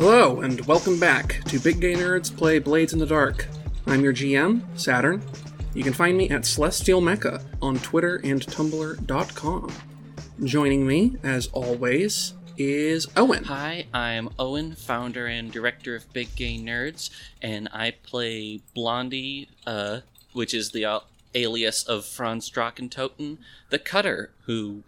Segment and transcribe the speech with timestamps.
[0.00, 3.46] Hello, and welcome back to Big Gay Nerds Play Blades in the Dark.
[3.86, 5.22] I'm your GM, Saturn.
[5.74, 9.70] You can find me at Celestial Mecha on Twitter and Tumblr.com.
[10.42, 13.44] Joining me, as always, is Owen.
[13.44, 17.10] Hi, I'm Owen, founder and director of Big Gay Nerds,
[17.42, 20.00] and I play Blondie, uh,
[20.32, 21.00] which is the uh,
[21.34, 23.36] alias of Franz Drachentoten,
[23.68, 24.82] the Cutter, who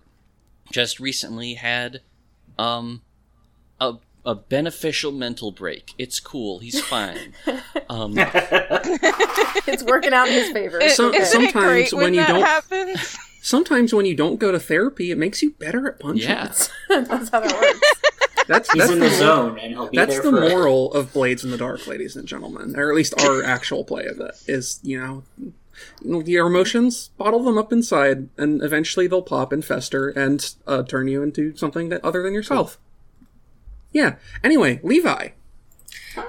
[0.71, 2.01] just recently had
[2.59, 3.03] um
[3.79, 5.95] a a beneficial mental break.
[5.99, 6.59] It's cool.
[6.61, 7.35] He's fine.
[7.89, 8.15] Um,
[9.67, 10.81] it's working out in his favor.
[10.91, 13.19] So- Isn't it sometimes great when when, you don't- happens?
[13.45, 16.31] Sometimes when you don't go to therapy, it makes you better at punching.
[16.31, 16.45] yeah.
[16.89, 18.47] That's how that works.
[18.47, 20.49] That's, He's that's in the the zone, and he'll be That's there the forever.
[20.49, 24.07] moral of Blades in the Dark, ladies and gentlemen, or at least our actual play
[24.07, 25.25] of it is, you know,
[26.25, 31.09] your emotions, bottle them up inside, and eventually they'll pop and fester and uh, turn
[31.09, 32.79] you into something that other than yourself.
[33.93, 34.17] Yeah.
[34.43, 35.29] Anyway, Levi.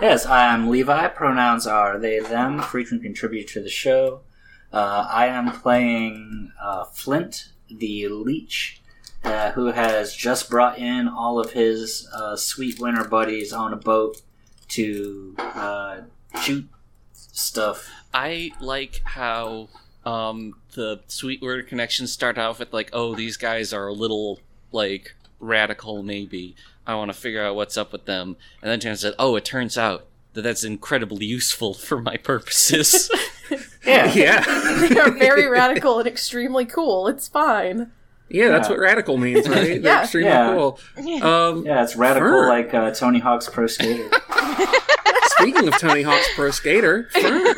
[0.01, 1.07] Yes, I'm Levi.
[1.09, 2.61] Pronouns are they, them.
[2.61, 4.21] Frequent contributor to the show.
[4.71, 8.81] Uh, I am playing uh, Flint, the leech,
[9.23, 13.77] uh, who has just brought in all of his uh, sweet winter buddies on a
[13.77, 14.21] boat
[14.69, 16.01] to uh,
[16.41, 16.67] shoot
[17.13, 17.89] stuff.
[18.13, 19.69] I like how
[20.05, 24.39] um, the Sweetwater connections start off with like, oh, these guys are a little
[24.71, 26.55] like radical, maybe.
[26.85, 29.45] I want to figure out what's up with them, and then turns said, oh, it
[29.45, 33.09] turns out that that's incredibly useful for my purposes.
[33.85, 34.41] Yeah, Yeah.
[34.87, 37.07] they are very radical and extremely cool.
[37.09, 37.91] It's fine.
[38.29, 38.75] Yeah, that's Yeah.
[38.75, 39.81] what radical means, right?
[39.81, 40.01] They're Yeah.
[40.03, 40.53] extremely Yeah.
[40.53, 40.79] cool.
[41.21, 42.47] Um, yeah, it's radical Fern.
[42.49, 44.09] like uh, Tony Hawk's Pro Skater.
[45.25, 47.55] Speaking of Tony Hawk's Pro Skater, Fern.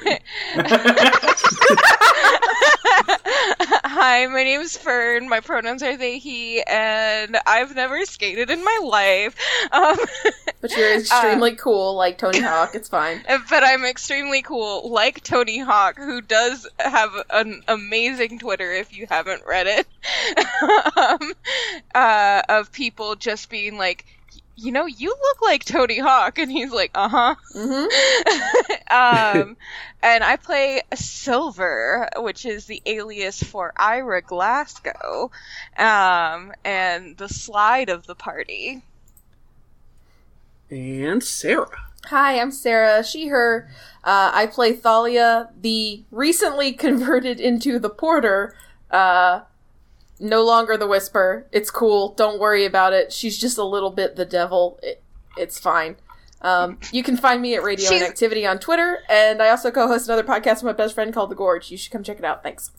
[4.08, 5.28] Hi, my name's Fern.
[5.30, 9.36] My pronouns are they, he, and I've never skated in my life.
[9.72, 9.98] Um,
[10.62, 12.76] But you're extremely cool, like Tony Hawk.
[12.76, 13.24] It's fine.
[13.50, 19.08] but I'm extremely cool, like Tony Hawk, who does have an amazing Twitter if you
[19.10, 19.88] haven't read it,
[20.98, 21.34] um,
[21.96, 24.06] uh, of people just being like,
[24.56, 27.36] you know, you look like Tony Hawk, and he's like, uh huh.
[27.54, 27.86] hmm
[28.92, 29.58] um,
[30.02, 35.32] and I play Silver, which is the alias for Ira Glasgow,
[35.78, 38.82] um, and the slide of the party.
[40.70, 41.68] And Sarah.
[42.06, 43.04] Hi, I'm Sarah.
[43.04, 43.70] She, her.
[44.04, 48.56] Uh, I play Thalia, the recently converted into the Porter.
[48.92, 49.42] Uh,
[50.20, 51.46] no longer the Whisper.
[51.52, 52.10] It's cool.
[52.14, 53.12] Don't worry about it.
[53.12, 54.80] She's just a little bit the devil.
[54.84, 55.02] It,
[55.38, 55.96] it's fine.
[56.42, 60.08] Um, you can find me at Radio She's- Inactivity on Twitter, and I also co-host
[60.08, 61.72] another podcast with my best friend called The Gorge.
[61.72, 62.44] You should come check it out.
[62.44, 62.72] Thanks.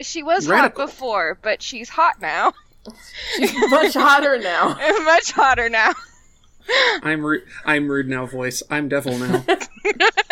[0.00, 0.82] She was Radical.
[0.86, 2.52] hot before, but she's hot now.
[3.36, 4.68] She's much hotter now.
[5.04, 5.92] Much hotter now.
[7.02, 7.42] I'm rude.
[7.66, 8.62] I'm rude now, voice.
[8.70, 9.44] I'm devil now.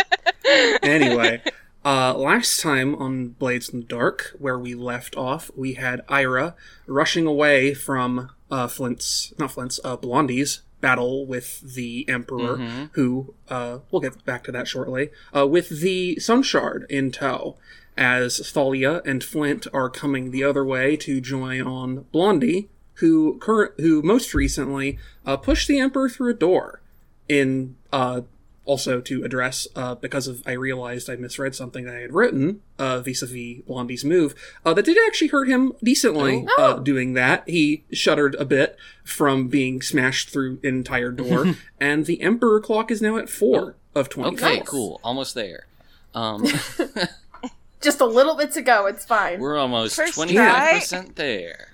[0.83, 1.43] anyway,
[1.87, 6.57] uh, last time on Blades in the Dark, where we left off, we had Ira
[6.87, 12.91] rushing away from uh, Flint's, not Flint's, uh, Blondie's battle with the Emperor, Mhm.
[12.93, 17.57] who, uh, we'll get back to that shortly, uh, with the Sun Shard in tow.
[17.97, 23.73] As Thalia and Flint are coming the other way to join on Blondie, who current,
[23.79, 26.83] who most recently uh, pushed the Emperor through a door
[27.29, 28.21] in uh,
[28.67, 32.61] also to address uh, because of I realized I misread something that I had written
[32.79, 34.35] uh, vis-a-vis Blondie's move
[34.65, 36.47] uh, that did actually hurt him decently.
[36.59, 42.05] Uh, doing that, he shuddered a bit from being smashed through an entire door, and
[42.07, 44.37] the Emperor clock is now at four of twenty.
[44.37, 44.69] okay, Nice.
[44.69, 45.01] cool.
[45.03, 45.67] Almost there.
[46.15, 46.45] Um,
[47.81, 48.87] Just a little bit to go.
[48.87, 49.39] It's fine.
[49.39, 50.49] we're almost First twenty try.
[50.51, 51.69] five percent there.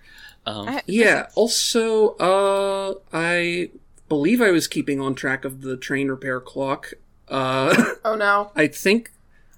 [0.44, 1.28] Um, Yeah.
[1.36, 3.70] Also, uh, I
[4.12, 6.92] believe I was keeping on track of the train repair clock.
[7.28, 7.74] Uh,
[8.04, 8.52] Oh no.
[8.54, 9.10] I think,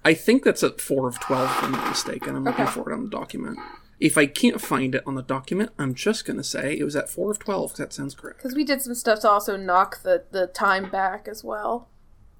[0.05, 1.49] I think that's at four of twelve.
[1.49, 2.37] If I'm not mistaken.
[2.37, 3.59] I'm looking for it on the document.
[3.99, 7.09] If I can't find it on the document, I'm just gonna say it was at
[7.09, 7.75] four of twelve.
[7.75, 8.37] that sounds correct.
[8.37, 11.89] Because we did some stuff to also knock the, the time back as well.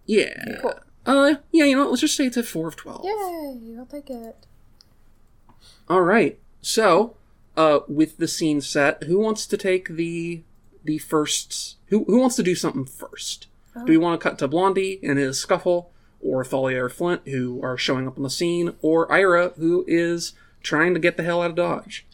[0.05, 0.59] Yeah.
[0.61, 0.79] Cool.
[1.05, 1.65] Uh, yeah.
[1.65, 3.03] You know, what, let's just say it's at four of twelve.
[3.03, 4.37] Yay, I'll take it.
[5.89, 6.39] All right.
[6.61, 7.17] So,
[7.57, 10.43] uh, with the scene set, who wants to take the
[10.85, 11.75] the first?
[11.87, 13.47] Who who wants to do something first?
[13.75, 15.91] Do we want to cut to Blondie and his scuffle,
[16.21, 20.31] or Thalia or Flint, who are showing up on the scene, or Ira, who is
[20.63, 22.05] trying to get the hell out of Dodge?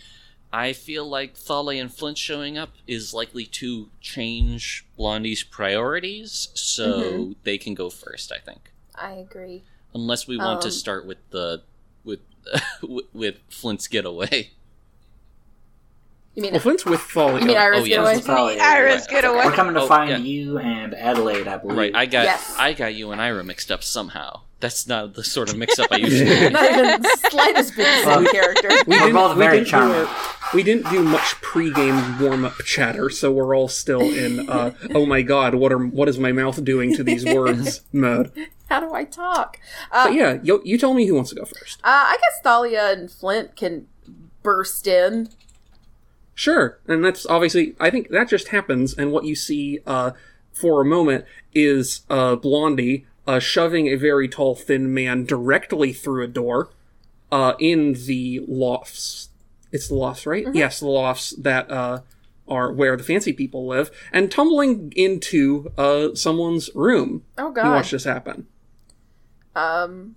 [0.51, 7.35] I feel like Thalia and Flint showing up is likely to change Blondie's priorities, so
[7.43, 8.31] they can go first.
[8.31, 9.63] I think, I agree.
[9.93, 11.61] unless we want to Um, start with the
[12.03, 12.19] with
[13.13, 14.49] with Flint's getaway.
[16.35, 17.39] You mean Well, Flint's with Thalia.
[17.41, 17.95] you mean Iris Oh, yeah.
[17.97, 18.19] Getaway?
[18.19, 19.21] Thalia, Iris, yeah.
[19.21, 19.45] get away.
[19.45, 20.17] We're coming to Oh, find yeah.
[20.17, 21.77] you and Adelaide, I believe.
[21.77, 22.55] Right, I got Yes.
[22.57, 24.41] I got you and Ira mixed up somehow.
[24.61, 26.49] That's not the sort of mix-up I usually.
[26.51, 28.69] Not even the slightest bit the same character.
[28.85, 30.07] we We're both very didn't do charming.
[30.53, 35.23] we didn't do much pre-game warm-up chatter, so we're all still in uh, "Oh my
[35.23, 38.31] god, what are what is my mouth doing to these words?" mode.
[38.69, 39.57] How do I talk?
[39.91, 41.79] Uh, But yeah, you, you tell me who wants to go first.
[41.79, 43.87] uh, I guess Thalia and Flint can
[44.43, 45.29] burst in.
[46.33, 50.11] Sure, and that's obviously I think that just happens, and what you see uh,
[50.53, 56.23] for a moment is uh, Blondie uh, shoving a very tall, thin man directly through
[56.23, 56.69] a door
[57.31, 59.29] uh, in the lofts.
[59.71, 60.45] It's the lofts, right?
[60.53, 62.01] Yes, the lofts that uh,
[62.47, 67.23] are where the fancy people live, and tumbling into uh, someone's room.
[67.37, 67.75] Oh You god.
[67.75, 68.47] watch this happen.
[69.55, 70.15] Um,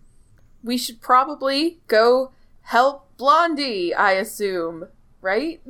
[0.62, 2.32] we should probably go
[2.62, 3.93] help Blondie.
[3.94, 4.87] I assume,
[5.20, 5.61] right?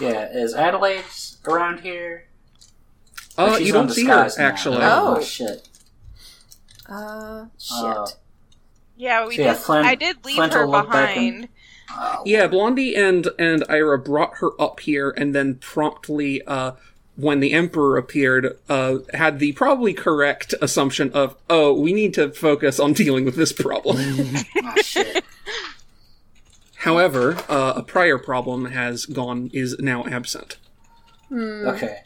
[0.00, 1.04] Yeah, is Adelaide
[1.46, 2.24] around here?
[3.38, 4.78] Uh, She's you on don't see her actually.
[4.80, 5.16] Oh.
[5.18, 5.68] oh shit.
[6.88, 7.84] Uh, shit.
[7.84, 8.06] Uh,
[8.96, 9.58] Yeah, we So, yeah, did.
[9.62, 11.48] Flint- I did leave Flint her will and- behind.
[11.96, 16.72] Uh, Yeah, Blondie and and Ira brought her up here, and then promptly, uh,
[17.14, 22.30] when the Emperor appeared, uh, had the probably correct assumption of, "Oh, we need to
[22.32, 23.96] focus on dealing with this problem."
[24.64, 25.24] oh shit.
[26.86, 30.56] However, uh, a prior problem has gone is now absent.
[31.32, 31.98] Okay.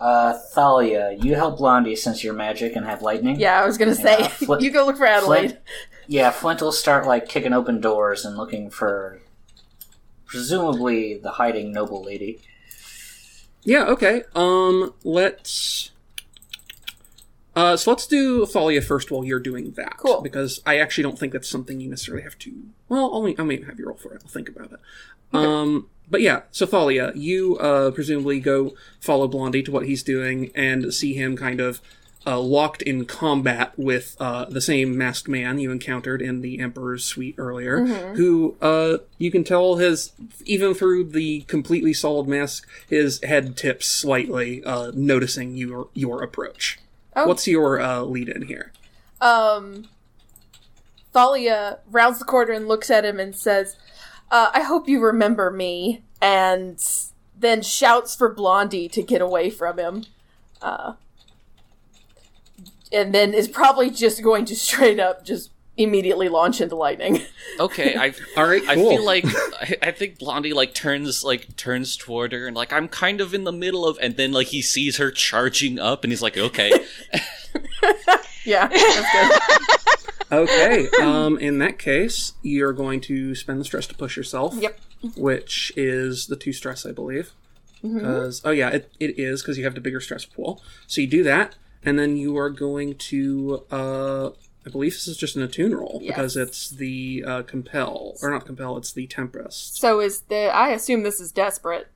[0.00, 3.38] Uh, Thalia, you help Blondie since you're magic and have lightning.
[3.38, 5.50] yeah, I was gonna say Yeah, Flint- you go look for Adelaide.
[5.50, 5.58] Flint,
[6.08, 9.20] yeah, Flint will start like kicking open doors and looking for,
[10.26, 12.40] presumably, the hiding noble lady.
[13.64, 13.84] Yeah.
[13.84, 14.22] Okay.
[14.34, 14.94] Um.
[15.04, 15.91] Let's.
[17.54, 19.98] Uh, so let's do Thalia first while you're doing that.
[19.98, 20.22] Cool.
[20.22, 22.52] Because I actually don't think that's something you necessarily have to.
[22.88, 24.22] Well, only I may have you roll for it.
[24.24, 24.80] I'll think about it.
[25.32, 25.88] Um.
[26.10, 30.92] But yeah, so Thalia, you uh, presumably go follow Blondie to what he's doing and
[30.92, 31.80] see him kind of
[32.26, 37.04] uh, locked in combat with uh, the same masked man you encountered in the Emperor's
[37.04, 40.12] suite earlier, who uh, you can tell has,
[40.44, 46.78] even through the completely solid mask, his head tips slightly, uh, noticing your your approach.
[47.14, 47.26] Oh.
[47.26, 48.72] What's your uh, lead in here?
[49.20, 49.88] Um,
[51.12, 53.76] Thalia rounds the corner and looks at him and says,
[54.30, 56.82] uh, "I hope you remember me." And
[57.36, 60.04] then shouts for Blondie to get away from him.
[60.60, 60.94] Uh,
[62.92, 67.20] and then is probably just going to straight up just immediately launch into lightning.
[67.60, 71.98] Okay, I All right, I feel like I, I think Blondie like turns like turns
[71.98, 74.62] toward her and like I'm kind of in the middle of and then like he
[74.62, 76.72] sees her charging up and he's like okay
[78.44, 80.32] yeah, that's good.
[80.32, 80.88] okay.
[81.00, 84.54] Um, in that case, you're going to spend the stress to push yourself.
[84.54, 84.80] Yep.
[85.16, 87.32] Which is the two stress, I believe.
[87.82, 90.62] Because oh yeah, it, it is because you have the bigger stress pool.
[90.86, 93.64] So you do that, and then you are going to.
[93.70, 94.30] Uh,
[94.64, 96.14] I believe this is just an attune roll Yes.
[96.14, 98.76] because it's the uh, compel or not compel.
[98.76, 99.78] It's the tempest.
[99.78, 101.88] So is the I assume this is desperate.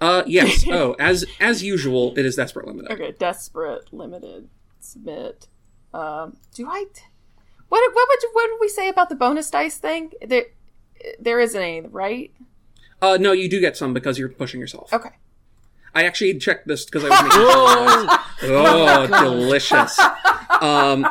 [0.00, 0.64] Uh, yes.
[0.70, 2.92] oh, as as usual, it is desperate limited.
[2.92, 5.48] Okay, desperate, limited, submit.
[5.92, 6.84] Um, do I?
[6.94, 7.02] T-
[7.68, 10.12] what what would you, what did we say about the bonus dice thing?
[10.24, 10.46] There,
[11.18, 12.32] there isn't any, right?
[13.02, 14.92] Uh, no, you do get some because you're pushing yourself.
[14.92, 15.10] Okay.
[15.94, 18.16] I actually checked this because I was making.
[18.56, 19.98] oh, delicious.
[20.60, 21.06] Um,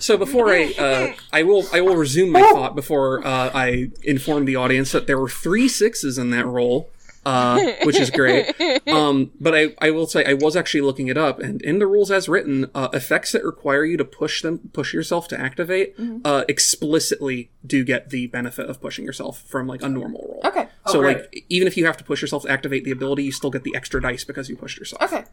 [0.00, 4.44] so before I, uh, I will, I will resume my thought before uh, I inform
[4.44, 6.90] the audience that there were three sixes in that roll,
[7.24, 8.54] uh, which is great.
[8.88, 11.86] Um, but I, I will say I was actually looking it up, and in the
[11.86, 15.94] rules as written, uh, effects that require you to push them, push yourself to activate,
[16.24, 20.40] uh, explicitly do get the benefit of pushing yourself from like a normal roll.
[20.44, 20.68] Okay.
[20.86, 21.16] So great.
[21.18, 23.64] like even if you have to push yourself to activate the ability, you still get
[23.64, 25.02] the extra dice because you pushed yourself.
[25.02, 25.24] Okay.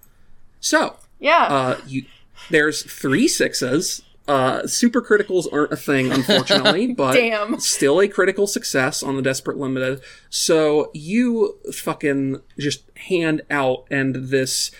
[0.59, 1.43] So Yeah.
[1.49, 2.05] uh, you
[2.49, 4.01] there's three sixes.
[4.25, 7.59] Uh, super criticals aren't a thing, unfortunately, but Damn.
[7.59, 10.01] still a critical success on the Desperate Limited.
[10.29, 14.71] So you fucking just hand out, and this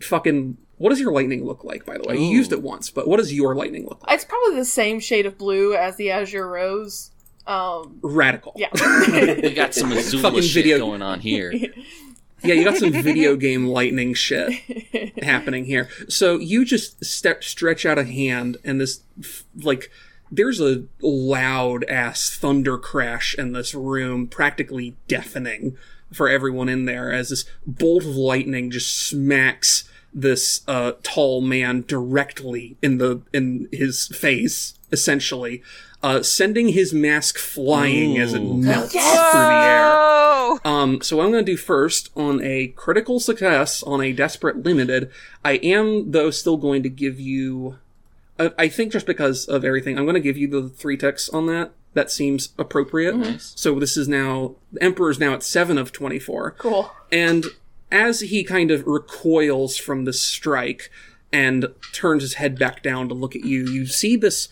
[0.00, 0.58] fucking.
[0.76, 2.16] What does your lightning look like, by the way?
[2.18, 4.14] You used it once, but what does your lightning look like?
[4.14, 7.10] it's probably the same shade of blue as the Azure Rose.
[7.46, 7.98] Um.
[8.02, 8.52] Radical.
[8.56, 8.68] Yeah.
[9.42, 11.52] we got some Fucking Azula shit video- going on here
[12.42, 14.52] Yeah, you got some video game lightning shit
[15.22, 15.88] happening here.
[16.08, 19.00] So you just step stretch out a hand, and this
[19.62, 19.90] like
[20.30, 25.76] there's a loud ass thunder crash in this room, practically deafening
[26.12, 31.84] for everyone in there, as this bolt of lightning just smacks this uh, tall man
[31.86, 35.62] directly in the in his face essentially,
[36.02, 38.54] uh, sending his mask flying as it Ooh.
[38.54, 39.32] melts Yes!
[39.32, 40.02] through the air.
[40.64, 44.62] Um, so what I'm going to do first on a critical success on a desperate
[44.62, 45.10] limited,
[45.44, 47.78] I am though still going to give you.
[48.38, 51.28] I, I think just because of everything, I'm going to give you the three ticks
[51.28, 51.72] on that.
[51.94, 53.16] That seems appropriate.
[53.16, 53.52] Nice.
[53.56, 56.52] So this is now the Emperor's now at seven of twenty-four.
[56.52, 56.90] Cool.
[57.10, 57.44] And
[57.90, 60.90] as he kind of recoils from the strike
[61.30, 64.48] and turns his head back down to look at you, you see this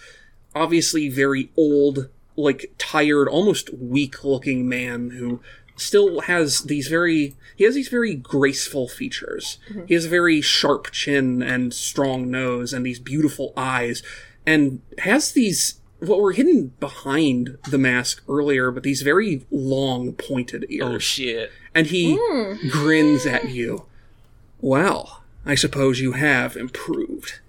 [0.55, 5.41] obviously very old, like tired, almost weak looking man who
[5.77, 9.59] still has these very he has these very graceful features.
[9.71, 9.87] Mm-hmm.
[9.87, 14.03] He has a very sharp chin and strong nose and these beautiful eyes
[14.47, 20.65] and has these what were hidden behind the mask earlier, but these very long pointed
[20.71, 21.53] ears Oh shit.
[21.75, 22.71] and he mm.
[22.71, 23.85] grins at you.
[24.61, 27.41] Well, I suppose you have improved.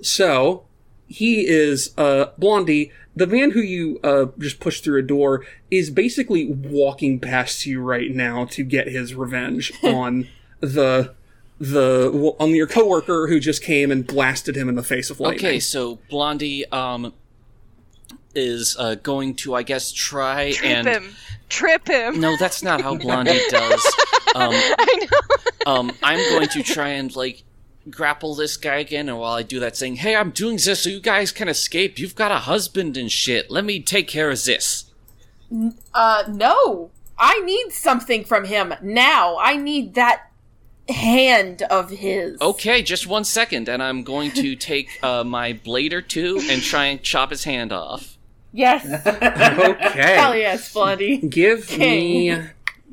[0.00, 0.64] So,
[1.08, 5.90] he is uh Blondie, the man who you uh just pushed through a door is
[5.90, 10.28] basically walking past you right now to get his revenge on
[10.60, 11.14] the
[11.58, 15.46] the on your coworker who just came and blasted him in the face of lightning.
[15.46, 17.12] Okay, so Blondie um
[18.34, 21.16] is uh, going to, I guess, try trip and him,
[21.48, 22.20] trip him.
[22.20, 23.94] no, that's not how Blondie does.
[24.34, 25.72] Um, I know.
[25.72, 27.42] um, I'm going to try and like
[27.90, 30.90] grapple this guy again, and while I do that, saying, "Hey, I'm doing this so
[30.90, 31.98] you guys can escape.
[31.98, 33.50] You've got a husband and shit.
[33.50, 34.84] Let me take care of this."
[35.94, 36.90] Uh, no.
[37.18, 39.38] I need something from him now.
[39.38, 40.30] I need that
[40.88, 42.40] hand of his.
[42.40, 46.62] Okay, just one second, and I'm going to take uh, my blade or two and
[46.62, 48.16] try and chop his hand off.
[48.52, 48.84] Yes.
[49.58, 50.14] Okay.
[50.16, 51.18] Hell yes, Blondie.
[51.18, 52.38] Give King.
[52.38, 52.44] me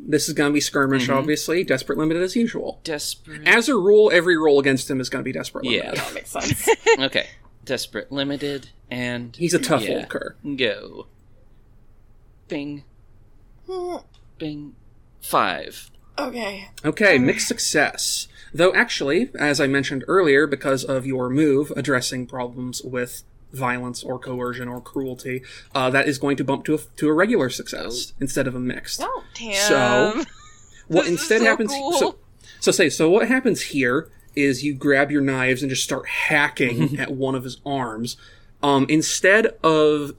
[0.08, 1.18] this is going to be skirmish mm-hmm.
[1.18, 2.80] obviously, desperate limited as usual.
[2.84, 3.48] Desperate.
[3.48, 5.94] As a rule, every roll against him is going to be desperate Yeah.
[5.94, 6.70] That makes sense.
[7.00, 7.28] Okay,
[7.66, 9.96] desperate, limited, and He's a tough yeah.
[9.96, 10.36] old cur.
[10.56, 11.08] Go.
[12.48, 12.84] Bing.
[14.38, 14.76] Bing.
[15.22, 15.90] Five.
[16.18, 16.70] okay.
[16.86, 18.28] Okay, um, mixed success.
[18.54, 23.24] Though actually, as I mentioned earlier, because of your move addressing problems with
[23.56, 25.42] violence or coercion or cruelty,
[25.74, 28.60] uh, that is going to bump to a, to a regular success instead of a
[28.60, 29.02] mixed.
[29.04, 29.24] Oh.
[29.34, 29.54] Damn.
[29.68, 30.24] So,
[30.88, 31.72] what This is instead so happens?
[31.72, 31.94] cool.
[31.94, 32.16] So,
[32.60, 33.10] so say so.
[33.10, 37.44] What happens here is you grab your knives and just start hacking at one of
[37.44, 38.18] his arms.
[38.64, 40.14] Um, instead of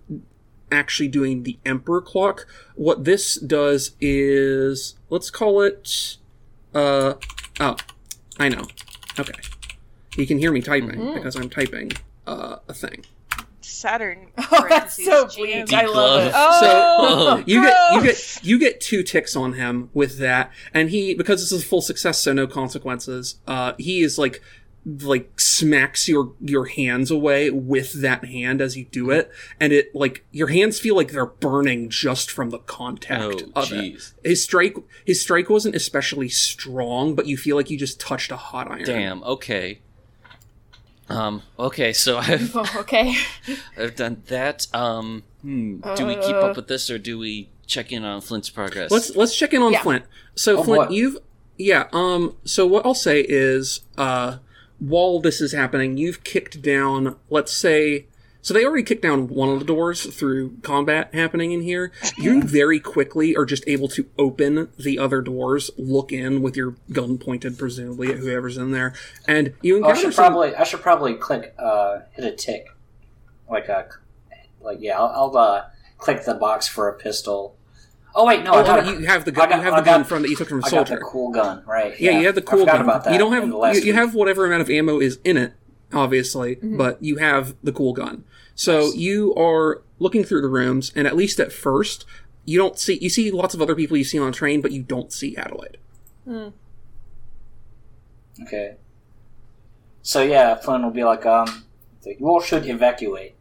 [0.71, 6.17] actually doing the emperor clock, what this does is let's call it.
[6.75, 7.15] Uh,
[7.61, 7.77] oh,
[8.39, 8.67] I know.
[9.19, 9.33] Okay,
[10.17, 11.93] you can hear me typing because I'm typing
[12.27, 13.05] uh, a thing.
[13.77, 14.29] Saturn.
[14.39, 15.73] Oh, that's so parentheses, bleak.
[15.73, 16.33] I love it.
[16.35, 21.15] Oh, You get you get you get two ticks on him with that, and he
[21.15, 23.37] because this is a full success, so no consequences.
[23.47, 24.41] Uh, he is like
[25.03, 29.31] like smacks your your hands away with that hand as you do it,
[29.61, 33.73] and it like your hands feel like they're burning just from the contact Oh, of
[33.73, 34.13] it.
[34.25, 38.37] His strike his strike wasn't especially strong, but you feel like you just touched a
[38.37, 38.85] hot iron.
[38.85, 39.23] Damn.
[39.25, 39.81] Okay.
[41.09, 41.43] Um.
[41.59, 41.93] Okay.
[41.93, 43.15] So I've Oh, okay.
[43.79, 44.67] I've done that.
[44.75, 45.23] Um.
[45.43, 45.81] Hmm.
[45.97, 46.41] Do we keep Uh.
[46.51, 48.91] up with this, or do we check in on Flint's progress?
[48.91, 49.83] Let's let's check in on Yeah.
[49.83, 50.05] Flint.
[50.35, 50.95] So Oh, Flint, boy.
[50.95, 51.19] you've
[51.57, 51.89] yeah.
[51.93, 52.37] Um.
[52.45, 54.39] So what I'll say is, uh,
[54.79, 57.17] while this is happening, you've kicked down.
[57.31, 58.07] Let's say.
[58.47, 61.91] So they already kicked down one of the doors through combat happening in here.
[62.17, 66.77] You very quickly are just able to open the other doors, look in with your
[66.93, 68.95] gun pointed presumably at whoever's in there,
[69.27, 70.25] and you Oh, I encounter should some.
[70.27, 72.67] probably I should probably click uh, hit a tick,
[73.51, 73.89] like a
[74.61, 74.97] like yeah.
[74.97, 75.65] I'll, I'll uh,
[75.99, 77.57] click the box for a pistol.
[78.15, 79.49] Oh wait, no, oh, I got oh, a, you have the gun.
[79.49, 80.95] got- you have I the gun got- from that you took from I got soldier.
[80.95, 81.99] the cool gun, right?
[81.99, 82.81] Yeah, you have the cool gun.
[82.83, 83.13] about that.
[83.13, 85.55] You don't have the you, you have whatever amount of ammo is in it,
[85.93, 88.23] obviously, but you have the cool gun.
[88.57, 92.05] So you are looking through the rooms, and at least at first,
[92.45, 94.73] you don't see you see lots of other people you see on a train, but
[94.73, 95.79] you don't see Adelaide.
[98.43, 98.77] Okay.
[100.03, 101.65] So yeah, Flynn will be like, um,
[102.05, 103.35] like, you all should evacuate.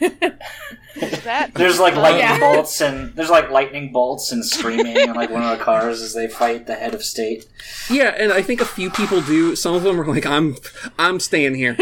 [1.24, 2.38] That There's like lightning yeah.
[2.38, 6.14] bolts and there's like lightning bolts and screaming in like one of the cars as
[6.14, 7.46] they fight the head of state.
[7.90, 9.54] Yeah, and I think a few people do.
[9.56, 10.56] Some of them are like, "I'm,
[10.98, 11.76] I'm staying here,"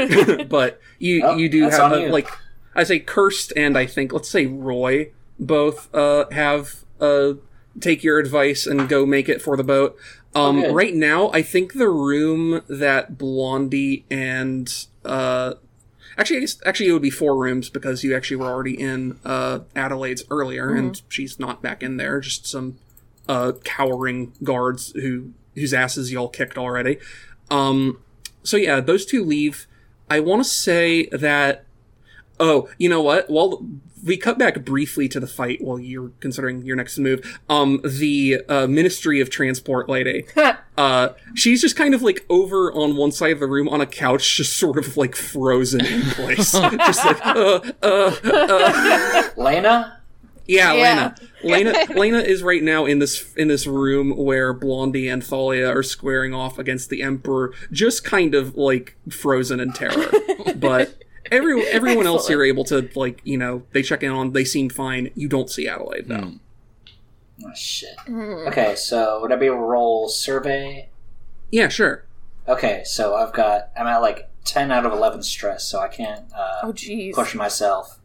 [0.48, 2.08] but you Oh, you do have a, you.
[2.08, 2.28] like
[2.74, 7.34] I say, Kirst and I think let's say Roy both uh, have uh,
[7.80, 9.96] take your advice and go make it for the boat.
[10.34, 10.72] Um, Okay.
[10.72, 14.68] Right now, I think the room that Blondie and
[15.04, 15.54] uh,
[16.18, 19.18] actually, I guess, actually it would be four rooms because you actually were already in
[19.24, 22.20] uh, Adelaide's earlier, and she's not back in there.
[22.20, 22.78] Just some
[23.28, 26.98] uh, cowering guards who whose asses y'all kicked already.
[27.48, 28.00] Um,
[28.42, 29.66] so yeah, those two leave.
[30.10, 31.64] I want to say that
[32.40, 33.30] Oh, you know what?
[33.30, 33.64] Well,
[34.04, 37.40] we cut back briefly to the fight while you're considering your next move.
[37.48, 40.26] Um, the uh, Ministry of Transport lady,
[40.76, 43.86] uh, she's just kind of like over on one side of the room on a
[43.86, 49.22] couch, just sort of like frozen in place, just like uh, uh, uh.
[49.36, 50.00] Lena?
[50.46, 51.14] Yeah, Yeah.
[51.42, 51.72] Lena.
[51.72, 51.94] Lena.
[51.98, 56.34] Lena is right now in this in this room where Blondie and Thalia are squaring
[56.34, 60.10] off against the Emperor, just kind of like frozen in terror.
[60.56, 62.30] but every everyone else Excellent.
[62.38, 64.32] you're able to like, you know, they check in on.
[64.32, 65.10] They seem fine.
[65.14, 66.16] You don't see Adelaide though.
[66.18, 66.36] Hmm.
[67.44, 67.98] Oh, shit.
[68.06, 68.46] Hmm.
[68.48, 70.88] Okay, so would I be able to roll survey?
[71.50, 72.04] Yeah, sure.
[72.46, 76.26] Okay, so I've got, I'm at like 10 out of 11 stress, so I can't
[76.32, 77.12] uh, Oh, jeez.
[77.14, 77.98] push myself.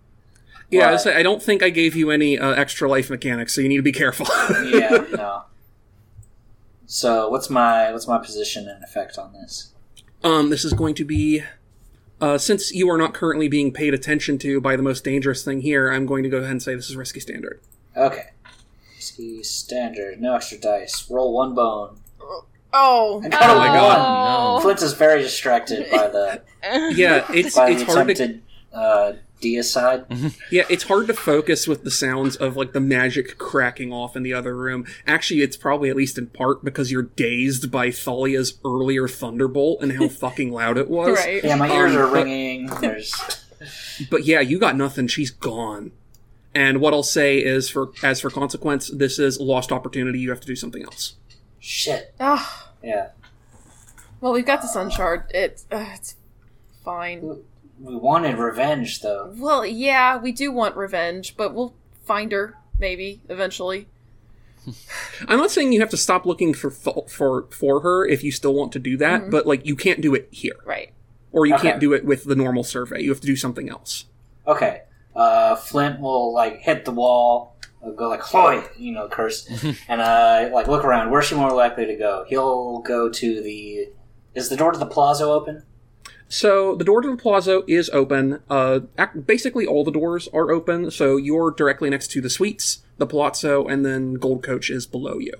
[0.72, 3.10] Yeah, I, But- was say, I don't think I gave you any uh, extra life
[3.12, 4.26] mechanics, so you need to be careful.
[4.66, 5.44] yeah, no.
[6.86, 9.74] So what's my what's my position and effect on this?
[10.24, 11.44] Um, this is going to be.
[12.22, 15.62] Uh, since you are not currently being paid attention to by the most dangerous thing
[15.62, 17.62] here, I'm going to go ahead and say this is risky standard.
[17.96, 18.28] Okay.
[19.00, 21.10] Ski standard, no extra dice.
[21.10, 21.98] Roll one bone.
[22.74, 23.22] Oh.
[23.24, 23.78] I got Oh my one.
[23.78, 24.56] God.
[24.58, 24.62] no.
[24.62, 26.42] Flint is very distracted by the
[26.96, 28.40] Yeah, it's by it's the hard to
[28.74, 30.36] uh, deicide.
[30.52, 34.24] Yeah, it's hard to focus with the sounds of like the magic cracking off in
[34.24, 34.86] the other room.
[35.08, 39.94] Actually, it's probably at least in part because you're dazed by Thalia's earlier thunderbolt and
[39.94, 41.18] how fucking loud it was.
[41.18, 41.44] Right.
[41.44, 42.68] Yeah, my ears Um, are but- ringing.
[42.82, 43.14] There's
[44.10, 45.08] But yeah, you got nothing.
[45.08, 45.92] She's gone.
[46.56, 50.20] And what I'll say is, for as for consequence, this is lost opportunity.
[50.20, 51.16] You have to do something else.
[51.60, 52.14] shit.
[52.20, 52.72] Ah.
[52.82, 53.10] Yeah,
[54.22, 55.26] well, we've got the sun shard.
[55.34, 56.16] It, uh, it's
[56.84, 57.44] fine.
[57.82, 59.34] We wanted revenge though.
[59.38, 61.74] Well, yeah, we do want revenge, but we'll
[62.06, 63.88] find her maybe eventually.
[65.28, 68.54] I'm not saying you have to stop looking for for for her if you still
[68.54, 70.92] want to do that, but like you can't do it here, Right.
[71.32, 71.70] or you Okay.
[71.70, 73.02] can't do it with the normal survey.
[73.02, 74.06] You have to do something else.
[74.46, 74.82] Okay.
[75.16, 79.48] Uh, Flint will like hit the wall, uh, go like "Hoy," you know, curse,
[79.88, 81.10] and uh, like look around.
[81.10, 82.26] Where's she more likely to go?
[82.28, 83.90] He'll go to the.
[84.36, 85.64] Is the door to the plaza open?
[86.32, 88.40] So the door to the plaza is open.
[88.50, 90.92] Uh, ac- basically all the doors are open.
[90.92, 95.18] So you're directly next to the suites, the palazzo, and then Gold Coach is below
[95.18, 95.34] you.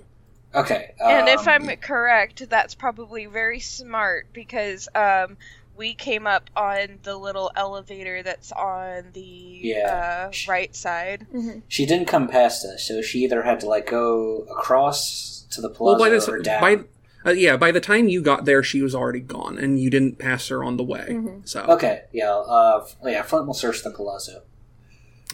[0.52, 0.92] Okay.
[0.98, 5.36] And if um, I'm correct, that's probably very smart because um,
[5.76, 9.20] we came up on the little elevator that's on the
[9.62, 10.28] Yeah.
[10.28, 11.24] uh, right side.
[11.68, 15.68] she didn't come past us, so she either had to like go across to the
[15.68, 16.60] Well, plaza by this, or down.
[16.60, 16.80] by
[17.26, 20.18] uh, yeah, by the time you got there, she was already gone, and you didn't
[20.18, 21.18] pass her on the way.
[21.44, 22.02] So Okay.
[22.12, 22.32] Yeah.
[22.32, 23.22] Uh, yeah.
[23.22, 24.42] Flint will search the palazzo.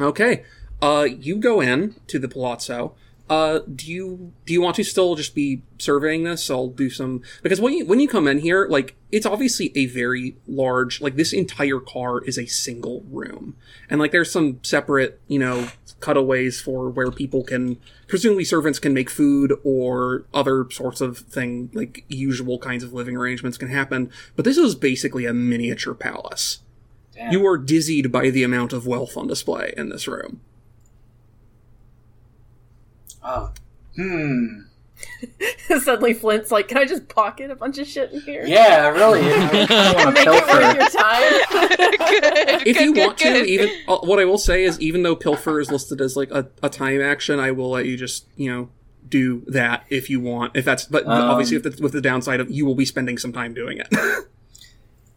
[0.01, 0.45] okay,
[0.83, 2.95] uh, you go in to the palazzo.
[3.29, 6.49] Uh, do you do you want to still just be surveying this?
[6.49, 9.87] I'll do some because when you when you come in here, like it's obviously a
[9.87, 13.57] very large like this entire car is a single room,
[13.91, 18.95] and like there's some separate you know cutaways for where people can presumably servants can
[18.95, 24.09] make food or other sorts of thing like usual kinds of living arrangements can happen.
[24.37, 26.61] But this is basically a miniature palace.
[27.13, 27.33] Damn.
[27.33, 30.43] You are dizzied by the amount of wealth on display in this room.
[33.27, 33.53] Oh.
[33.97, 34.61] Hmm.
[35.81, 38.45] Suddenly, Flint's like, "Can I just pocket a bunch of shit in here?
[38.47, 38.89] Yeah.
[38.89, 39.21] Really.
[39.25, 40.79] I don't want to Make it worth pilfer.
[40.79, 41.23] your time."
[42.61, 42.67] good.
[42.67, 43.45] if good, you good, want good.
[43.45, 46.31] to, even uh, what I will say is, even though pilfer is listed as like
[46.31, 48.69] a, a time action, I will let you just you know
[49.09, 50.57] do that if you want.
[50.57, 53.19] If that's, but Um, obviously, with the, with the downside of you will be spending
[53.19, 53.89] some time doing it.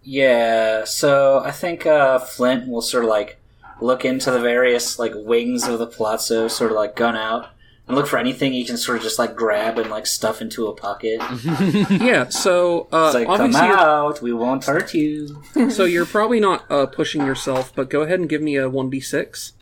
[0.03, 3.37] Yeah, so I think uh, Flint will sort of like
[3.81, 7.49] look into the various like wings of the palazzo, sort of like gun out,
[7.89, 10.67] and look for anything you can sort of just like grab and like stuff into
[10.67, 11.19] a pocket.
[11.89, 12.29] yeah.
[12.29, 15.41] So uh, It's like, come out, we won't hurt you.
[15.71, 18.91] so you're probably not uh, pushing yourself, but go ahead and give me a one
[18.91, 19.53] d six.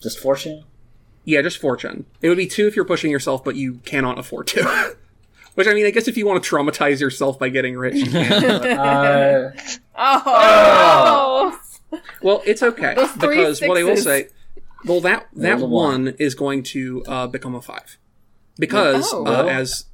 [0.00, 0.62] Just fortune.
[1.24, 2.06] Yeah, just fortune.
[2.22, 4.96] It would be two if you're pushing yourself, but you cannot afford to.
[5.54, 8.10] Which I mean, I guess if you want to traumatize yourself by getting rich, you
[8.10, 8.78] can.
[8.78, 9.52] Uh,
[9.98, 11.58] Oh,
[12.22, 14.28] Well, it's okay Those three because what I will say,
[14.86, 15.70] well, that that one.
[15.70, 17.98] one is going to uh, become a five
[18.58, 19.26] because Oh.
[19.26, 19.84] uh, as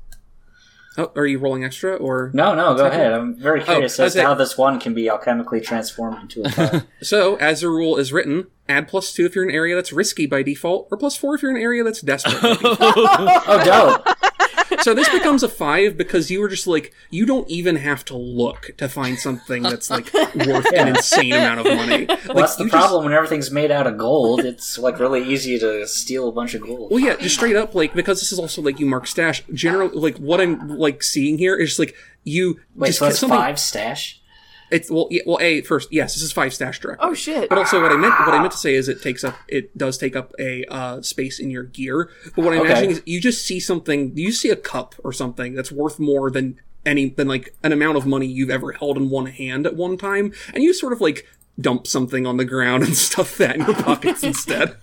[0.99, 3.13] oh, are you rolling extra or no, no, go ahead.
[3.13, 6.51] I'm very curious I as to how this one can be alchemically transformed into a
[6.51, 6.87] five.
[7.03, 9.93] so as the rule is written, add plus two if you're in an area that's
[9.93, 12.37] risky by default, or plus four if you're in an area that's desperate.
[12.43, 14.17] oh, dope.
[14.83, 18.17] So this becomes a five because you were just like you don't even have to
[18.17, 22.07] look to find something that's like worth an insane amount of money.
[22.07, 24.41] Well, that's the you just- problem when everything's made out of gold.
[24.41, 26.91] It's like really easy to steal a bunch of gold.
[26.91, 29.43] Well, yeah, just straight up, like because this is also like you mark stash.
[29.53, 33.09] General, like what I'm like seeing here is just like you Wait, just so get
[33.11, 33.39] that's something.
[33.39, 34.22] five stash?
[34.73, 37.01] It's well, yeah, well, a first, yes, this is five stash direct.
[37.05, 37.49] Oh shit.
[37.49, 39.77] But also, what I meant what I meant to say is it takes up it
[39.77, 42.11] does take up a uh, space in your gear.
[42.35, 42.71] But what I'm Okay.
[42.71, 46.31] imagining is you just see something, you see a cup or something that's worth more
[46.31, 49.77] than any than like an amount of money you've ever held in one hand at
[49.77, 51.27] one time, and you sort of like
[51.61, 54.77] dump something on the ground and stuff that in your pockets instead.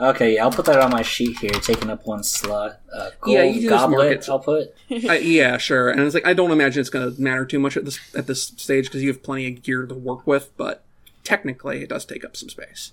[0.00, 2.80] Okay, yeah, I'll put that on my sheet here, taking up one slot.
[2.92, 4.28] Uh, gold Yeah, you can goblet, it.
[4.28, 4.74] I'll put.
[4.90, 5.90] Uh, yeah, sure.
[5.90, 8.26] And it's like I don't imagine it's going to matter too much at this at
[8.26, 10.50] this stage because you have plenty of gear to work with.
[10.56, 10.84] But
[11.24, 12.92] technically, it does take up some space.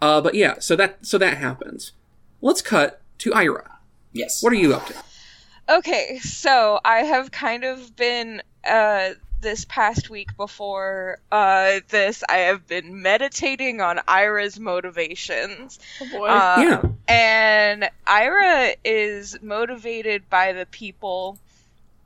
[0.00, 1.92] Uh, but yeah, so that so that happens.
[2.40, 3.78] Let's cut to Ira.
[4.12, 4.42] Yes.
[4.42, 4.94] What are you up to?
[5.68, 12.38] Okay, so I have kind of been uh this past week before uh this I
[12.38, 15.78] have been meditating on Ira's motivations.
[16.00, 16.28] Oh boy.
[16.28, 21.38] Uh, yeah, And Ira is motivated by the people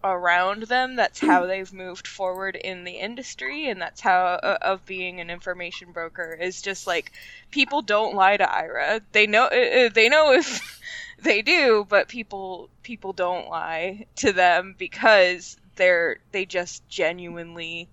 [0.04, 0.96] around them.
[0.96, 5.30] That's how they've moved forward in the industry, and that's how uh, of being an
[5.30, 7.12] information broker is just like
[7.50, 9.00] people don't lie to Ira.
[9.12, 10.80] They know uh, uh, they know if
[11.22, 17.88] they do, but people people don't lie to them because they're they just genuinely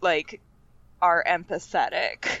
[0.00, 0.40] like
[1.00, 2.40] are empathetic.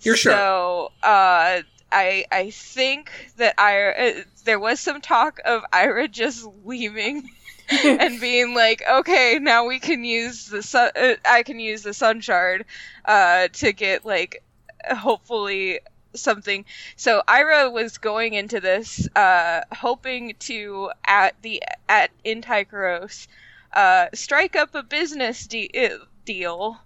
[0.00, 0.32] You're sure.
[0.32, 6.46] So, uh, I I think that Ira uh, there was some talk of Ira just
[6.64, 7.30] leaving
[7.84, 10.90] and being like, okay, now we can use the sun.
[10.96, 12.64] Uh, I can use the sun shard
[13.04, 14.42] uh, to get like
[14.90, 15.80] hopefully
[16.14, 16.64] something.
[16.96, 22.42] So Ira was going into this uh, hoping to at the at in
[23.72, 26.78] uh, strike up a business de- uh, deal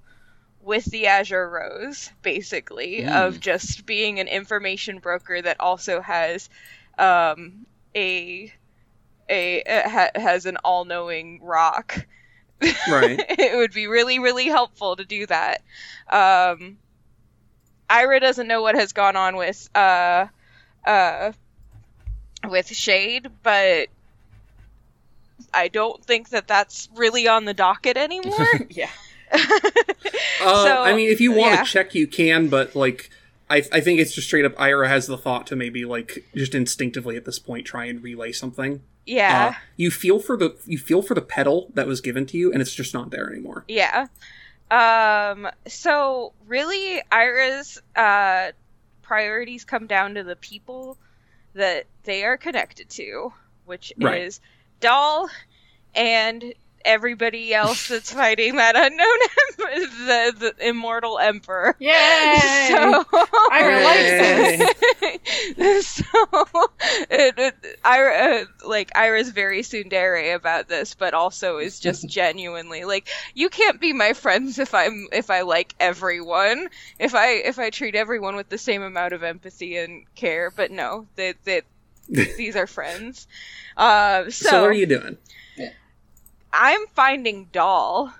[0.61, 6.49] with the Azure Rose, basically, of just being an information broker that also has
[6.99, 8.53] um, a
[9.29, 12.07] a uh, ha- has an all-knowing rock.
[12.61, 13.25] right.
[13.29, 15.63] it would be really, really helpful to do that.
[16.09, 16.79] Um,
[17.89, 20.27] Ira doesn't know what has gone on with uh,
[20.85, 21.33] uh,
[22.49, 23.89] with Shade, but
[25.53, 28.47] I don't think that that's really on the docket anymore.
[28.71, 28.91] yeah.
[30.41, 31.63] Uh, So, I mean, if you want yeah.
[31.65, 32.49] to check, you can.
[32.49, 33.11] But like,
[33.51, 34.53] I I think it's just straight up.
[34.59, 38.33] Ira has the thought to maybe like just instinctively at this point try and relay
[38.33, 38.83] something.
[39.07, 39.55] yeah.
[39.57, 42.53] Uh, you feel for the you feel for the pedal that was given to you,
[42.53, 43.65] and it's just not there anymore.
[43.67, 44.07] Yeah.
[44.71, 48.53] Um so really Ira's uh
[49.03, 50.99] priorities come down to the people
[51.55, 53.33] that they are connected to,
[53.65, 54.23] which Right.
[54.23, 54.41] is
[54.81, 55.29] Doll
[55.95, 56.55] and
[56.87, 61.77] everybody else that's fighting that unknown em- the, the immortal emperor.
[61.79, 62.37] Yay!
[62.67, 63.05] So
[63.51, 64.67] Ira likes
[65.57, 65.87] this.
[65.87, 66.05] so
[67.11, 72.85] it, it, Ira, uh, like Ira's very tsundere about this, but also is just genuinely
[72.85, 77.59] like, you can't be my friends if I'm if I like everyone, if I if
[77.59, 80.51] I treat everyone with the same amount of empathy and care.
[80.51, 81.65] But no, that that
[82.37, 83.27] these are friends.
[83.77, 85.17] Uh, so, So, what are you doing?
[86.53, 88.13] I'm finding Doll.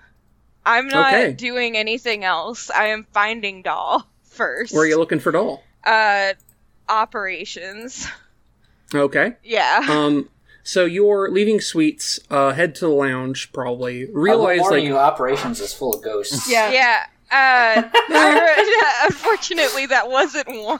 [0.65, 1.33] I'm not Okay.
[1.33, 2.69] doing anything else.
[2.69, 4.73] I am finding Doll first.
[4.73, 5.63] Where are you looking for Doll?
[5.83, 6.33] Uh,
[6.89, 8.07] operations.
[8.93, 9.33] Okay.
[9.43, 9.85] Yeah.
[9.89, 10.29] Um.
[10.63, 12.19] So you're leaving suites.
[12.29, 13.53] Uh, head to the lounge.
[13.53, 16.51] Probably I realize like you, operations is full of ghosts.
[16.51, 16.71] Yeah.
[16.71, 17.05] yeah.
[17.29, 17.83] Uh,
[19.05, 20.79] unfortunately, that wasn't warned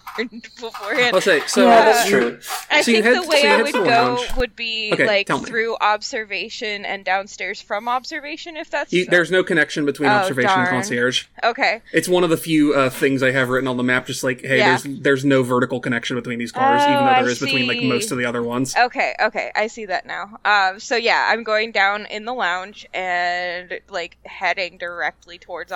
[0.60, 1.16] beforehand.
[1.16, 1.66] I'll say so.
[1.68, 2.40] Yeah, that's Uh, true.
[2.72, 4.36] I so think head- the way you I would go lounge.
[4.38, 8.56] would be Okay, like through observation and downstairs from observation.
[8.58, 11.26] If that's You, there's no connection between Oh, observation and concierge.
[11.44, 11.82] okay.
[11.94, 14.06] It's one of the few uh, things I have written on the map.
[14.08, 14.78] Just like, hey, Yeah.
[14.78, 17.68] there's there's no vertical connection between these cars, Oh, even though I there is between
[17.68, 18.76] like most of the other ones.
[18.76, 20.40] Okay, okay, I see that now.
[20.46, 25.72] Um, so yeah, I'm going down in the lounge and like heading directly towards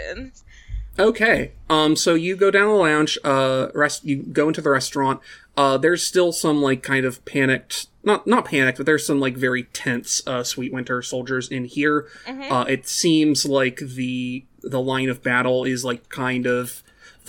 [0.00, 0.44] operations.
[0.98, 1.52] Okay.
[1.68, 1.96] Um.
[1.96, 3.18] So you go down the lounge.
[3.24, 3.68] Uh.
[3.74, 4.04] Rest.
[4.04, 5.20] You go into the restaurant.
[5.56, 5.78] Uh.
[5.78, 7.86] There's still some like kind of panicked.
[8.02, 10.22] Not not panicked, but there's some like very tense.
[10.26, 10.42] Uh.
[10.42, 12.06] Sweet Winter soldiers in here.
[12.26, 12.50] Mhm.
[12.50, 12.64] Uh.
[12.68, 16.82] It seems like the the line of battle is like kind of.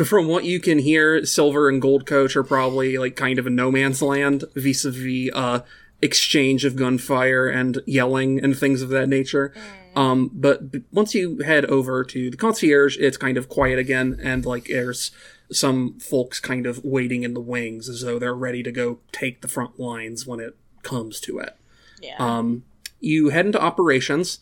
[0.06, 3.50] From what you can hear, Silver and Gold Coach are probably like kind of a
[3.52, 5.60] no man's land vis-a-vis uh
[6.02, 9.54] exchange of gunfire and yelling and things of that nature.
[9.96, 14.20] Um, but b- once you head over to the concierge, it's kind of quiet again,
[14.22, 15.12] and like there's
[15.52, 19.42] some folks kind of waiting in the wings as though they're ready to go take
[19.42, 21.58] the front lines when it comes to it.
[22.02, 22.16] Yeah.
[22.20, 22.64] Um,
[23.00, 24.40] you head into operations,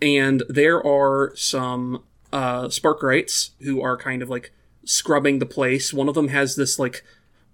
[0.00, 4.52] and there are some uh, Sparkwrights who are kind of like
[4.84, 5.92] scrubbing the place.
[5.92, 7.04] One of them has this like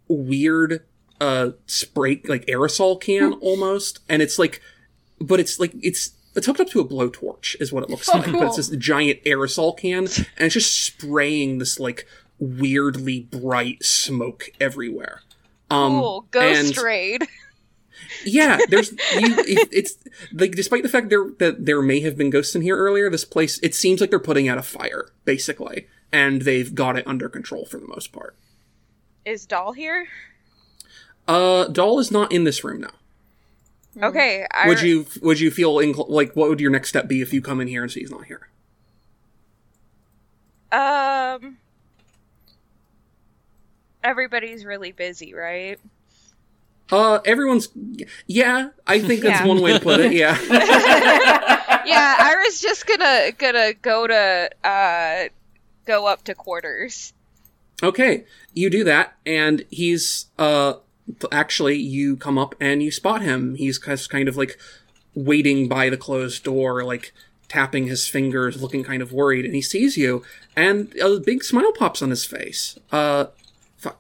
[0.07, 0.85] weird
[1.21, 4.61] uh spray like aerosol can almost, and it's like,
[5.21, 8.19] but it's like it's it's hooked up to a blowtorch, is what it looks Oh,
[8.19, 8.33] like.
[8.33, 12.07] But it's this giant aerosol can, and it's just spraying this like
[12.39, 15.23] weirdly bright smoke everywhere.
[15.71, 16.27] Um, cool.
[16.31, 17.27] Ghost and- raid.
[18.25, 18.97] yeah, there's you.
[19.39, 19.99] It, it's
[20.33, 23.25] like despite the fact there that there may have been ghosts in here earlier, this
[23.25, 27.29] place it seems like they're putting out a fire basically, and they've got it under
[27.29, 28.37] control for the most part.
[29.25, 30.07] Is Doll here?
[31.27, 32.91] Uh, Doll is not in this room now.
[34.01, 34.47] Okay.
[34.53, 37.33] I, Would you would you feel incl- like what would your next step be if
[37.33, 38.49] you come in here and see he's not here?
[40.71, 41.59] Um.
[44.05, 45.79] Everybody's really busy, right?
[46.91, 47.69] Uh, everyone's
[48.27, 48.71] yeah.
[48.87, 49.47] I think that's Yeah.
[49.47, 50.13] one way to put it.
[50.13, 50.39] Yeah.
[50.51, 55.25] yeah, I was just gonna gonna go to uh
[55.87, 57.13] go up to quarters.
[57.83, 58.25] Okay,
[58.55, 60.75] you do that, and he's uh
[61.33, 63.55] actually you come up and you spot him.
[63.55, 64.59] He's just kind of like
[65.15, 67.13] waiting by the closed door, like
[67.49, 70.23] tapping his fingers, looking kind of worried, and he sees you,
[70.55, 72.79] and a big smile pops on his face.
[72.93, 73.27] Uh,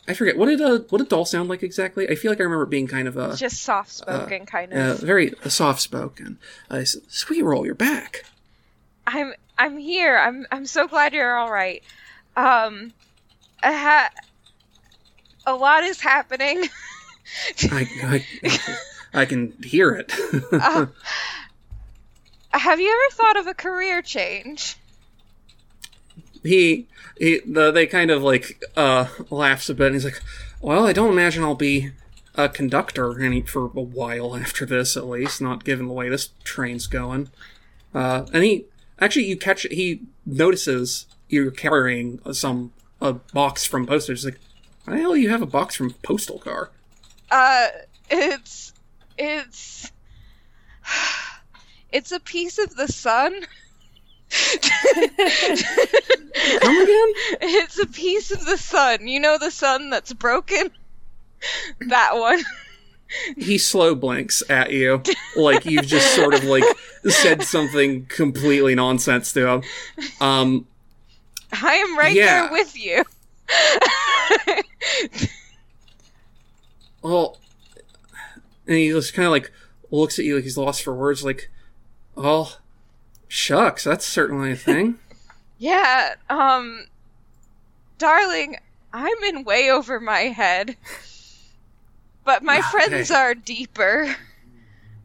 [0.08, 2.08] I forget what did uh what did doll sound like exactly?
[2.10, 4.76] I feel like I remember it being kind of a Just soft spoken, kind uh,
[4.76, 4.98] of.
[5.00, 6.38] very soft spoken.
[6.68, 8.24] Uh, Sweet roll, you're back.
[9.06, 10.18] I'm I'm here.
[10.18, 11.82] I'm I'm so glad you're all right.
[12.36, 12.92] Um,
[13.62, 14.10] ha-
[15.46, 16.64] a lot is happening.
[17.70, 18.58] I I,
[19.14, 20.12] I can hear it.
[22.50, 24.76] Uh, have you ever thought of a career change?
[26.42, 26.86] he
[27.18, 30.20] he the, they kind of like uh laughs a bit and he's like
[30.60, 31.90] well i don't imagine i'll be
[32.34, 36.30] a conductor any for a while after this at least not given the way this
[36.44, 37.28] train's going
[37.94, 38.64] uh and he
[39.00, 44.40] actually you catch he notices you're carrying some a box from postage he's like
[44.84, 46.70] why the hell you have a box from postal car
[47.30, 47.66] Uh,
[48.10, 48.72] it's
[49.18, 49.90] it's
[51.92, 53.32] it's a piece of the sun.
[56.60, 59.06] come again It's a piece of the sun.
[59.08, 60.70] You know the sun that's broken?
[61.88, 62.40] That one.
[63.38, 65.02] he slow blinks at you
[65.34, 66.62] like you've just sort of like
[67.06, 69.62] said something completely nonsense to him
[70.20, 70.66] um
[71.50, 72.42] I am right Yeah.
[72.48, 73.02] there with you.
[77.02, 77.38] Well,
[78.66, 79.50] and he just kind of like
[79.90, 81.24] looks at you like he's lost for words.
[81.24, 81.50] Like,
[82.16, 82.58] oh,
[83.28, 84.98] shucks, that's certainly a thing.
[85.58, 86.86] yeah, um
[87.98, 88.56] darling,
[88.92, 90.76] I'm in way over my head.
[92.24, 93.14] But my Ah, friends hey.
[93.14, 94.16] are deeper.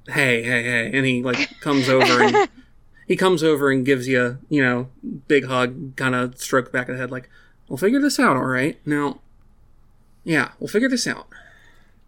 [0.08, 2.50] hey, hey, hey, and he like comes over and
[3.08, 4.90] he comes over and gives you, a you know,
[5.30, 7.30] big hug, kind of stroke back of the head, like,
[7.70, 8.78] we'll figure this out, all right.
[8.86, 9.22] Now,
[10.26, 11.28] yeah, we'll figure this out.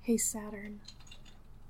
[0.05, 0.81] Hey Saturn,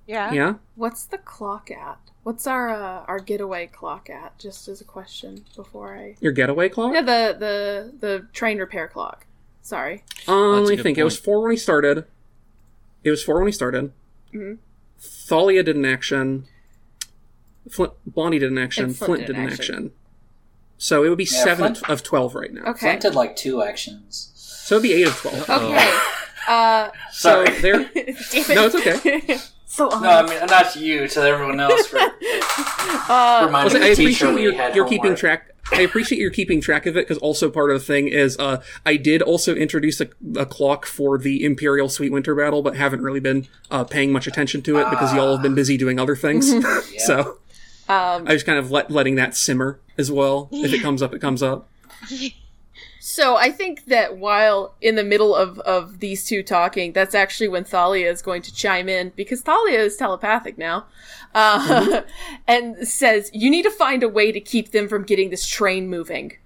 [0.08, 0.34] Yeah.
[0.34, 0.54] Yeah.
[0.76, 1.98] what's the clock at?
[2.24, 4.38] What's our uh, our getaway clock at?
[4.40, 6.16] Just as a question before I.
[6.20, 6.94] Your getaway clock?
[6.94, 9.26] Yeah, the the the train repair clock.
[9.62, 10.04] Sorry.
[10.28, 10.98] Um, That's a let me good think.
[10.98, 12.06] It was four when he started.
[13.06, 13.94] It was four when he started.
[14.34, 14.58] Mhm.
[15.00, 16.46] Thalia did an action.
[17.70, 18.94] Flint, Blondie did an action.
[18.94, 19.76] Flint, Flint did did an an action.
[19.76, 19.92] action.
[20.78, 22.64] So it would be Yeah, seven Flint- of twelve right now.
[22.72, 22.80] Okay.
[22.88, 24.32] Flint did like two actions.
[24.36, 25.50] So it'd be eight of twelve.
[25.50, 26.00] Okay.
[26.48, 27.60] Uh, So Sorry.
[27.62, 27.84] there.
[27.94, 28.56] damn.
[28.56, 29.38] No, it's okay.
[29.66, 31.98] so No, I mean not you, to everyone else for
[33.10, 35.52] uh, reminding Listen, I the teacher appreciate we you're, had you're keeping track.
[35.72, 38.62] I appreciate you're keeping track of it because also part of the thing is uh,
[38.86, 43.02] I did also introduce a, a clock for the Imperial Sweet Winter Battle, but haven't
[43.02, 46.16] really been uh, paying much attention to it because y'all have been busy doing other
[46.16, 46.54] things.
[47.00, 47.40] So
[47.88, 50.50] um, I was kind of let, letting that simmer as well.
[50.52, 51.70] If it comes up, it comes up.
[53.08, 57.48] So I think that while in the middle of, of these two talking, that's actually
[57.48, 60.88] when Thalia is going to chime in because Thalia is telepathic now,
[61.36, 62.02] uh,
[62.48, 65.88] and says, "You need to find a way to keep them from getting this train
[65.88, 66.38] moving."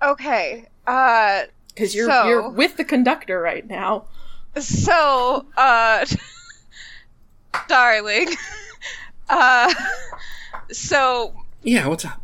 [0.00, 0.66] Okay.
[0.86, 1.42] Uh
[1.74, 4.04] Because you're So- you're with the conductor right now.
[4.56, 6.06] so uh
[7.68, 8.28] darling.
[9.28, 9.72] Uh
[10.70, 12.20] so Yeah, what's up?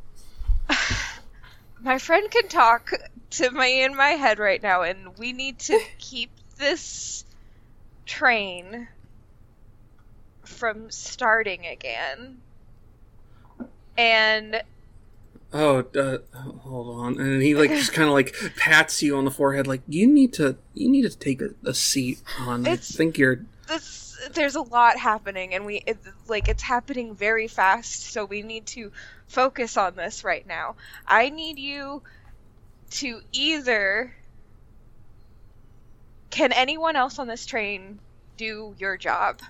[1.81, 2.93] my friend can talk
[3.31, 7.25] to me in my head right now and we need to keep this
[8.07, 8.89] train
[10.45, 12.39] from starting again.
[13.97, 14.63] And
[15.53, 17.21] Oh, uh, hold on.
[17.21, 20.33] And he like just kind of like pats you on the forehead, like you need
[20.35, 22.23] to, you need to take a, a seat.
[22.39, 23.45] On, I think you're.
[23.67, 28.43] this there's a lot happening and we it, like it's happening very fast so we
[28.43, 28.93] need to
[29.31, 30.75] focus on this right now.
[31.07, 32.03] I need you
[32.91, 34.15] to either
[36.31, 37.99] can anyone else on this train
[38.37, 39.41] do your job?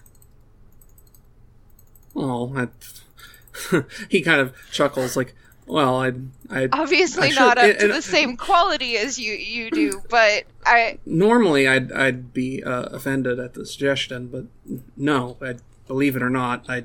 [2.14, 5.34] Oh, I, he kind of chuckles like,
[5.66, 6.12] "Well, I,
[6.50, 10.98] I Obviously I not up to the same quality as you you do, but I
[11.06, 14.46] normally I'd I'd be uh, offended at the suggestion, but
[14.96, 16.84] no, I believe it or not, I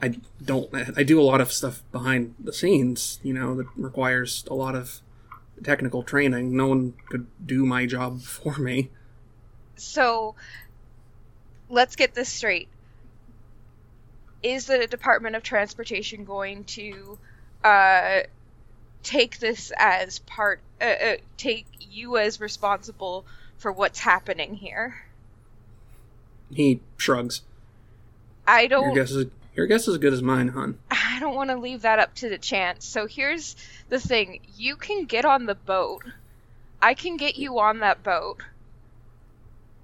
[0.00, 0.68] I don't.
[0.96, 4.74] I do a lot of stuff behind the scenes, you know, that requires a lot
[4.74, 5.00] of
[5.62, 6.56] technical training.
[6.56, 8.90] No one could do my job for me.
[9.76, 10.34] so
[11.68, 12.68] let's get this straight.
[14.42, 17.18] Is the Department of Transportation going to
[17.64, 18.20] uh,
[19.02, 23.24] take this as part, uh, uh, take you as responsible
[23.58, 25.02] for what's happening here?
[26.52, 27.42] He shrugs.
[28.46, 28.94] I don't.
[28.94, 30.78] guess is your guess is as good as mine, hon.
[30.90, 32.84] I don't want to leave that up to the chance.
[32.84, 33.56] So here's
[33.88, 36.02] the thing: you can get on the boat.
[36.82, 38.42] I can get you on that boat.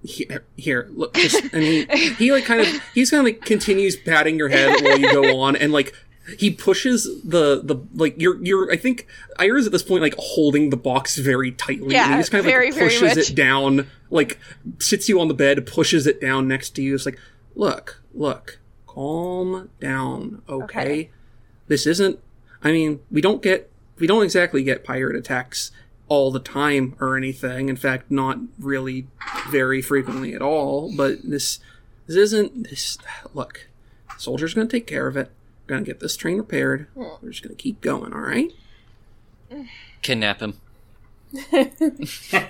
[0.05, 1.85] Here, here look, just, and he
[2.19, 5.41] he like kind of he's kind of like continues patting your head while you go
[5.41, 5.95] on, and like
[6.39, 9.07] he pushes the the like you're you're I think
[9.39, 12.41] Ira's at this point like holding the box very tightly, and Yeah, he just kind
[12.41, 14.39] of very, like pushes it down, like
[14.79, 16.95] sits you on the bed, pushes it down next to you.
[16.95, 17.19] It's like,
[17.55, 18.59] look, look,
[18.95, 20.65] calm down, okay?
[20.65, 21.11] Okay.
[21.69, 22.19] This isn't.
[22.63, 25.71] I mean, we don't get we don't exactly get pirate attacks
[26.09, 27.69] all the time or anything.
[27.69, 29.07] In fact, not really
[29.51, 30.93] very frequently at all.
[30.95, 31.61] But this
[32.07, 32.99] this isn't this.
[33.35, 33.69] Look,
[34.19, 35.31] soldier's gonna take care of it.
[35.67, 36.89] We're gonna get this train repaired.
[36.95, 37.05] Hmm.
[37.23, 38.13] We're just gonna keep going.
[38.13, 38.53] All right.
[40.03, 40.55] Kidnap him.
[41.33, 41.51] just
[42.31, 42.41] put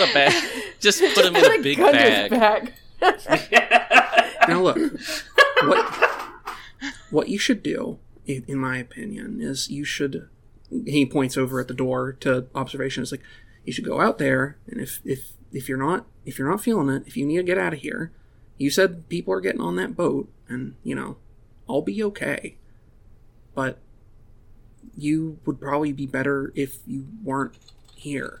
[0.00, 0.32] a bag.
[0.78, 2.72] Just put him in a big Gun in his bag.
[3.00, 4.22] bag.
[4.48, 4.78] Now look,
[5.64, 6.10] what
[7.10, 10.28] what you should do, in my opinion, is you should.
[10.70, 13.02] He points over at the door to observation.
[13.02, 13.22] It's like
[13.64, 16.88] you should go out there, and if if if you're not if you're not feeling
[16.88, 18.12] it, if you need to get out of here,
[18.58, 21.16] you said people are getting on that boat, and you know,
[21.68, 22.56] I'll be okay.
[23.54, 23.78] But
[24.96, 27.56] you would probably be better if you weren't
[27.94, 28.40] here.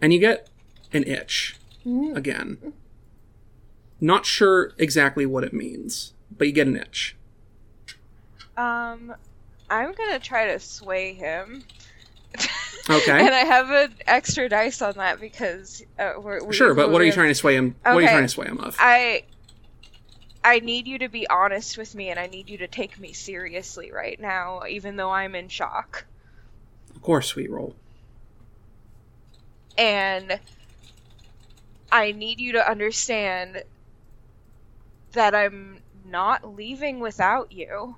[0.00, 0.48] And you get
[0.92, 2.16] an itch mm.
[2.16, 2.72] again.
[4.00, 7.16] Not sure exactly what it means, but you get an itch.
[8.56, 9.14] Um,
[9.68, 11.64] I'm gonna try to sway him.
[12.88, 13.24] Okay.
[13.24, 17.00] And I have an extra dice on that because uh, we're, we, sure, but what
[17.00, 17.76] are you trying to sway him?
[17.82, 18.74] What are you trying to sway him of?
[18.80, 19.24] I
[20.42, 23.12] I need you to be honest with me, and I need you to take me
[23.12, 26.06] seriously right now, even though I'm in shock.
[26.94, 27.76] Of course, sweet roll.
[29.76, 30.40] And
[31.92, 33.62] I need you to understand
[35.12, 37.96] that I'm not leaving without you.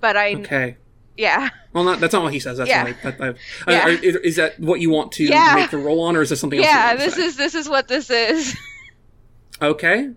[0.00, 0.76] But I, Okay.
[1.16, 2.58] yeah, Well, not, that's not what he says.
[2.58, 2.82] That's Yeah.
[2.84, 3.86] like, that, I, Yeah.
[3.86, 5.54] are- is, is that what you want to Yeah.
[5.54, 6.66] make the roll on, or is there something else?
[6.66, 6.92] yeah.
[6.92, 7.24] you want to This say?
[7.26, 8.56] is this is what this is.
[9.62, 10.10] okay.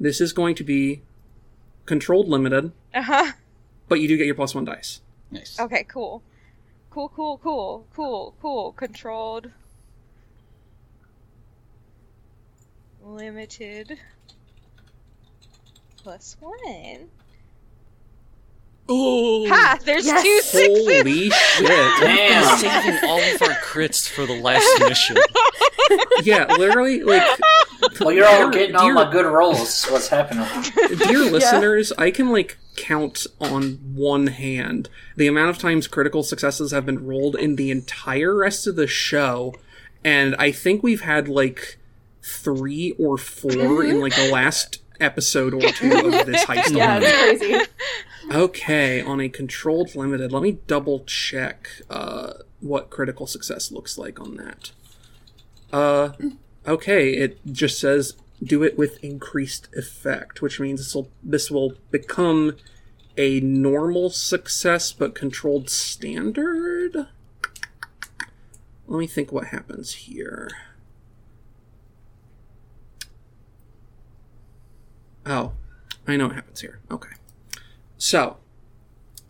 [0.00, 1.02] This is going to be
[1.84, 3.32] controlled limited, Uh huh.
[3.88, 5.00] but you do get your plus one dice.
[5.30, 5.58] Nice.
[5.60, 6.22] Okay, cool.
[6.90, 8.72] Cool, cool, cool, cool, cool.
[8.72, 9.50] Controlled.
[13.06, 13.98] Limited.
[15.96, 17.08] Plus one.
[18.88, 19.78] Oh, Ha!
[19.84, 20.22] There's Yes.
[20.22, 20.96] two sixes!
[20.96, 21.68] Holy shit!
[22.00, 22.58] Damn.
[22.58, 25.16] saving all of our crits for the last mission.
[26.24, 27.22] yeah, literally, like
[28.00, 29.84] Well, you're all Dear- getting all my good rolls.
[29.86, 30.46] What's happening?
[30.98, 36.70] Dear listeners, I can like count on one hand the amount of times critical successes
[36.72, 39.52] have been rolled in the entire rest of the show,
[40.04, 41.78] and I think we've had like
[42.26, 46.76] three or four in like the last episode or two of this heist.
[46.76, 47.66] Yeah, crazy.
[48.32, 54.20] Okay, on a controlled limited, let me double check uh, what critical success looks like
[54.20, 54.72] on that.
[55.72, 56.12] Uh,
[56.66, 61.74] okay, it just says do it with increased effect, which means this will this will
[61.92, 62.56] become
[63.16, 67.06] a normal success but controlled standard.
[68.88, 70.50] Let me think what happens here.
[75.26, 75.52] Oh,
[76.06, 76.80] I know what happens here.
[76.90, 77.10] Okay.
[77.98, 78.36] So,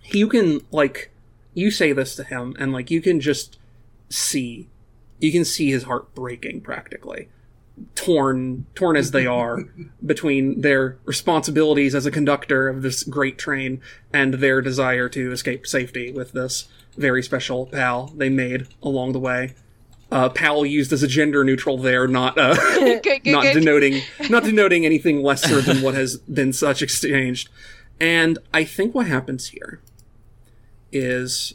[0.04, 1.10] you can, like,
[1.54, 3.58] you say this to him, and, like, you can just
[4.10, 4.68] see,
[5.18, 7.28] you can see his heart breaking practically.
[7.94, 9.64] Torn, torn as they are
[10.06, 13.80] between their responsibilities as a conductor of this great train
[14.12, 19.18] and their desire to escape safety with this very special pal they made along the
[19.18, 19.54] way.
[20.10, 23.54] Uh, pal used as a gender neutral there, not uh, good, good, not good.
[23.54, 24.00] denoting
[24.30, 27.48] not denoting anything lesser than what has been such exchanged.
[28.00, 29.80] And I think what happens here
[30.92, 31.54] is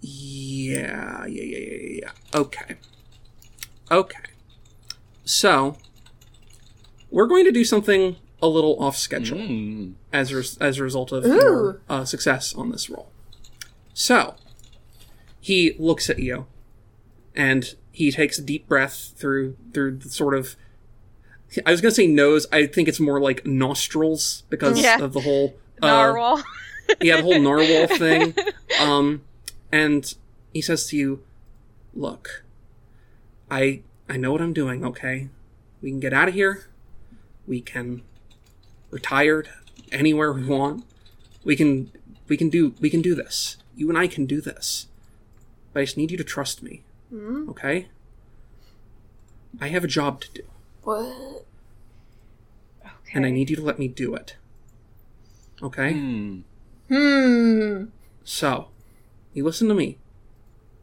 [0.00, 2.10] yeah, yeah, yeah, yeah, yeah.
[2.34, 2.76] Okay.
[3.90, 4.18] Okay.
[5.24, 5.76] So,
[7.10, 9.92] we're going to do something a little off schedule Mm.
[10.12, 11.34] as a, res- as a result of Ooh.
[11.34, 13.10] your uh, success on this roll.
[13.92, 14.34] So,
[15.40, 16.46] he looks at you,
[17.40, 20.56] and he takes a deep breath through through the sort of.
[21.66, 22.46] I was gonna say nose.
[22.52, 25.00] I think it's more like nostrils because Yeah.
[25.00, 26.42] of the whole uh, Narwhal.
[27.00, 28.34] yeah, the whole narwhal thing.
[28.80, 29.22] Um,
[29.72, 30.14] and
[30.52, 31.22] he says to you,
[31.94, 32.44] "Look,
[33.50, 34.84] I I know what I'm doing.
[34.84, 35.28] Okay,
[35.82, 36.66] we can get out of here.
[37.46, 38.02] We can
[38.90, 39.44] retire
[39.90, 40.84] anywhere we want.
[41.42, 41.90] We can
[42.28, 43.56] we can do we can do this.
[43.74, 44.86] You and I can do this.
[45.72, 46.82] But I just need you to trust me.
[47.12, 47.88] Okay?
[49.60, 50.42] I have a job to do,
[50.82, 51.44] What?
[52.80, 53.12] Okay.
[53.14, 54.36] And I need you to let me do it.
[55.62, 55.92] Okay?
[55.92, 56.40] Hmm.
[56.88, 57.84] Hmm.
[58.24, 58.68] So,
[59.34, 59.98] you listen to me.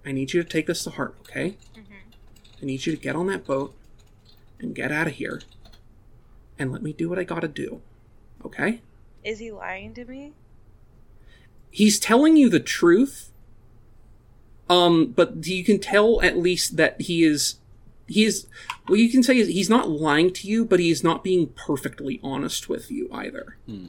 [0.06, 1.58] I need you to take this to heart, okay?
[2.62, 3.76] I need you to get on that boat
[4.60, 5.42] and get out of here
[6.58, 7.82] and let me do what I gotta do,
[8.44, 8.82] okay?
[9.24, 10.34] Is he lying to me?
[11.70, 13.32] He's telling you the truth,
[14.70, 17.55] um, but you can tell at least that he is.
[18.07, 18.47] He is.
[18.88, 21.47] What you can say is he's not lying to you, but he is not being
[21.47, 23.57] perfectly honest with you either.
[23.65, 23.88] Hmm.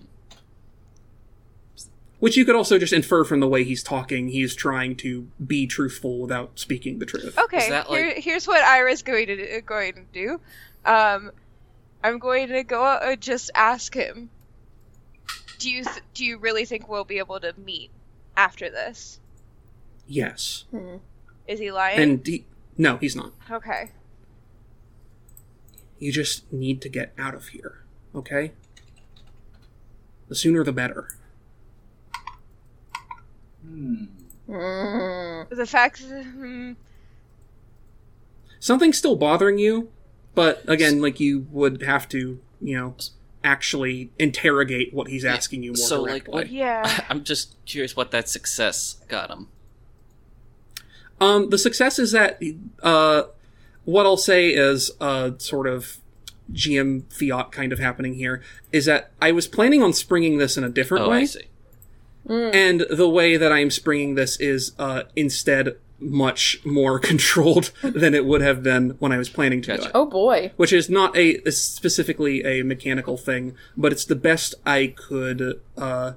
[2.19, 4.29] Which you could also just infer from the way he's talking.
[4.29, 7.39] He's trying to be truthful without speaking the truth.
[7.39, 10.41] Okay, that here, here's what Ira's going to going to do.
[10.85, 11.31] Um,
[12.03, 14.31] I'm going to go out and just ask him.
[15.59, 17.91] Do you th- do you really think we'll be able to meet
[18.37, 19.21] after this?
[20.09, 20.65] Yes.
[21.47, 22.01] Is he lying?
[22.01, 22.45] And he,
[22.77, 23.33] no, he's not.
[23.51, 23.93] okay.
[26.01, 27.83] You just need to get out of here,
[28.15, 28.53] okay?
[30.29, 31.09] The sooner the better.
[33.65, 34.05] Hmm.
[34.49, 35.49] Mm.
[35.51, 36.73] The fact, hmm,
[38.61, 39.91] Something's still bothering you,
[40.35, 42.95] but again, like you would have to, you know,
[43.45, 47.05] actually interrogate what he's asking you more So, like, what- yeah.
[47.11, 49.49] I'm just curious what that success got him.
[51.21, 52.41] Um, the success is that,
[52.83, 53.25] uh,
[53.85, 55.99] what I'll say is, uh, sort of
[56.53, 58.43] GM fiat kind of happening here,
[58.73, 61.19] is that I was planning on springing this in a different Oh, way.
[61.19, 61.43] I see.
[62.29, 68.25] And the way that I'm springing this is, uh, instead much more controlled than it
[68.27, 69.89] would have been when I was planning to do Gotcha.
[69.89, 69.93] it.
[69.95, 70.53] Oh boy.
[70.57, 75.61] Which is not a is specifically a mechanical thing, but it's the best I could,
[75.77, 76.13] uh,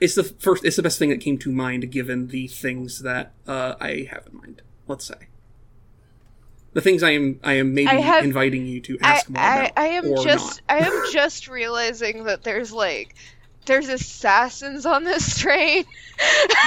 [0.00, 3.32] it's the first, it's the best thing that came to mind given the things that,
[3.46, 5.28] uh, I have in mind, let's say.
[6.72, 9.42] The things I am, I am maybe I have- inviting you to I, ask more
[9.42, 9.72] I, about.
[9.76, 10.82] I am or just not.
[10.82, 13.14] I am just realizing that there's like
[13.66, 15.84] there's assassins on this train.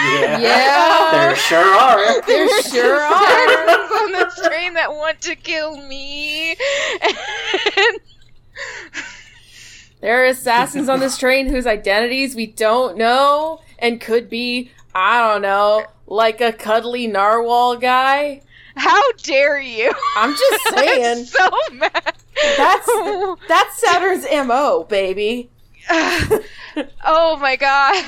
[0.02, 0.40] Yeah.
[0.42, 1.10] Yeah.
[1.12, 2.22] There sure are.
[2.24, 4.04] There sure are.
[4.04, 6.52] on this train that want to kill me.
[6.52, 8.00] And
[10.04, 15.32] There are assassins on this train whose identities we don't know and could be, I
[15.32, 18.42] don't know, like a cuddly narwhal guy.
[18.76, 19.94] how dare you?
[20.18, 21.26] I'm just I'm saying.
[21.26, 22.14] so mad.
[22.58, 22.90] That's
[23.48, 25.50] that's Saturn's MO, baby.
[25.90, 28.04] oh my god.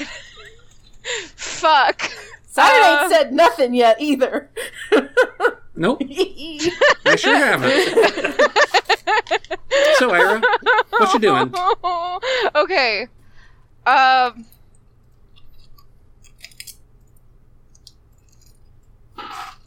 [1.38, 2.12] Fuck.
[2.46, 3.00] Saturn Uh.
[3.04, 4.50] ain't said nothing yet either.
[5.76, 6.02] Nope,
[7.06, 7.70] I sure haven't.
[9.98, 10.42] so, Ira,
[10.90, 11.54] what you doing?
[12.56, 13.08] okay.
[13.86, 14.46] Um.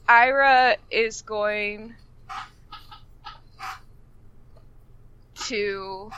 [0.08, 1.94] Ira is going
[5.34, 6.10] to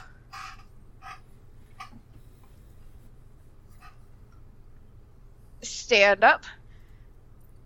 [5.63, 6.45] stand up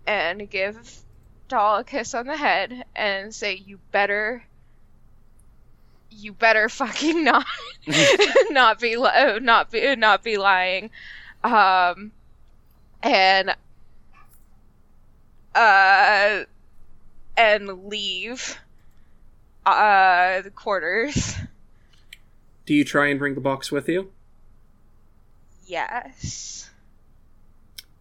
[0.07, 1.04] and give
[1.47, 4.43] Doll a kiss on the head and say, "You better,
[6.09, 7.45] you better fucking not,
[8.49, 10.89] not be, li- uh, not be, not be lying,"
[11.43, 12.11] um,
[13.03, 13.55] and
[15.53, 16.43] uh,
[17.37, 18.59] and leave
[19.65, 21.35] uh the quarters.
[22.65, 24.11] Do you try and bring the box with you?
[25.67, 26.69] Yes.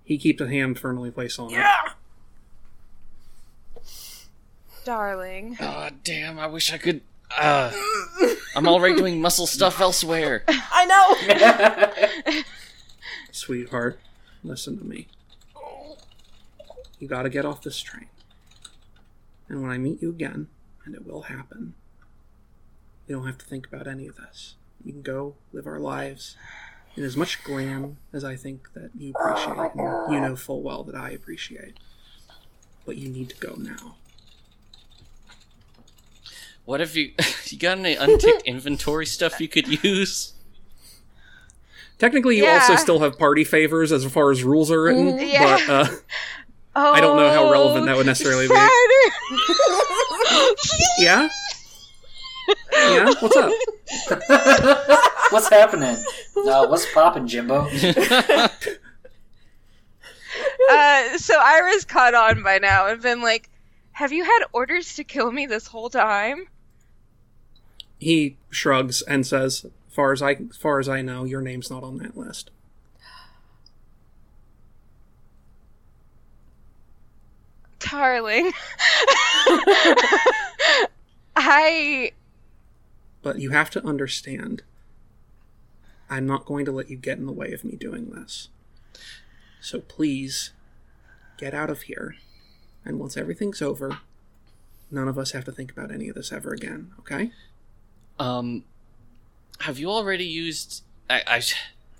[0.03, 1.64] He keeps a hand firmly placed on it.
[4.85, 5.57] Darling.
[5.59, 7.01] God damn, I wish I could.
[7.37, 7.72] Uh,
[8.55, 10.45] I'm already doing muscle stuff elsewhere.
[10.49, 12.43] I know.
[13.32, 13.99] Sweetheart,
[14.43, 15.09] listen to me.
[16.99, 18.07] You gotta get off this train.
[19.49, 20.49] And when I meet you again,
[20.85, 21.74] and it will happen,
[23.07, 24.55] you don't have to think about any of this.
[24.85, 26.37] We can go live our lives
[26.97, 30.85] in as much glam as I think that you appreciate, and you know full well
[30.85, 31.78] that I appreciate.
[32.87, 33.97] But you need to go now.
[36.64, 37.12] What have you?
[37.46, 40.32] You got any unticked inventory stuff you could use?
[41.98, 42.54] Technically, you Yeah.
[42.60, 45.58] also still have party favors as far as rules are written, Yeah.
[45.66, 45.86] but uh,
[46.76, 48.54] Oh, I don't know how relevant that would necessarily be.
[48.54, 48.58] be.
[50.98, 51.28] yeah,
[52.72, 53.12] yeah.
[53.20, 53.52] What's up?
[55.30, 55.96] What's happening?
[56.36, 57.68] Uh, what's popping, Jimbo?
[60.70, 63.48] uh, so Ira's caught on by now and been like,
[63.92, 66.46] "Have you had orders to kill me this whole time?"
[68.05, 71.82] He shrugs and says, "Far as I, as far as I know, your name's not
[71.82, 72.50] on that list."
[77.78, 78.52] Darling,
[81.34, 82.12] I
[83.22, 84.62] But you have to understand,
[86.11, 88.48] I'm not going to let you get in the way of me doing this.
[89.62, 90.52] So please,
[91.38, 92.16] get out of here.
[92.84, 94.00] And once everything's over,
[94.90, 97.30] none of us have to think about any of this ever again, okay?
[98.18, 98.64] Um,
[99.60, 100.82] have you already used?
[101.08, 101.42] I I,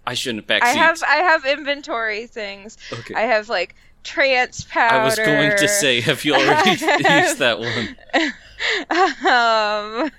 [0.07, 0.67] I shouldn't have backseat.
[0.67, 2.77] I have I have inventory things.
[2.93, 3.15] Okay.
[3.15, 4.95] I have like trance powder.
[4.95, 7.97] I was going to say, have you already used that one?
[9.01, 10.11] um,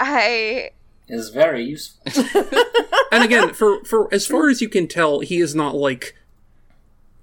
[0.00, 0.70] I
[1.08, 2.12] Is very useful.
[3.12, 6.16] And again, for for as far as you can tell, he is not like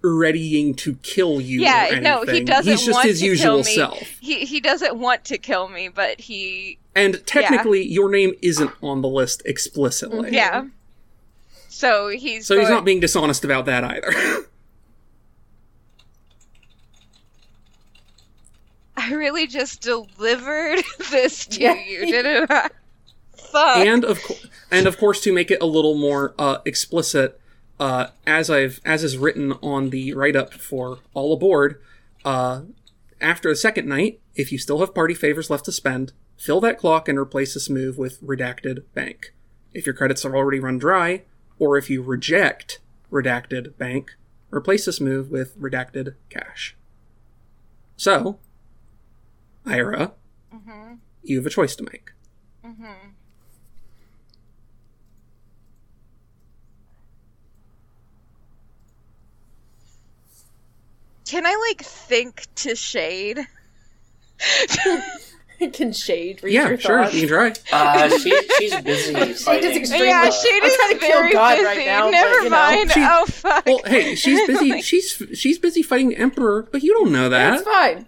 [0.01, 1.59] readying to kill you.
[1.59, 2.03] or yeah anything.
[2.03, 3.99] no he doesn't He's just want his to usual self.
[4.21, 9.01] He he doesn't want to kill me, but he And technically, your name isn't on
[9.01, 10.31] the list explicitly.
[10.33, 10.65] yeah.
[11.67, 14.11] So he's So he's not being dishonest about that either.
[18.97, 20.79] I really just delivered
[21.11, 21.73] this to Yeah.
[21.85, 22.69] you, didn't I?
[23.37, 23.77] Fuck.
[23.77, 24.35] and of co-
[24.69, 27.39] and of course to make it a little more uh, explicit
[27.79, 31.81] uh, as I've as is written on the write up for all aboard
[32.25, 32.61] uh,
[33.21, 36.77] after the second night if you still have party favors left to spend fill that
[36.77, 39.33] clock and replace this move with redacted bank.
[39.73, 41.23] If your credits are already run dry
[41.57, 42.79] or if you reject
[43.11, 44.15] redacted bank
[44.51, 46.75] replace this move with redacted cash.
[47.97, 48.39] So
[49.65, 50.13] ira
[51.23, 52.11] you have a choice to make
[61.29, 63.39] Can I like think to shade?
[65.73, 67.13] Can shade read yeah your sure thoughts?
[67.13, 69.13] you can try Uh, she, she's busy
[69.43, 69.71] fighting.
[69.75, 71.65] extremely- yeah, shade I'm is trying to kill very busy.
[71.65, 72.49] right now, Never you know.
[72.49, 72.91] mind.
[72.91, 73.65] She- oh fuck.
[73.65, 74.81] Well, hey, she's busy.
[74.81, 77.71] She's she's busy fighting the emperor, but you don't know That's that.
[77.95, 78.05] fine.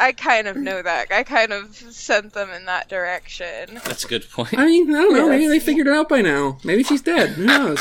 [0.00, 1.12] I kind of know that.
[1.12, 3.80] I kind of sent them in that direction.
[3.84, 4.58] That's a good point.
[4.58, 5.28] I mean, I don't know.
[5.28, 6.58] Maybe they figured it out by now.
[6.64, 7.30] Maybe she's dead.
[7.30, 7.80] Who knows?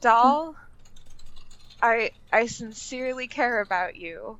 [0.00, 0.54] Doll,
[1.84, 4.38] I I sincerely care about you.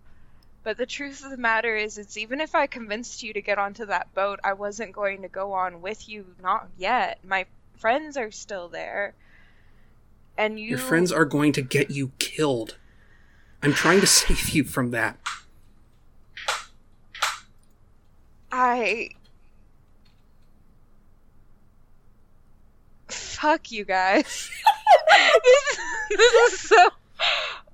[0.62, 3.58] But the truth of the matter is it's even if I convinced you to get
[3.58, 7.18] onto that boat, I wasn't going to go on with you not yet.
[7.22, 7.44] My
[7.76, 9.12] friends are still there.
[10.38, 12.78] And you Your friends are going to get you killed.
[13.62, 15.18] I'm trying to save you from that.
[18.50, 19.10] I
[23.08, 24.50] Fuck you guys.
[25.44, 25.78] this,
[26.10, 26.88] this is so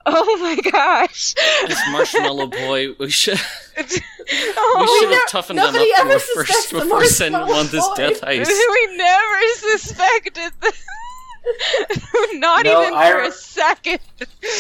[0.07, 1.34] Oh my gosh.
[1.68, 3.38] This marshmallow boy, we should
[3.76, 3.84] we
[4.57, 7.61] oh, should never- have toughened them up nobody ever more first the before sending marshmallow
[7.61, 7.95] him on this boy.
[7.97, 8.47] death heist.
[8.49, 10.82] we never suspected this.
[12.34, 14.01] Not No, even I- for a second.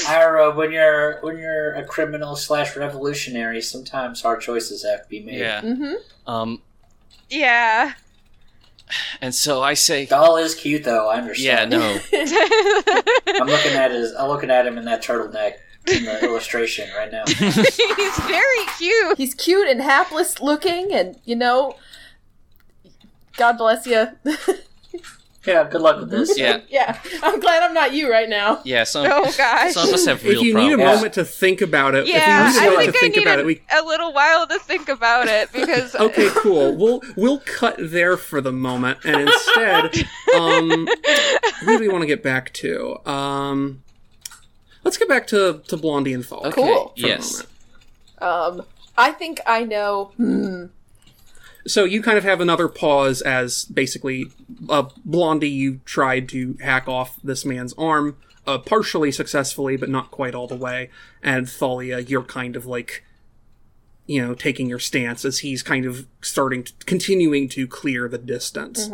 [0.08, 5.20] Ira, when you're when you're a criminal slash revolutionary, sometimes hard choices have to be
[5.20, 5.38] made.
[5.38, 5.62] Yeah.
[5.62, 6.30] Mm-hmm.
[6.30, 6.62] Um.
[7.30, 7.94] Yeah.
[9.20, 11.08] And so I say, Doll is cute though.
[11.08, 11.72] I understand.
[11.72, 11.98] yeah, no.
[13.40, 14.14] I'm looking at his.
[14.14, 15.54] I'm looking at him in that turtleneck
[15.86, 17.24] in the illustration right now.
[17.26, 19.16] He's very cute.
[19.16, 21.76] He's cute and hapless looking, and you know,
[23.36, 24.08] God bless you.
[25.46, 26.38] Yeah, good luck with this.
[26.38, 26.60] Yeah.
[26.68, 28.60] yeah, I'm glad I'm not you right now.
[28.64, 28.84] Yeah.
[28.84, 29.72] Some Oh gosh.
[29.72, 32.48] some of us have real If you need a moment to think about it, Yeah,
[32.50, 33.62] if you I need a moment think to I think need about a, it, we
[33.72, 36.76] a little while to think about it because okay, cool.
[36.76, 40.86] We'll we'll cut there for the moment, and instead, um,
[41.64, 42.98] who do we want to get back to?
[43.08, 43.82] Um,
[44.84, 46.46] let's get back to to Blondie and Fall.
[46.48, 46.50] Okay.
[46.62, 46.88] Cool.
[46.88, 47.32] for a Yes.
[48.20, 48.60] moment.
[48.60, 48.66] Um,
[48.98, 50.12] I think I know.
[50.18, 50.66] Hmm.
[51.66, 54.26] So you kind of have another pause as basically
[54.68, 60.10] uh, Blondie, you tried to hack off this man's arm, uh, partially successfully, but not
[60.10, 60.90] quite all the way.
[61.22, 63.04] And Thalia, you're kind of like,
[64.06, 68.18] you know, taking your stance as he's kind of starting to, continuing to clear the
[68.18, 68.90] distance,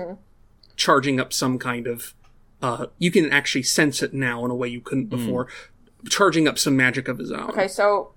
[0.75, 2.15] charging up some kind of,
[2.61, 5.47] uh, you can actually sense it now in a way you couldn't before,
[6.09, 7.51] charging up some magic of his own.
[7.51, 8.13] Okay, so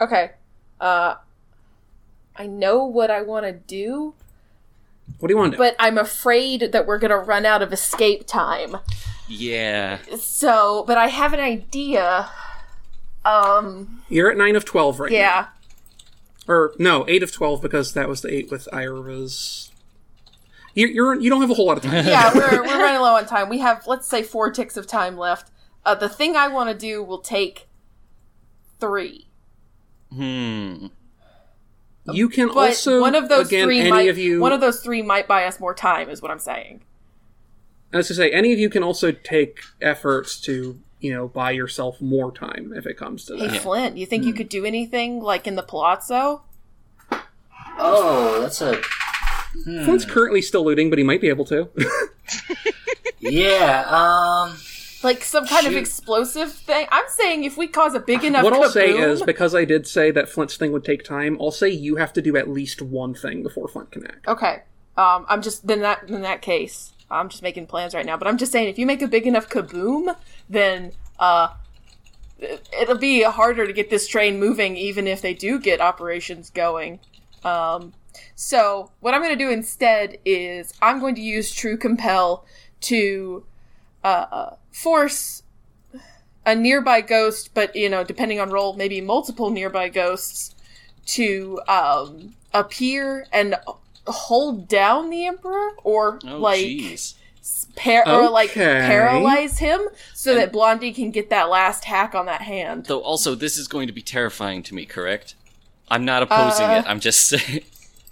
[0.00, 0.32] Okay.
[0.80, 1.16] Uh,
[2.36, 4.14] I know what I want to do,
[5.20, 5.62] What do you want to do?
[5.62, 8.76] but I'm afraid that we're gonna run out of escape time.
[9.28, 9.98] Yeah.
[10.18, 12.28] So, but I have an idea.
[13.24, 15.16] Um, You're at nine of twelve right now.
[15.16, 15.46] yeah.
[16.46, 19.70] Or no, eight of twelve because that was the eight with Ira's.
[20.74, 22.04] You're, you're you don't have a whole lot of time.
[22.04, 23.48] yeah, we're we're running low on time.
[23.48, 25.50] We have let's say four ticks of time left.
[25.86, 27.66] Uh, the thing I want to do will take
[28.80, 29.26] three,
[30.12, 30.86] Hmm.
[32.12, 34.40] You can but also one of those again three any might of you.
[34.40, 36.10] one of those three might buy us more time.
[36.10, 36.82] Is what I'm saying.
[37.92, 42.00] As to say any of you can also take efforts to you know buy yourself
[42.00, 43.62] more time if it comes to Hey that.
[43.62, 46.42] Flint, you think you could do anything like in the palazzo?
[47.78, 48.76] Oh, that's a.
[49.64, 49.84] Hmm.
[49.84, 51.70] Flint's currently still looting, but he might be able to.
[53.20, 54.56] Yeah, um.
[55.04, 56.86] Like some kind of explosive thing?
[56.90, 59.86] I'm saying if we cause a big enough what I'll say is because I did
[59.86, 61.36] say that Flint's thing would take time.
[61.40, 64.26] I'll say you have to do at least one thing before Flint can act.
[64.26, 64.62] Okay.
[64.96, 68.16] Um, I'm just then that in that case, I'm just making plans right now.
[68.16, 70.16] But I'm just saying, if you make a big enough kaboom,
[70.48, 71.48] then uh,
[72.38, 76.48] it- it'll be harder to get this train moving, even if they do get operations
[76.50, 77.00] going.
[77.44, 77.92] Um,
[78.34, 82.46] so what I'm going to do instead is I'm going to use True Compel
[82.82, 83.44] to
[84.02, 85.42] uh, force
[86.44, 90.54] a nearby ghost, but you know, depending on roll, maybe multiple nearby ghosts
[91.06, 93.54] to um, appear and
[94.06, 97.14] hold down the emperor, or Oh, like jeez.
[97.76, 99.80] par- or like paralyze him,
[100.12, 102.86] so that Blondie can get that last hack on that hand.
[102.86, 105.34] Though also, this is going to be terrifying to me, correct?
[105.88, 106.84] I'm not opposing Uh, it.
[106.86, 107.62] I'm just saying.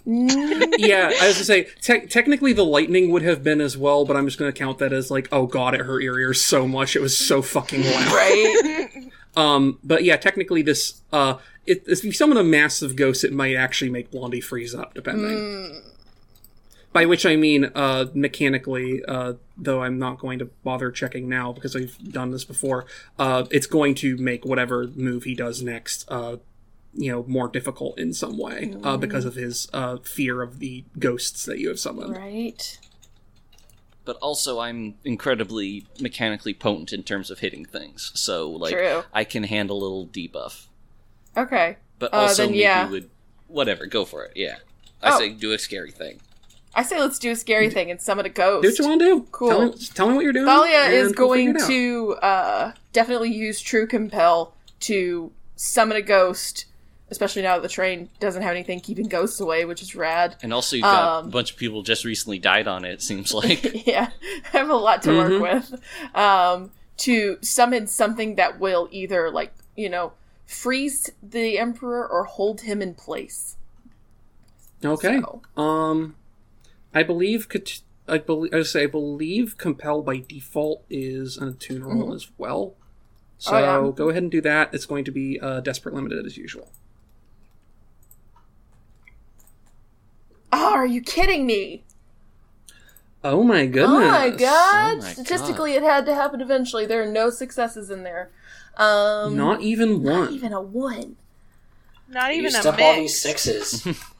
[0.07, 4.05] Mm, yeah, I was to say te- technically the lightning would have been as well,
[4.05, 6.41] but I'm just going to count that as like, oh god, it hurt your ears
[6.41, 8.07] so much, it was so fucking loud.
[8.13, 8.89] right?
[9.35, 13.55] Um, but yeah, technically this, uh, it, if you summon a massive ghost, it might
[13.55, 15.81] actually make Blondie freeze up, depending.
[16.91, 21.51] By which I mean, uh, mechanically, uh, though I'm not going to bother checking now
[21.51, 22.85] because I've done this before,
[23.17, 26.37] uh, it's going to make whatever move he does next, uh,
[26.95, 30.83] you know, more difficult in some way, uh, because of his, uh, fear of the
[30.99, 32.15] ghosts that you have summoned.
[32.15, 32.77] right.
[34.05, 38.11] But also, I'm incredibly mechanically potent in terms of hitting things.
[38.15, 39.03] So, like, True.
[39.13, 40.65] I can handle a little debuff.
[41.37, 41.77] Okay.
[41.99, 42.89] But Uh, also, then, maybe yeah.
[42.89, 43.09] would.
[43.47, 44.33] Whatever, go for it.
[44.35, 44.57] Yeah.
[45.01, 45.19] I Oh.
[45.19, 46.19] say do a scary thing.
[46.75, 48.63] I say let's do a scary thing and summon a ghost.
[48.63, 49.27] Do what you want to do.
[49.31, 49.49] Cool.
[49.49, 50.47] Tell me, tell me what you're doing.
[50.47, 51.67] Thalia and is we'll going figure it out.
[51.69, 56.65] to uh, definitely use True Compel to summon a ghost,
[57.11, 60.35] especially now that the train doesn't have anything keeping ghosts away, which is rad.
[60.41, 63.01] And also, you've got Um, a bunch of people just recently died on it, it
[63.01, 63.85] seems like.
[63.87, 64.09] yeah,
[64.53, 65.39] I have a lot to Mhm.
[65.41, 66.15] work with.
[66.15, 70.13] Um, to summon something that will either, like, you know,
[70.45, 73.55] freeze the Emperor or hold him in place.
[74.85, 75.19] Okay.
[75.21, 76.15] So- Um,
[76.93, 77.49] I believe.
[77.49, 78.53] Cat- I believe.
[78.53, 78.83] I say.
[78.83, 82.75] I believe compel by default is an attune roll as well.
[83.37, 83.63] So Mm-hmm.
[83.69, 83.91] Oh, yeah.
[83.95, 84.73] go ahead and do that.
[84.73, 86.69] It's going to be uh, desperate limited as usual.
[90.55, 91.83] Oh, are you kidding me?
[93.23, 94.03] Oh my goodness!
[94.03, 94.97] Oh my god!
[94.99, 96.85] Oh my Statistically, it had to happen eventually.
[96.85, 98.29] There are no successes in there.
[98.77, 100.21] Um, Not even one.
[100.25, 101.15] not even a one.
[102.09, 103.85] Not even Used a up all these sixes.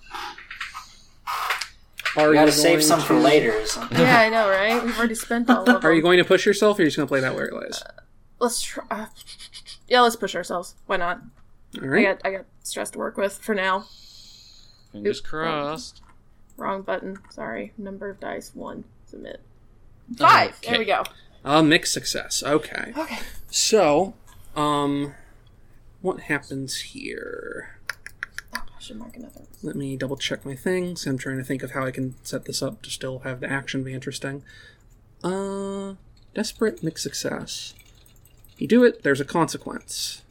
[2.16, 3.98] Are We gotta you save going some for later or something.
[4.00, 4.84] Yeah, I know, right?
[4.84, 5.80] We've already spent all of them.
[5.84, 7.46] Are you going to push yourself, or are you just going to play that where
[7.46, 7.84] it lies?
[8.40, 8.84] Let's try.
[8.92, 9.06] Uh,
[9.88, 10.76] yeah, let's push ourselves.
[10.86, 11.22] Why not?
[11.82, 13.86] All I got I got stress to work with for now.
[14.92, 15.26] Fingers Oop.
[15.26, 16.03] crossed.
[16.58, 17.18] Wrong button.
[17.30, 17.74] Sorry.
[17.78, 18.84] Number of dice one.
[19.06, 19.40] Submit.
[20.18, 20.60] Five.
[20.62, 21.04] There we go.
[21.44, 22.44] A mixed success.
[22.44, 22.94] Okay.
[22.96, 23.20] Okay.
[23.50, 24.14] So,
[24.56, 25.14] um,
[26.02, 27.78] what happens here?
[28.56, 29.42] Oh, I should mark another.
[29.62, 31.06] Let me double check my things.
[31.06, 33.50] I'm trying to think of how I can set this up to still have the
[33.50, 34.44] action be interesting.
[35.24, 35.94] Uh,
[36.34, 37.74] desperate mixed success.
[38.58, 40.22] You do it, there's a consequence.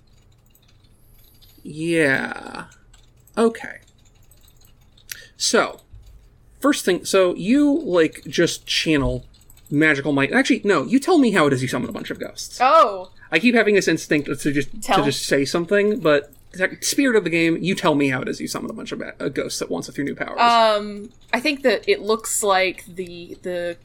[1.62, 2.66] Yeah.
[3.37, 3.79] Okay.
[5.37, 5.81] So,
[6.63, 9.27] first thing, so you, like, just channel
[9.71, 10.33] magical might.
[10.33, 12.59] Actually, no, you tell me how it is you summon a bunch of ghosts.
[12.61, 14.99] Oh, I keep having this instinct to just Tell.
[14.99, 16.33] to just say something, but
[16.83, 19.03] spirit of the game, you tell me how it is you summon a bunch of
[19.03, 20.39] uh, ghosts at once with your new powers.
[20.41, 23.77] um, I think that it looks like the the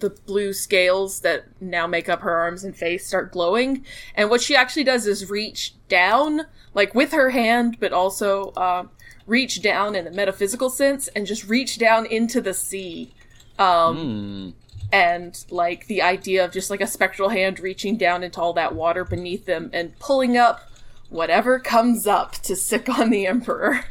[0.00, 3.84] the blue scales that now make up her arms and face start glowing,
[4.14, 6.42] and what she actually does is reach down,
[6.74, 8.90] like with her hand, but also um,
[9.26, 13.12] reach down in a metaphysical sense, and just reach down into the sea.
[13.58, 14.50] Um, Hmm.
[14.92, 18.74] and like the idea of just like a spectral hand reaching down into all that
[18.74, 20.60] water beneath them and pulling up
[21.08, 23.84] whatever comes up to sick on the Emperor.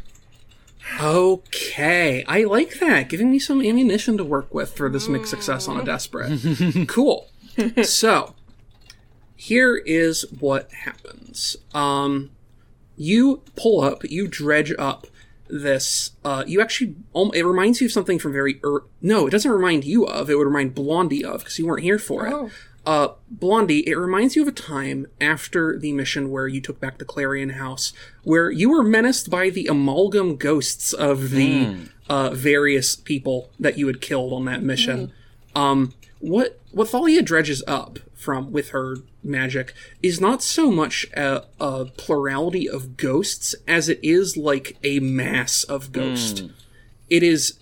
[1.02, 3.10] Okay, I like that.
[3.10, 6.40] Giving me some ammunition to work with for this mixed success on a desperate.
[6.88, 7.28] cool.
[7.84, 8.36] so,
[9.36, 11.58] here is what happens.
[11.74, 12.32] Um,
[12.96, 15.08] you pull up, you dredge up
[15.48, 16.12] this.
[16.24, 18.60] Uh, you actually, um, it reminds you of something from very.
[18.64, 20.30] Er- no, it doesn't remind you of.
[20.30, 22.34] It would remind Blondie of because you weren't here for it.
[22.34, 22.52] Oh.
[22.86, 27.00] Uh, Blondie, it reminds you of a time after the mission where you took back
[27.00, 27.94] the Clarion House,
[28.24, 31.78] where you were menaced by the amalgam ghosts of the
[32.10, 35.12] uh, various people that you had killed on that mission.
[35.56, 35.94] Um,
[36.26, 41.86] what what Thalia dredges up from with her magic is not so much a, a
[41.86, 46.44] plurality of ghosts as it is like a mass of ghost.
[47.12, 47.60] It is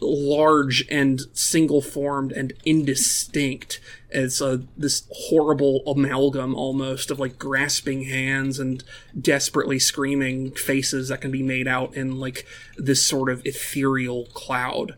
[0.00, 8.04] large and single formed and indistinct It's uh, this horrible amalgam almost of like grasping
[8.04, 8.84] hands and
[9.20, 12.46] desperately screaming faces that can be made out in like
[12.76, 14.94] this sort of ethereal cloud.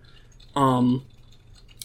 [0.54, 1.06] Um,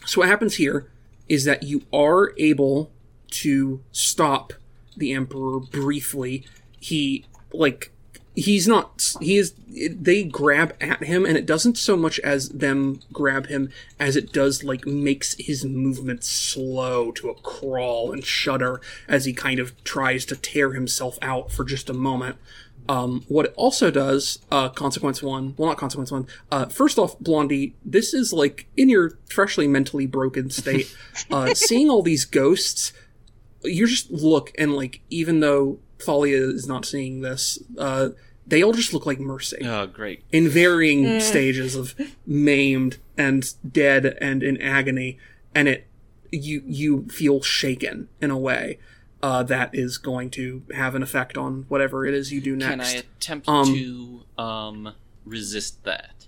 [0.06, 0.91] so what happens here
[1.32, 2.92] is that you are able
[3.30, 4.52] to stop
[4.98, 6.46] the emperor briefly.
[6.78, 7.24] He
[7.54, 7.90] like
[8.36, 13.00] he's not he is they grab at him and it doesn't so much as them
[13.14, 18.82] grab him as it does like makes his movement slow to a crawl and shudder
[19.08, 22.38] as he kind of tries to tear himself out for just a moment
[22.90, 26.28] um, what it also does, uh, consequence one, well, not consequence one.
[26.52, 30.94] Uh, first off, Blondie, this is like in your freshly mentally broken state,
[31.32, 32.94] uh, seeing all these ghosts,
[33.64, 38.10] you just look and like, even though Thalia is not seeing this, uh,
[38.48, 40.24] they all just look like Mercy Oh, great.
[40.32, 41.94] in varying stages of
[42.26, 45.20] maimed and dead and in agony,
[45.54, 45.88] and it
[46.32, 48.80] you you feel shaken in a way
[49.24, 52.70] uh, that is going to have an effect on whatever it is you do next.
[52.70, 54.94] Can I attempt Um, to um
[55.26, 56.28] resist that?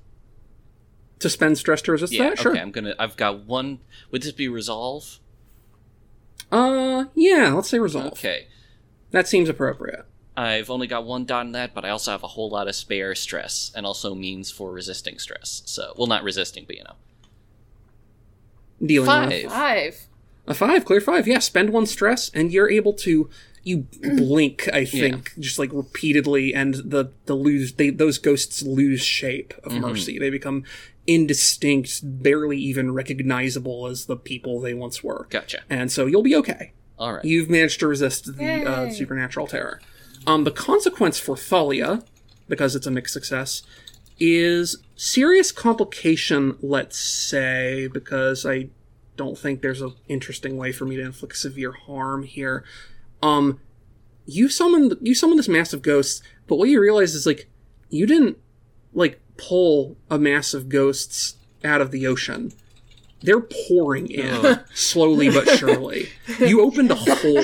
[1.20, 2.52] To spend stress to resist Yeah, that, sure.
[2.52, 2.62] okay.
[2.62, 2.96] I'm gonna.
[3.00, 3.80] I've got one.
[4.12, 5.20] Would this be resolve?
[6.52, 8.14] Uh, yeah, let's say resolve.
[8.14, 8.48] Okay.
[9.12, 10.06] That seems appropriate.
[10.36, 12.76] I've only got one dot in that, but I also have a whole lot of
[12.76, 15.62] spare stress, and also means for resisting stress.
[15.66, 16.96] So, well, not resisting, but you know,
[18.86, 19.30] Dealing Five.
[19.30, 20.08] with Five.
[20.48, 21.28] A five, clear five.
[21.28, 23.30] Yeah, spend one stress, and you're able to.
[23.66, 29.02] You blink, I think, just like repeatedly, and the the lose they those ghosts lose
[29.02, 30.20] shape of mercy.
[30.20, 30.66] They become
[31.08, 35.28] indistinct, barely even recognizable as the people they once were.
[35.30, 35.60] gotcha.
[35.70, 36.74] And so you'll be okay.
[36.98, 37.26] All right.
[37.26, 39.82] You've managed to resist the uh, supernatural terror.
[40.26, 42.04] Um, the consequence for Thalia,
[42.48, 43.64] because it's a mixed success,
[44.20, 48.70] is serious complication, let's say, because I
[49.16, 52.64] don't think there's an interesting way for me to inflict severe harm here.
[53.22, 53.60] Um,
[54.26, 57.50] you summoned you summoned this mass of ghosts, but what you realize is like
[57.90, 58.38] you didn't
[58.94, 62.52] like pull a mass of ghosts out of the ocean.
[63.22, 64.60] They're pouring in Ugh.
[64.74, 66.10] slowly but surely.
[66.40, 67.42] You opened a hole.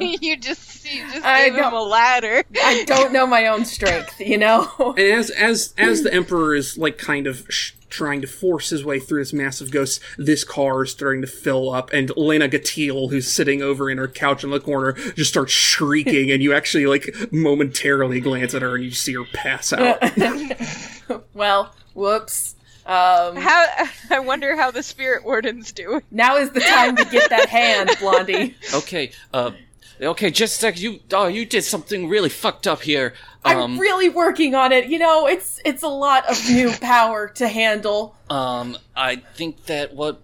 [0.20, 2.42] you just you just I gave him a ladder.
[2.62, 4.70] I don't know my own strength, you know?
[4.78, 8.84] And as as as the emperor is like kind of sh- trying to force his
[8.84, 13.08] way through this massive ghost, this car is starting to fill up, and Lena Gatil,
[13.10, 16.86] who's sitting over in her couch in the corner, just starts shrieking, and you actually
[16.86, 19.98] like momentarily glance at her and you see her pass out.
[21.34, 22.56] well, whoops.
[22.86, 23.66] Um, How
[24.10, 26.02] I wonder how the spirit warden's doing.
[26.10, 28.54] now is the time to get that hand, Blondie.
[28.74, 29.12] Okay.
[29.32, 29.52] Uh.
[30.00, 30.30] Okay.
[30.30, 30.80] Just a sec.
[30.80, 31.00] You.
[31.12, 33.14] Oh, you did something really fucked up here.
[33.44, 33.78] I'm Um.
[33.78, 34.86] really working on it.
[34.88, 38.16] You know, it's it's a lot of new power to handle.
[38.30, 38.76] Um.
[38.96, 40.20] I think that what.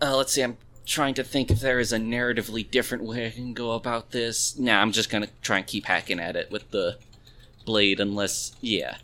[0.00, 0.16] Uh.
[0.16, 0.42] Let's see.
[0.42, 4.10] I'm trying to think if there is a narratively different way I can go about
[4.10, 4.58] this.
[4.58, 4.80] Nah.
[4.82, 6.98] I'm just gonna try and keep hacking at it with the
[7.64, 8.54] blade, unless.
[8.60, 8.96] Yeah.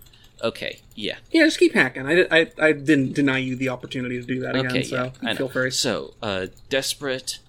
[0.43, 0.81] Okay.
[0.95, 1.17] Yeah.
[1.31, 2.07] yeah, just keep hacking.
[2.07, 4.83] I, I, I didn't deny you the opportunity to do that again, Okay.
[4.85, 5.29] so yeah.
[5.31, 5.53] I feel know.
[5.53, 6.15] very So.
[6.23, 6.47] Uh.
[6.71, 7.41] Desperate.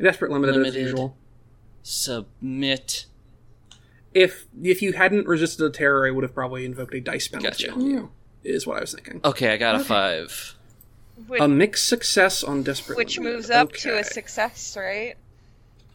[0.00, 1.16] Desperate, limited, as usual.
[1.82, 3.06] Submit.
[4.14, 7.64] If if you hadn't resisted the terror, I would have probably invoked a dice penalty
[7.66, 7.72] Gotcha.
[7.72, 8.10] on you.
[8.44, 9.20] Is what I was thinking.
[9.24, 9.52] Okay.
[9.52, 10.54] I got a five.
[11.26, 13.36] Which, A mixed success on desperate, which Limited.
[13.36, 15.14] moves up to a success, right?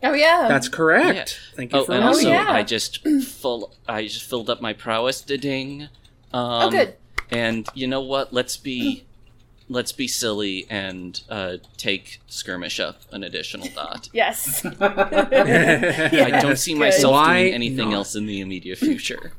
[0.03, 0.47] Oh yeah.
[0.49, 1.39] That's correct.
[1.55, 2.51] Thank you Oh, for and Oh, also reminding me.
[2.51, 2.57] yeah.
[2.59, 5.83] I just full I just filled up my prowess to ding.
[6.33, 6.95] Um, oh good.
[7.29, 8.33] And you know what?
[8.33, 9.05] Let's be
[9.71, 14.09] let's be silly and uh, take skirmish up an additional dot.
[14.13, 14.65] Yes.
[14.81, 16.79] I don't see Good.
[16.79, 17.95] myself Why doing anything not?
[17.95, 19.31] else in the immediate future.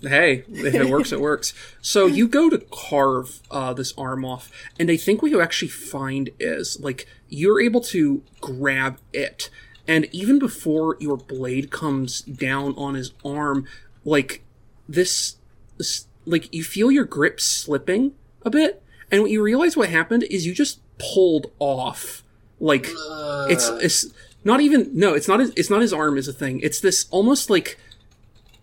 [0.00, 1.54] Hey, if it works, it works.
[1.80, 5.68] So you go to carve uh, this arm off, and I think what you actually
[5.68, 9.48] find is like you're able to grab it,
[9.86, 13.66] and even before your blade comes down on his arm,
[14.04, 14.42] like
[14.88, 15.36] this,
[15.76, 18.82] this like you feel your grip slipping a bit,
[19.12, 22.24] and what you realize what happened is you just pulled off.
[22.58, 23.46] Like uh.
[23.50, 24.06] it's it's
[24.42, 26.60] not even no it's not his, it's not his arm is a thing.
[26.60, 27.78] It's this almost like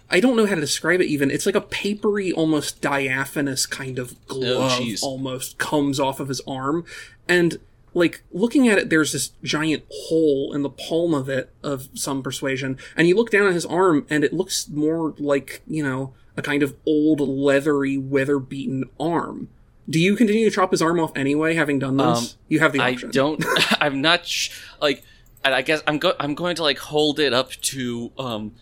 [0.09, 1.29] i don't know how to describe it even.
[1.29, 5.03] It's like a papery almost diaphanous kind of oh, glove jeez.
[5.03, 6.83] almost comes off of his arm.
[7.27, 7.59] And
[7.93, 12.23] like looking at it there's this giant hole in the palm of it of some
[12.23, 12.77] persuasion.
[12.97, 16.41] And you look down at his arm and it looks more like you know a
[16.41, 19.49] kind of old leathery weather beaten arm
[19.89, 22.73] do you continue to chop his arm off anyway having done this Um, you have
[22.73, 22.89] the option.
[22.89, 23.45] I option don't.
[23.81, 25.03] I'm not sh- like.
[25.43, 26.13] And I guess I'm go.
[26.19, 28.55] I'm going to like hold it up to um,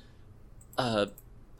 [0.77, 1.07] uh,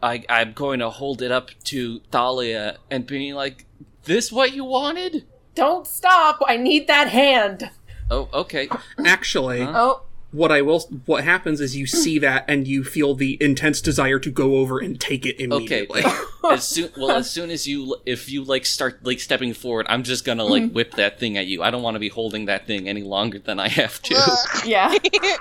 [0.02, 3.66] I I'm going to hold it up to Thalia and being like,
[4.04, 6.40] "This what you wanted?" Don't stop!
[6.46, 7.72] I need that hand.
[8.12, 8.70] Oh, okay.
[9.04, 9.74] actually Huh?
[9.76, 10.02] Oh,
[10.32, 14.20] what I will what happens is you see that and you feel the intense desire
[14.20, 15.44] to go over and take it Okay.
[15.86, 16.04] immediately.
[16.52, 20.04] as soon well, as soon as you if you like start like stepping forward, I'm
[20.04, 21.64] just gonna like whip that thing at you.
[21.64, 24.38] I don't want to be holding that thing any longer than I have to.
[24.66, 24.94] yeah,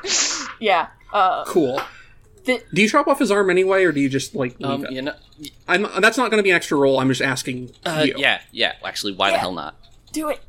[0.60, 0.88] yeah.
[1.12, 1.80] Uh, cool.
[2.44, 4.84] The- do you chop off his arm anyway, or do you just like leave Um,
[4.84, 4.92] it?
[4.92, 5.14] you know,
[5.66, 7.00] I'm, that's not going to be an extra roll.
[7.00, 8.14] I'm just asking uh, you.
[8.18, 8.74] yeah, yeah.
[8.84, 9.74] Actually, why the hell not?
[10.12, 10.40] do it.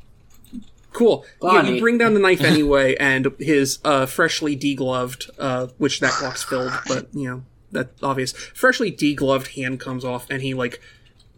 [0.98, 1.24] Cool.
[1.40, 6.10] Yeah, you bring down the knife anyway, and his uh, freshly degloved, uh, which that
[6.10, 8.32] clock's filled, but you know that's obvious.
[8.32, 10.80] Freshly degloved hand comes off, and he like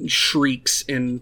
[0.06, 1.20] shrieks in.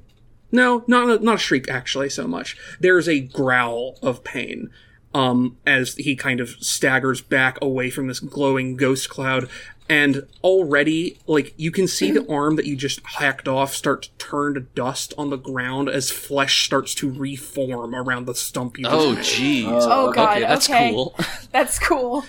[0.53, 2.57] No, not a, not a shriek actually so much.
[2.79, 4.71] There's a growl of pain,
[5.13, 9.49] um, as he kind of staggers back away from this glowing ghost cloud.
[9.91, 14.11] And already, like, you can see the arm that you just hacked off start to
[14.19, 18.85] turn to dust on the ground as flesh starts to reform around the stump you
[18.87, 19.25] Oh, made.
[19.25, 19.65] jeez.
[19.67, 20.91] Oh, God, Okay, that's okay.
[20.91, 21.17] cool.
[21.53, 22.25] That's cool.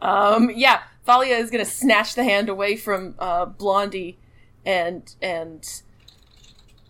[0.00, 4.16] Um, yeah, Thalia is gonna snatch the hand away from uh, Blondie,
[4.64, 5.82] and and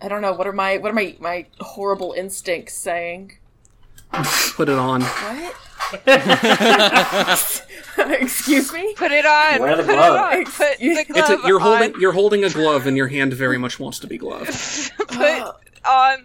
[0.00, 3.38] I don't know what are my what are my my horrible instincts saying.
[4.54, 5.02] Put it on.
[5.02, 5.56] What?
[8.20, 8.94] Excuse me.
[8.96, 9.60] Put it on.
[9.60, 10.32] Wear the Put glove.
[10.32, 10.44] it on.
[10.46, 11.62] Put the It's glove a, you're on.
[11.80, 14.46] holding you're holding a glove, and your hand very much wants to be gloved.
[14.98, 15.52] Put on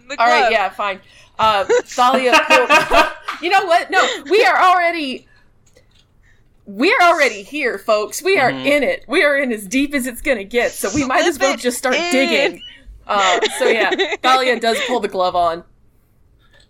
[0.08, 0.18] the glove.
[0.18, 1.00] All right, yeah, fine.
[1.38, 2.32] Uh, Thalia
[3.42, 3.90] you know what?
[3.90, 5.26] No, we are already.
[6.66, 8.22] We're already here, folks.
[8.22, 9.04] We are in it.
[9.08, 10.70] We are in as deep as it's gonna get.
[10.72, 12.12] So we might as well just start in.
[12.12, 12.62] digging.
[13.06, 13.90] Uh, so yeah,
[14.22, 15.64] Thalia does pull the glove on.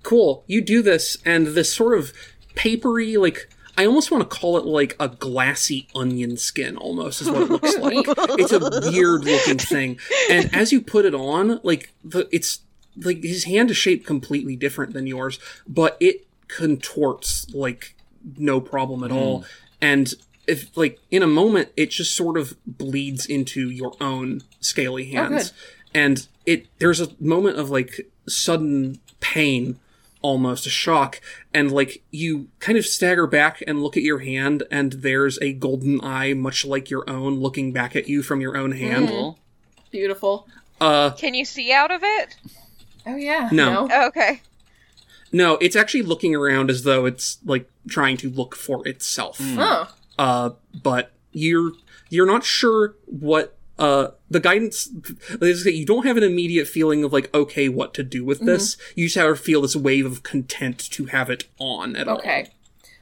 [0.03, 0.43] Cool.
[0.47, 2.13] You do this, and this sort of
[2.55, 7.31] papery, like I almost want to call it like a glassy onion skin, almost is
[7.31, 8.05] what it looks like.
[8.39, 9.99] it's a weird looking thing,
[10.31, 12.61] and as you put it on, like the it's
[12.99, 17.95] like his hand is shaped completely different than yours, but it contorts like
[18.37, 19.47] no problem at all, mm.
[19.81, 20.15] and.
[20.47, 25.21] If like in a moment, it just sort of bleeds into your own scaly oh,
[25.29, 25.57] hands, good.
[25.95, 29.79] and it there's a moment of like sudden pain
[30.23, 31.21] almost a shock
[31.55, 35.53] and like you kind of stagger back and look at your hand and there's a
[35.55, 39.39] golden eye much like your own looking back at you from your own hand Cool.
[39.91, 40.47] Beautiful.
[40.81, 42.37] uh Can you see out of it?
[43.07, 43.49] Oh yeah.
[43.53, 43.89] No.
[43.91, 44.43] Oh, okay.
[45.33, 49.89] no it's actually looking around as though it's like trying to look for itself Oh.
[50.19, 50.51] uh
[50.83, 51.73] but you're
[52.11, 54.89] you're not sure what uh the guidance
[55.41, 58.41] is that you don't have an immediate feeling of like okay what to do with
[58.41, 62.07] this you just have to feel this wave of content to have it on at
[62.07, 62.51] all Okay.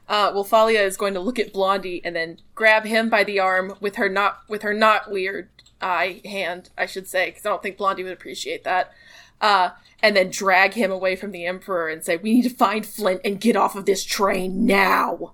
[0.09, 3.39] Uh, well, Thalia is going to look at Blondie and then grab him by the
[3.39, 5.51] arm with her not with her not weird
[5.83, 8.95] eye hand, I should say, because I don't think Blondie would appreciate that.
[9.39, 9.71] Uh,
[10.03, 13.21] and then drag him away from the Emperor and say, "We need to find Flint
[13.23, 15.33] and get off of this train now."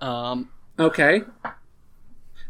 [0.00, 1.22] Um, Okay.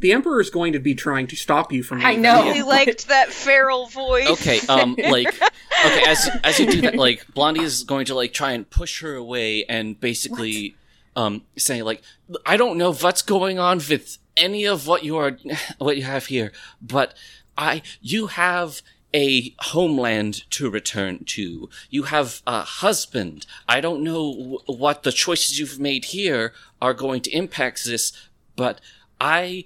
[0.00, 2.00] The Emperor is going to be trying to stop you from.
[2.02, 2.22] I leaving.
[2.22, 2.44] know.
[2.44, 4.28] Really liked that feral voice.
[4.30, 4.60] okay.
[4.68, 6.02] Um, like, okay.
[6.06, 9.14] As as you do that, like Blondie is going to like try and push her
[9.14, 10.76] away and basically,
[11.14, 12.02] um, say like,
[12.44, 15.38] I don't know what's going on with any of what you are,
[15.78, 17.14] what you have here, but
[17.56, 18.82] I, you have
[19.14, 21.70] a homeland to return to.
[21.88, 23.46] You have a husband.
[23.66, 28.12] I don't know w- what the choices you've made here are going to impact this,
[28.56, 28.78] but
[29.18, 29.64] I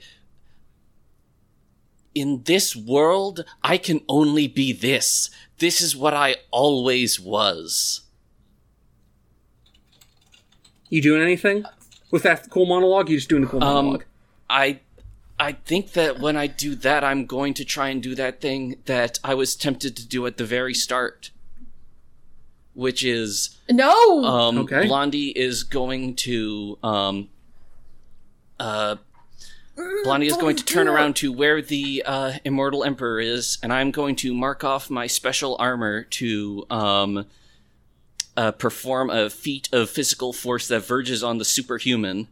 [2.15, 5.31] in this world, I can only be this.
[5.59, 8.03] This is what I always was.
[10.89, 11.65] You doing anything
[12.11, 13.09] with that cool monologue?
[13.09, 14.05] You just doing a cool Um, monologue?
[14.49, 14.81] I
[15.39, 18.77] I think that when I do that, I'm going to try and do that thing
[18.85, 21.31] that I was tempted to do at the very start,
[22.75, 24.25] which is No.
[24.25, 24.87] um, Okay.
[24.87, 27.29] Blondie is going to um,
[28.59, 28.97] uh,
[30.05, 33.91] Blondie is going to turn around to where the uh, Immortal Emperor is, and I'm
[33.91, 37.27] going to mark off my special armor to um,
[38.37, 42.29] uh, perform a feat of physical force that verges on the superhuman.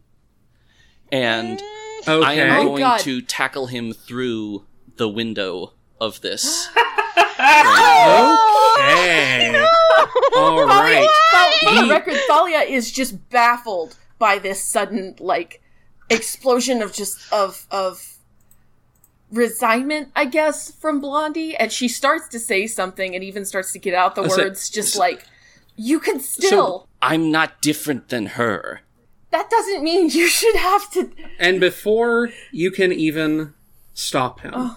[1.11, 1.61] And
[2.07, 2.25] Okay.
[2.25, 2.99] I am Oh, going God.
[3.01, 6.67] to tackle him through the window of this.
[8.81, 9.63] Okay.
[10.35, 11.09] All right.
[11.61, 15.61] For the record, Thalia is just baffled by this sudden like
[16.09, 18.15] explosion of just of of
[19.31, 23.79] resignment, I guess, from Blondie, and she starts to say something and even starts to
[23.79, 25.25] get out the Listen, words, just like
[25.75, 26.87] you can still.
[27.01, 28.81] I'm not different than her.
[29.31, 31.11] that doesn't mean you should have to.
[31.39, 33.53] And before you can even
[33.93, 34.75] stop him,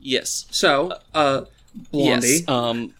[0.00, 0.46] Yes.
[0.50, 1.44] so uh,
[1.90, 2.26] Blondie.
[2.28, 2.48] Yes.
[2.48, 2.94] Um,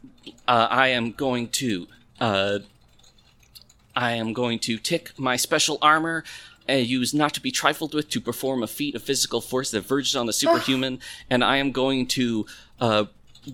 [0.49, 1.87] uh, I am going to.
[2.21, 2.59] Uh,
[3.97, 6.25] I am going to tick my special armor.
[6.69, 9.83] Uh, used not to be trifled with to perform a feat of physical force that
[9.83, 10.99] verges on the superhuman,
[11.29, 12.47] and I am going to
[12.81, 13.05] uh,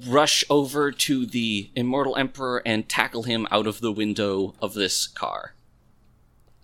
[0.07, 5.09] rush over to the immortal emperor and tackle him out of the window of this
[5.09, 5.55] car.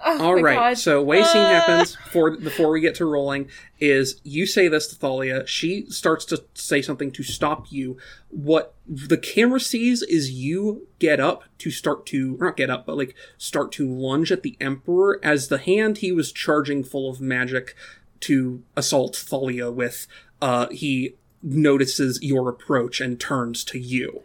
[0.08, 0.54] Oh All my right.
[0.54, 0.78] God.
[0.78, 1.48] So way scene Uh.
[1.60, 3.48] happens for before we get to rolling
[3.80, 5.44] is you say this to Thalia.
[5.46, 7.96] She starts to say something to stop you.
[8.30, 12.96] What the camera sees is you get up to start to not get up, but
[12.96, 17.20] like start to lunge at the Emperor as the hand he was charging full of
[17.20, 17.74] magic
[18.20, 20.06] to assault Thalia with.
[20.40, 24.22] Uh, he notices your approach and turns to you.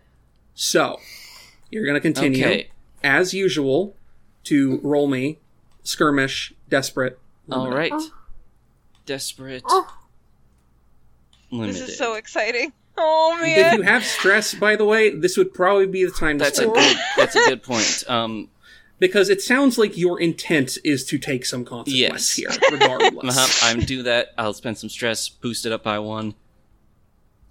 [0.53, 0.99] So
[1.71, 2.69] you're gonna continue Okay.
[3.03, 3.95] as usual
[4.45, 5.39] to roll me
[5.84, 7.19] skirmish desperate
[7.51, 7.77] All limited.
[7.77, 7.91] right.
[7.93, 8.11] Oh.
[9.05, 9.63] Desperate.
[9.63, 9.84] This
[11.51, 11.89] Limited.
[11.89, 12.71] is so exciting.
[12.97, 13.73] Oh man!
[13.73, 16.59] if you have stress by the way this would probably be the time to That's
[16.59, 16.97] a good.
[17.17, 18.03] That's a good point.
[18.07, 18.49] Um,
[18.99, 22.34] because it sounds like your intent is to take some Yes.
[22.34, 24.29] here regardless uh-huh, I'm do that.
[24.38, 25.27] I'll spend some stress.
[25.27, 26.36] Boost it up by one.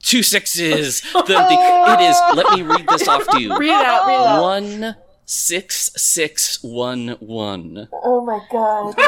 [0.02, 1.00] Two sixes.
[1.12, 2.16] The, the it is.
[2.34, 3.58] Let me read this off to you.
[3.58, 4.06] read it out.
[4.06, 4.42] Read it out.
[4.42, 4.96] One
[5.30, 7.88] six six one one.
[7.92, 8.94] Oh my god.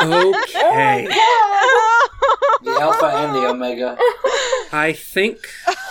[0.00, 1.06] oh okay
[2.62, 3.98] The alpha and the omega.
[4.72, 5.38] i think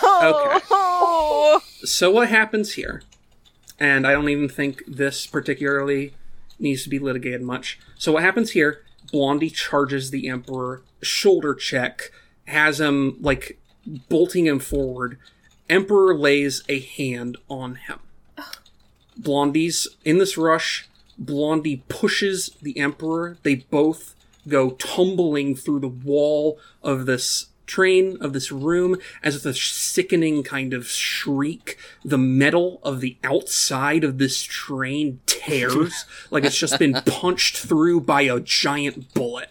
[0.02, 0.60] my.
[0.70, 1.60] Oh.
[1.84, 3.02] so what happens here
[3.78, 6.14] and i don't even think this particularly
[6.58, 8.82] needs to be litigated much so what happens here
[9.12, 12.10] blondie charges the emperor shoulder check
[12.46, 13.60] has him like
[14.08, 15.18] bolting him forward
[15.70, 17.98] emperor lays a hand on him
[19.18, 20.88] blondie's in this rush
[21.18, 23.38] blondie pushes the emperor.
[23.42, 24.14] They both
[24.46, 30.42] go tumbling through the wall of this train of this room as with a sickening
[30.42, 36.06] kind of shriek the metal of the outside of this train tears.
[36.30, 39.50] Like it's just been punched through by a giant bullet.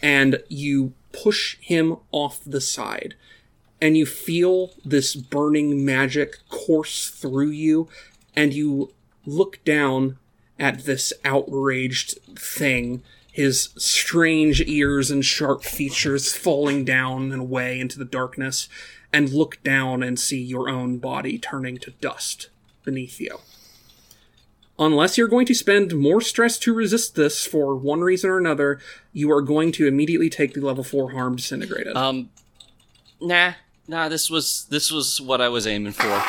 [0.00, 3.14] And you push him off the side.
[3.80, 7.88] And you feel this burning magic course through you
[8.34, 8.92] and you
[9.24, 10.18] look down
[10.58, 13.02] at this outraged thing
[13.32, 18.68] his strange ears and sharp features falling down and away into the darkness,
[19.10, 22.50] and look down and see your own body turning to dust
[22.84, 23.38] beneath you.
[24.78, 28.78] Unless you're going to spend more stress to resist this for one reason or another,
[29.12, 31.96] you are going to immediately take the level 4 harm disintegrated.
[31.96, 32.30] Um,
[33.20, 33.52] nah,
[33.86, 34.08] nah.
[34.08, 36.22] This was this was what I was aiming for.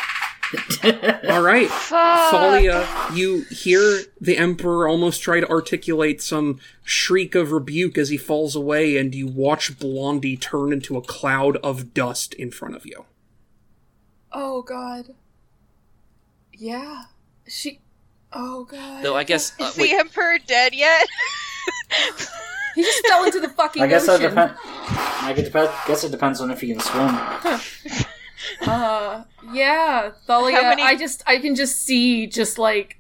[1.30, 1.70] All right.
[1.70, 2.32] Fuck.
[2.32, 8.18] Thalia, you hear the Emperor almost try to articulate some shriek of rebuke as he
[8.18, 12.86] falls away, and you watch Blondie turn into a cloud of dust in front of
[12.86, 13.06] you.
[14.32, 15.10] Oh god.
[16.54, 17.04] Yeah.
[17.48, 17.80] She.
[18.32, 19.04] Oh god.
[19.04, 21.08] Though I guess uh, Is the emperor dead yet?
[22.76, 24.30] He just fell into the fucking I guess that ocean.
[24.32, 24.60] depends.
[24.66, 25.54] I guess it
[25.88, 27.60] guess it depends on if you can swim.
[28.62, 30.56] Uh, yeah, Thalia.
[30.58, 33.00] How many- I just, I can just see, just like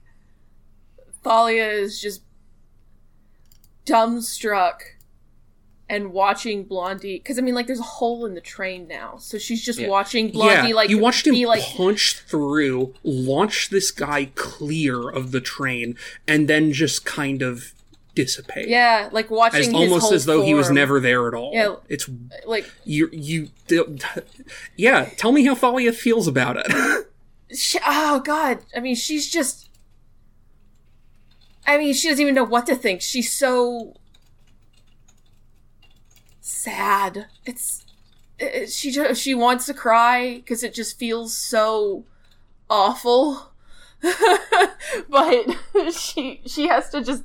[1.24, 2.22] Thalia is just
[3.86, 4.82] dumbstruck
[5.90, 7.18] and watching Blondie.
[7.18, 9.90] Because I mean, like, there's a hole in the train now, so she's just Yeah.
[9.90, 10.70] watching Blondie.
[10.70, 15.42] yeah, like you watched him be like, punch through, launch this guy clear of the
[15.42, 17.74] train, and then just kind of
[18.16, 18.68] dissipate.
[18.68, 21.52] yeah, like watching As almost as though he was never there at all.
[21.54, 21.76] Yeah.
[21.90, 22.10] It's
[22.46, 22.70] like.
[22.86, 23.50] you you
[24.76, 27.08] yeah, tell me how Thalia feels about it.
[27.56, 29.70] She, oh god i mean she's just
[31.68, 33.96] i mean she doesn't even know what to think she's so
[36.42, 37.86] sad it's
[38.40, 42.06] it, she just she wants to cry because it just feels so
[42.70, 43.52] awful
[45.10, 45.46] but
[45.94, 47.24] she she has to just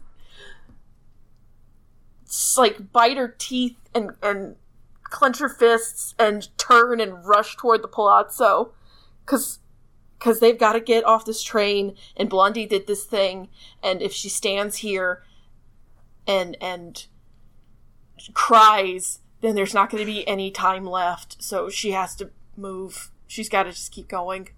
[2.57, 4.57] like bite her teeth and and
[5.03, 8.73] clench her fists and turn and rush toward the palazzo.
[9.25, 9.59] Because
[10.19, 13.49] because they've got to get off this train and blondie did this thing
[13.83, 15.23] and if she stands here
[16.27, 17.07] and and
[18.35, 21.43] cries then there's not going to be any time left.
[21.43, 23.11] So she has to move.
[23.27, 24.51] She's got to just keep going.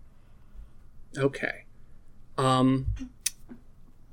[1.16, 1.64] Okay.
[2.38, 2.86] Um,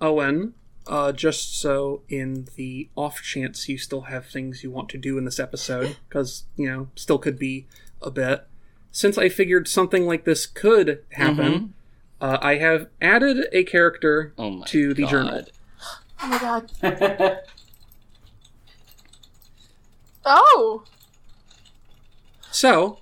[0.01, 0.53] Owen,
[0.87, 5.17] uh, just so in the off chance you still have things you want to do
[5.17, 7.67] in this episode, because, you know, still could be
[8.01, 8.47] a bit,
[8.91, 11.73] since I figured something like this could happen,
[12.21, 15.09] uh, I have added a character Oh to the god.
[15.11, 15.43] journal.
[16.23, 16.71] oh my god
[20.25, 20.83] oh
[22.51, 22.99] So,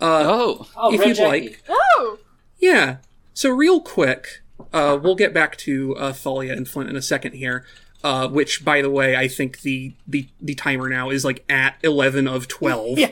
[0.00, 1.28] uh, Oh, oh, if Red you'd Jackie.
[1.48, 2.18] like, oh
[2.58, 2.98] Yeah.
[3.32, 7.32] So real quick, uh, we'll get back to uh, Thalia and Flint in a second
[7.34, 7.64] here.
[8.02, 11.76] Uh, which, by the way, I think the, the the timer now is like at
[11.82, 12.98] eleven of twelve.
[12.98, 13.10] Yeah.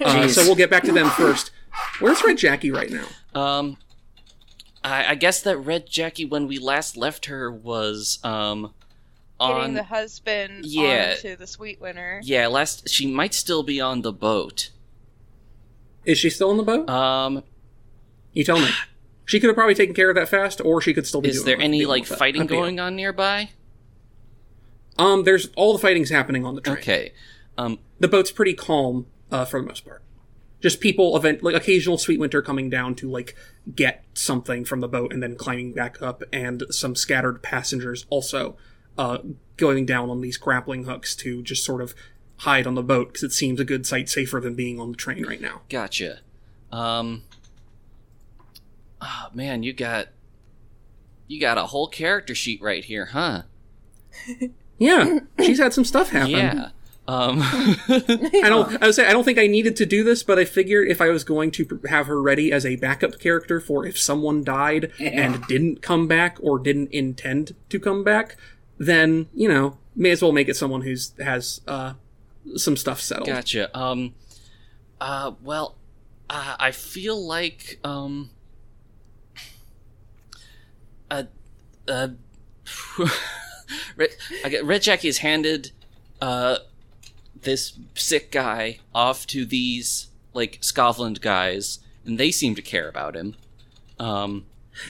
[0.00, 1.50] Uh, so we'll get back to them first.
[1.98, 3.04] Where's Red Jackie right now?
[3.38, 3.76] um,
[4.82, 8.72] I, I guess that Red Jackie, when we last left her, was um
[9.38, 9.74] Getting on.
[9.74, 11.14] the husband Yeah.
[11.16, 12.20] onto the Sweet Winter.
[12.24, 14.70] yeah, last she might still be on the boat.
[16.06, 16.88] Is she still on the boat?
[16.88, 17.42] Um,
[18.32, 18.68] you tell me.
[19.30, 21.28] She could have probably taken care of that fast, or she could still be.
[21.28, 22.60] is there any like fighting Up to you.
[22.60, 23.50] going on nearby?
[24.98, 26.78] Um, there's all the fighting's happening on the train.
[26.78, 27.12] Okay.
[27.56, 30.02] Um, The boat's pretty calm uh, for the most part.
[30.60, 33.36] Just people, event like occasional sweet winter coming down to like
[33.72, 38.56] get something from the boat and then climbing back up, and some scattered passengers also
[38.98, 39.18] uh,
[39.56, 41.94] going down on these grappling hooks to just sort of
[42.38, 44.96] hide on the boat because it seems a good sight safer than being on the
[44.96, 45.60] train right now.
[45.68, 46.18] Gotcha.
[46.72, 47.22] Um.
[49.00, 50.08] Oh man, you got
[51.26, 53.42] you got a whole character sheet right here, huh?
[54.80, 56.30] Yeah, she's had some stuff happen.
[56.30, 56.70] Yeah.
[57.06, 57.40] Um.
[57.42, 58.82] I don't.
[58.82, 61.02] I would say I don't think I needed to do this, but I figured if
[61.02, 64.90] I was going to have her ready as a backup character for if someone died
[64.98, 68.36] and didn't come back or didn't intend to come back,
[68.78, 71.92] then you know, may as well make it someone who's has uh,
[72.56, 73.26] some stuff settled.
[73.28, 73.76] gotcha.
[73.78, 74.14] Um.
[74.98, 75.32] Uh.
[75.42, 75.76] Well,
[76.30, 78.30] uh, I feel like um.
[81.10, 81.24] Uh.
[81.88, 82.08] Uh.
[83.96, 84.10] Red,
[84.48, 85.70] get, Red Jackie has handed
[86.20, 86.58] uh
[87.42, 93.16] this sick guy off to these like Scotland guys, and they seem to care about
[93.16, 93.36] him.
[93.98, 94.46] Um.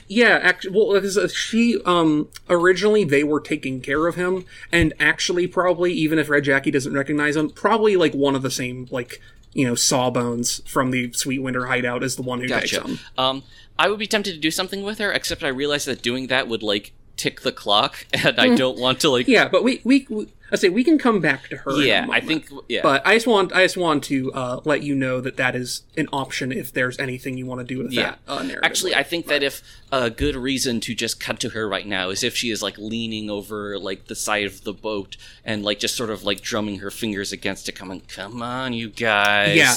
[0.07, 5.91] Yeah, actually, well, she um originally they were taking care of him, and actually, probably
[5.93, 9.21] even if Red Jackie doesn't recognize him, probably like one of the same like
[9.53, 12.87] you know Sawbones from the Sweet Winter Hideout is the one who takes Gotcha.
[12.87, 12.99] him.
[13.17, 13.43] Um,
[13.77, 16.47] I would be tempted to do something with her, except I realize that doing that
[16.47, 19.27] would like tick the clock, and I don't want to like.
[19.27, 21.81] Yeah, but we we, we I say we can come back to her.
[21.81, 22.49] Yeah, I think.
[22.67, 25.55] Yeah, But I just want I just want to uh, let you know that that
[25.55, 28.15] is an option if there's anything you want to do with Yeah.
[28.25, 28.59] that uh.
[28.61, 32.09] Actually, I think that if a good reason to just cut to her right now
[32.09, 35.79] is if she is like leaning over like the side of the boat and like
[35.79, 39.75] just sort of like drumming her fingers against it, coming, "Come on, you guys!" Yeah.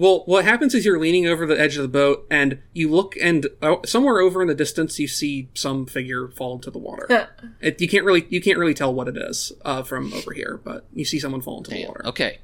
[0.00, 3.16] Well, what happens is you're leaning over the edge of the boat, and you look,
[3.20, 7.28] and uh, somewhere over in the distance, you see some figure fall into the water.
[7.60, 10.58] it, you can't really you can't really tell what it is uh, from over here,
[10.64, 12.00] but you see someone fall into the water.
[12.06, 12.38] Okay.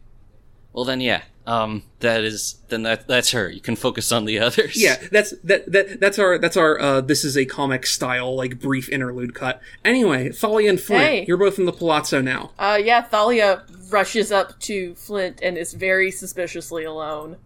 [0.74, 1.23] Well then, yeah.
[1.47, 3.49] Um, that is then that that's her.
[3.49, 4.77] You can focus on the others.
[4.77, 8.59] Yeah, that's that, that that's our that's our uh this is a comic style like
[8.61, 9.62] brief interlude cut.
[9.83, 11.24] Anyway, Thalia and Flint, Hey.
[11.27, 12.51] you're both in the palazzo now.
[12.59, 17.39] Uh, yeah, Thalia rushes up to Flint and is very suspiciously alone.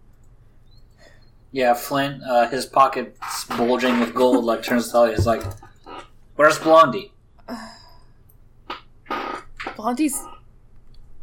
[1.51, 5.15] Yeah, Flint, uh, his pockets bulging with gold, like turns to Thalia.
[5.15, 5.43] He's like,
[6.35, 7.11] "Where's Blondie?"
[9.75, 10.23] Blondie's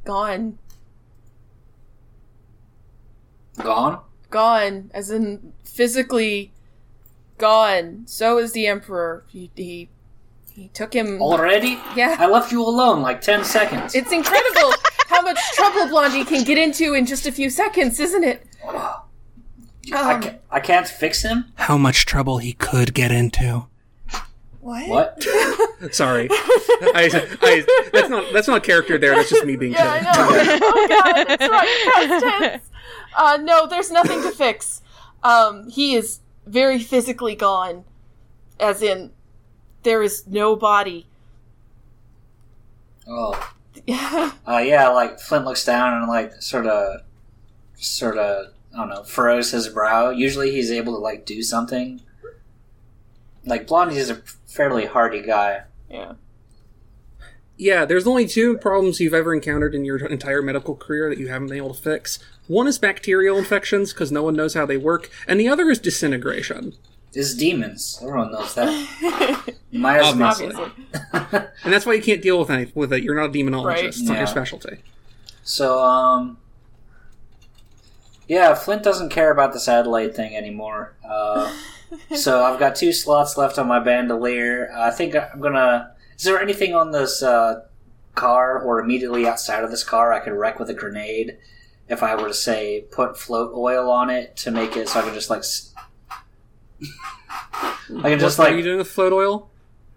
[0.04, 0.58] gone.
[3.62, 4.00] Gone.
[4.30, 6.52] Gone, as in physically
[7.38, 8.02] gone.
[8.06, 9.24] So is the Emperor.
[9.28, 9.88] He, he,
[10.52, 11.22] he took him.
[11.22, 11.78] Already?
[11.96, 12.16] Yeah.
[12.18, 13.94] I left you alone like ten seconds.
[13.94, 14.74] It's incredible
[15.06, 18.46] how much trouble Blondie can get into in just a few seconds, isn't it?
[19.92, 21.46] I, Um, ca- I can't fix him.
[21.56, 23.66] How much trouble he could get into.
[24.60, 24.88] what?
[24.88, 25.22] What?
[25.94, 27.10] Sorry, I,
[27.42, 29.14] I, that's not that's not character there.
[29.14, 29.72] That's just me being.
[29.72, 30.60] Yeah, I kidding.
[30.60, 30.68] know.
[30.74, 31.92] oh god, that's right.
[31.94, 32.70] Past tense.
[33.16, 34.82] Uh, no, there's nothing to fix.
[35.22, 37.84] Um, he is very physically gone,
[38.60, 39.10] as in
[39.84, 41.06] there is no body.
[43.06, 43.52] oh.
[44.46, 47.00] Uh, yeah, like Flint looks down and like sort of,
[47.76, 50.10] sort of, I don't know, furrows his brow.
[50.10, 52.00] Usually he's able to like do something.
[53.44, 55.62] Like Blondie's a fairly hardy guy.
[55.90, 56.12] yeah.
[57.60, 61.26] Yeah, there's only two problems you've ever encountered in your entire medical career that you
[61.26, 62.20] haven't been able to fix.
[62.46, 65.80] One is bacterial infections because no one knows how they work, and the other is
[65.80, 66.74] disintegration.
[67.14, 67.98] It's demons.
[68.00, 69.54] Everyone knows that.
[69.72, 70.28] You might as well.
[70.30, 70.54] Obviously.
[71.12, 71.48] Obviously.
[71.64, 73.02] And that's why you can't deal with any with it.
[73.02, 73.64] You're not a demonologist.
[73.66, 73.84] Right.
[73.86, 74.18] It's not Yeah.
[74.20, 74.78] your specialty.
[75.42, 76.38] So, um,
[78.28, 80.94] yeah, Flint doesn't care about this Adelaide thing anymore.
[81.02, 81.50] Uh,
[82.14, 84.70] so I've got two slots left on my bandolier.
[84.76, 85.94] I think I'm gonna.
[86.16, 87.62] Is there anything on this uh,
[88.14, 91.38] car or immediately outside of this car I could wreck with a grenade?
[91.88, 95.04] If I were to say put float oil on it to make it so I
[95.04, 95.42] can just like.
[98.04, 99.48] I can just what are you doing with float oil?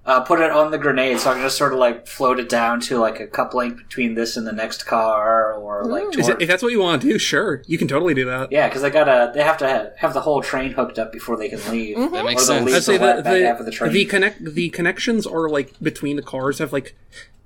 [0.05, 2.49] Uh, put it on the grenade so I can just sort of like float it
[2.49, 6.41] down to like a coupling between this and the next car or like Is toward-
[6.41, 8.51] it, if that's what you want to do, sure, you can totally do that.
[8.51, 11.37] yeah because they gotta they have to have, have the whole train hooked up before
[11.37, 12.65] they can leave That makes Or sense.
[12.65, 14.69] leave I'd say the the la- back half of the, the train the connect the
[14.69, 16.95] connections are like between the cars have like.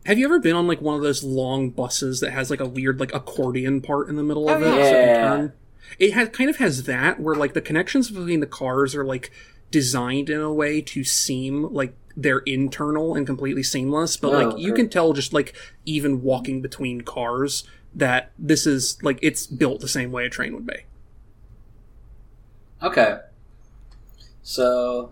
[0.05, 2.65] Have you ever been on like one of those long buses that has like a
[2.67, 4.77] weird like accordion part in the middle of Oh, it?
[4.77, 4.83] yeah.
[4.83, 5.53] so it can turn?
[5.97, 9.31] It has kind of has that where like the connections between the cars are like
[9.75, 14.57] designed in a way to seem like they're internal and completely seamless, but Oh, like
[14.57, 15.53] you can tell just like
[15.85, 20.53] even walking between cars that this is like it's built the same way a train
[20.53, 20.79] would be.
[22.81, 23.17] okay
[24.43, 25.11] so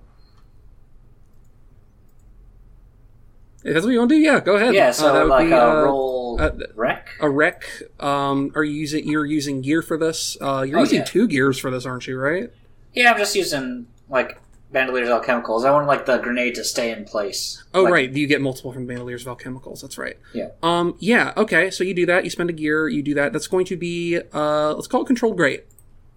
[3.66, 4.74] If that's what you want to do, yeah, go ahead.
[4.76, 7.64] yeah Uh, so that would like be, a uh, roll uh, wreck a wreck.
[8.00, 9.08] Um, are you using?
[9.08, 10.36] You're using gear for this.
[10.42, 11.06] Uh, you're Oh, using yeah.
[11.06, 12.18] two gears for this, aren't you?
[12.18, 12.52] Right?
[12.94, 14.38] yeah I'm just using like
[14.74, 18.12] bandoliers alchemicals I want like the grenade to stay in place Oh, Like, right.
[18.12, 19.82] You get multiple from bandoliers of alchemicals.
[19.82, 20.18] That's right.
[20.34, 20.50] Yeah.
[20.62, 20.96] Um.
[21.00, 21.32] Yeah.
[21.38, 21.72] Okay.
[21.72, 22.24] So you do that.
[22.26, 22.88] You spend a gear.
[22.90, 23.32] You do that.
[23.34, 24.20] That's going to be.
[24.34, 24.74] Uh.
[24.74, 25.66] Let's call it controlled great.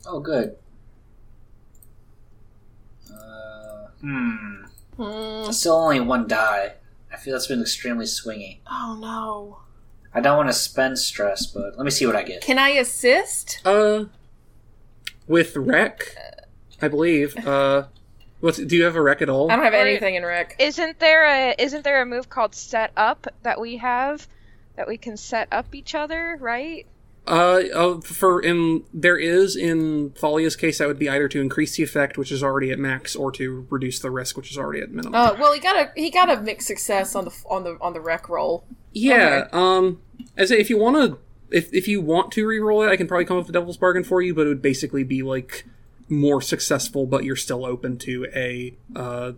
[0.06, 0.56] oh good
[3.12, 4.62] uh, hmm
[4.96, 5.50] Hmm.
[5.52, 6.72] still only one die
[7.12, 9.58] I feel that's been extremely swingy Oh no.
[10.14, 12.40] I don't want to spend stress, but let me see what I get.
[12.40, 13.60] Can I assist?
[13.66, 14.06] Uh.
[15.26, 16.16] With wreck,
[16.80, 17.36] I believe.
[17.46, 17.88] Uh.
[18.46, 18.58] What's?
[18.58, 19.50] Do you have a wreck at all?
[19.50, 20.56] I don't have Or- anything in Wreck.
[20.58, 24.26] Isn't there a isn't there a move called set up that we have
[24.76, 26.86] that we can set up each other, right?
[27.28, 31.74] Uh, uh, for in there is in Folia's case that would be either to increase
[31.76, 34.80] the effect, which is already at max, or to reduce the risk, which is already
[34.80, 35.14] at minimum.
[35.14, 37.94] Uh, well, he got a he got a mixed success on the on the on
[37.94, 38.64] the wreck roll.
[38.92, 39.48] yeah.
[39.52, 40.00] Um,
[40.36, 41.18] as if you want to,
[41.50, 43.76] if if you want to re-roll it, I can probably come up with a devil's
[43.76, 45.64] bargain for you, but it would basically be like
[46.08, 49.32] more successful, but you're still open to a uh.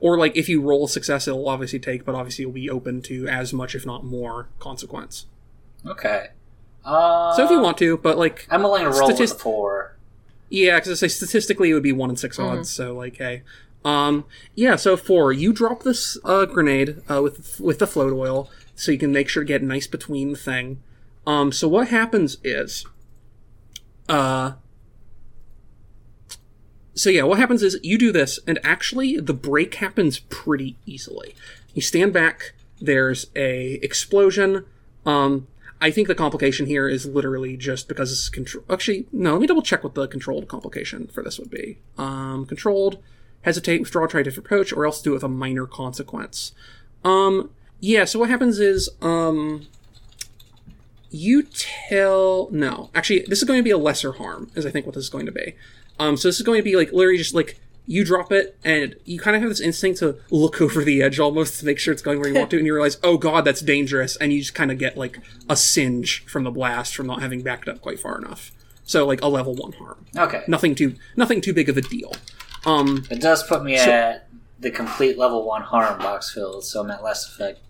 [0.00, 3.00] Or like if you roll a success, it'll obviously take, but obviously you'll be open
[3.02, 5.26] to as much, if not more, consequence.
[5.86, 6.26] Okay.
[6.84, 9.38] Uh, So if you want to, but like I'm willing to roll with Statist- a
[9.38, 9.96] four.
[10.50, 12.70] Yeah, because I say statistically it would be one in 6 odds.
[12.70, 13.42] So like, hey,
[13.84, 14.24] um,
[14.54, 14.76] yeah.
[14.76, 18.98] So four, you drop this uh, grenade uh, with with the float oil, so you
[18.98, 20.82] can make sure to get nice between the thing.
[21.26, 22.84] Um, so what happens is,
[24.08, 24.52] uh,
[26.98, 31.34] so yeah, what happens is you do this, and actually the break happens pretty easily.
[31.74, 32.54] You stand back.
[32.80, 34.64] There's a explosion.
[35.06, 35.46] Um,
[35.80, 38.64] I think the complication here is literally just because it's control.
[38.68, 39.32] Actually, no.
[39.32, 41.78] Let me double check what the controlled complication for this would be.
[41.96, 42.98] Um, controlled,
[43.42, 46.52] hesitate, withdraw, try a different approach, or else do it with a minor consequence.
[47.04, 48.04] Um, yeah.
[48.04, 49.68] So what happens is, um,
[51.10, 52.90] you tell no.
[52.94, 55.10] Actually, this is going to be a lesser harm, is I think what this is
[55.10, 55.54] going to be.
[55.98, 58.94] Um, so this is going to be like literally just like you drop it and
[59.06, 61.92] you kind of have this instinct to look over the edge almost to make sure
[61.92, 64.40] it's going where you want to, and you realize, oh god, that's dangerous, and you
[64.40, 65.18] just kind of get like
[65.48, 68.52] a singe from the blast from not having backed up quite far enough.
[68.84, 70.42] So like a level one harm, Okay.
[70.46, 72.14] nothing too nothing too big of a deal.
[72.66, 74.28] Um, It does put me So- at
[74.60, 77.60] the complete level one harm box filled, so I'm at less effect.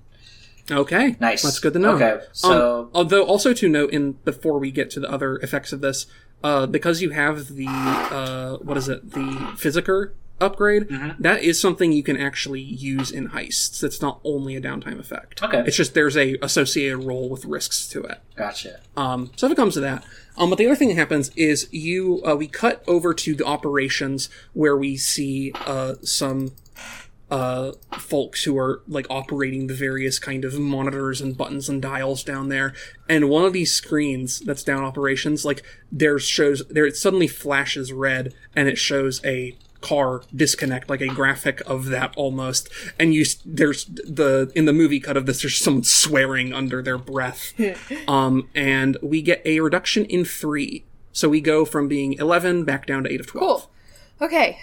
[0.71, 1.43] okay, Nice.
[1.43, 1.95] that's good to know.
[1.97, 5.73] Okay, so Um, although also to note, in before we get to the other effects
[5.73, 6.07] of this,
[6.45, 9.21] uh, because you have the uh, what is it, the
[9.57, 11.21] Physiker upgrade, Mm-hmm.
[11.21, 13.83] that is something you can actually use in heists.
[13.83, 15.43] It's not only a downtime effect.
[15.43, 15.65] Okay.
[15.67, 18.21] it's just there's a associated role with risks to it.
[18.37, 18.79] gotcha.
[18.97, 20.05] Um, so if it comes to that,
[20.37, 23.45] um, but the other thing that happens is you uh, we cut over to the
[23.45, 26.53] operations where we see uh, some
[27.31, 32.25] uh, folks who are like operating the various kind of monitors and buttons and dials
[32.25, 32.73] down there.
[33.09, 37.93] And one of these screens that's down operations, like there shows there it suddenly flashes
[37.93, 42.69] red and it shows a car disconnect like a graphic of that almost
[42.99, 46.99] and you there's the in the movie cut of this there's someone swearing under their
[46.99, 47.53] breath
[48.09, 52.87] um and we get a reduction in 3 so we go from being 11 back
[52.87, 53.71] down to 8 of 12 Cool.
[54.27, 54.59] Okay.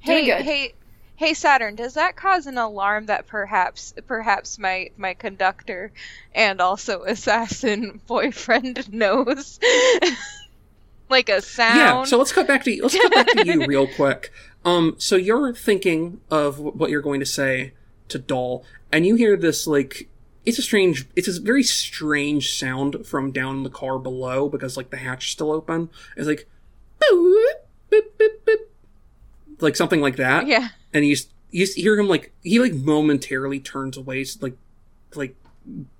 [0.00, 0.42] Hey, good.
[0.42, 0.74] hey,
[1.18, 5.90] Hey Saturn, does that cause an alarm that perhaps perhaps my my conductor
[6.32, 9.58] and also assassin boyfriend knows?
[11.08, 11.76] like a sound.
[11.76, 12.82] Yeah, so let's cut back to you.
[12.82, 14.30] let's cut back to you real quick.
[14.64, 17.72] Um, so you're thinking of what you're going to say
[18.10, 20.08] to Doll, and you hear this like
[20.46, 24.76] it's a strange, it's a very strange sound from down in the car below because
[24.76, 25.90] like the hatch is still open.
[26.16, 26.48] It's like
[27.00, 27.42] boop,
[27.90, 30.46] boop, boop, boop, like something like that.
[30.46, 30.68] yeah.
[30.92, 31.16] And you
[31.50, 34.56] you hear him like he like momentarily turns away like
[35.14, 35.34] like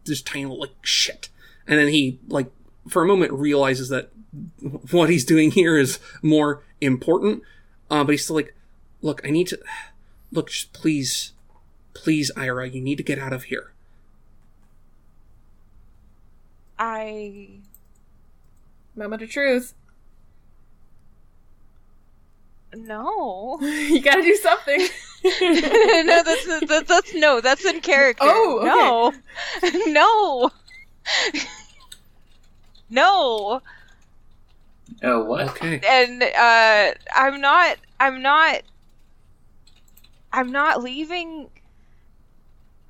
[0.05, 1.28] this tiny like shit.
[1.66, 2.51] And then he like
[2.89, 4.10] for a moment realizes that
[4.90, 7.43] what he's doing here is more important.
[7.90, 8.55] Uh, but he's still like
[9.01, 9.59] look i need to
[10.32, 11.32] look just please
[11.94, 13.73] please ira you need to get out of here.
[16.78, 17.48] I
[18.94, 19.74] Moment of truth.
[22.74, 23.59] No.
[23.61, 24.81] you gotta do something.
[25.24, 28.24] no, that's, that's that's no, that's in character.
[28.24, 29.12] Oh,
[29.62, 30.51] no, no,
[32.90, 33.62] no.
[35.03, 35.49] Oh, what?
[35.49, 37.78] okay And uh, I'm not.
[38.01, 38.62] I'm not.
[40.32, 41.49] I'm not leaving.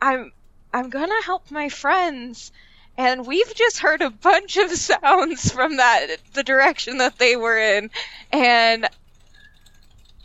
[0.00, 0.32] I'm.
[0.72, 2.52] I'm gonna help my friends.
[2.96, 7.56] And we've just heard a bunch of sounds from that the direction that they were
[7.56, 7.90] in,
[8.32, 8.88] and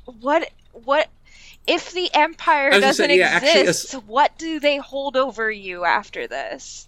[0.06, 1.08] what what
[1.68, 3.94] if the empire I was gonna doesn't say, yeah, actually, exist?
[4.06, 6.88] what do they hold over you after this?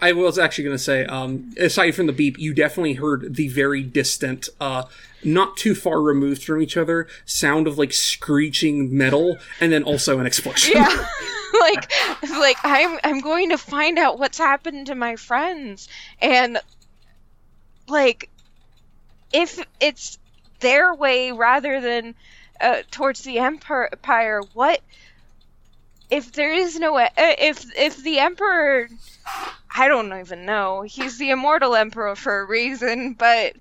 [0.00, 3.48] I was actually going to say, um, aside from the beep, you definitely heard the
[3.48, 4.84] very distant, uh,
[5.24, 10.20] not too far removed from each other, sound of like screeching metal, and then also
[10.20, 10.74] an explosion.
[10.76, 11.06] Yeah.
[11.60, 11.90] like
[12.30, 15.88] like I'm I'm going to find out what's happened to my friends
[16.20, 16.58] and
[17.88, 18.28] like
[19.32, 20.18] if it's
[20.60, 22.14] their way rather than
[22.60, 24.80] uh, towards the empire what
[26.10, 28.88] if there is no uh, if if the emperor
[29.74, 33.54] I don't even know he's the immortal emperor for a reason but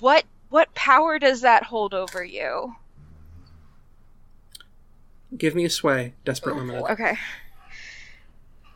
[0.00, 2.74] what what power does that hold over you
[5.36, 6.90] Give me a sway, desperate limited.
[6.90, 7.18] Okay.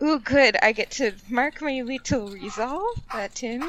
[0.03, 0.57] Ooh, good.
[0.63, 3.63] I get to mark my little resolve button.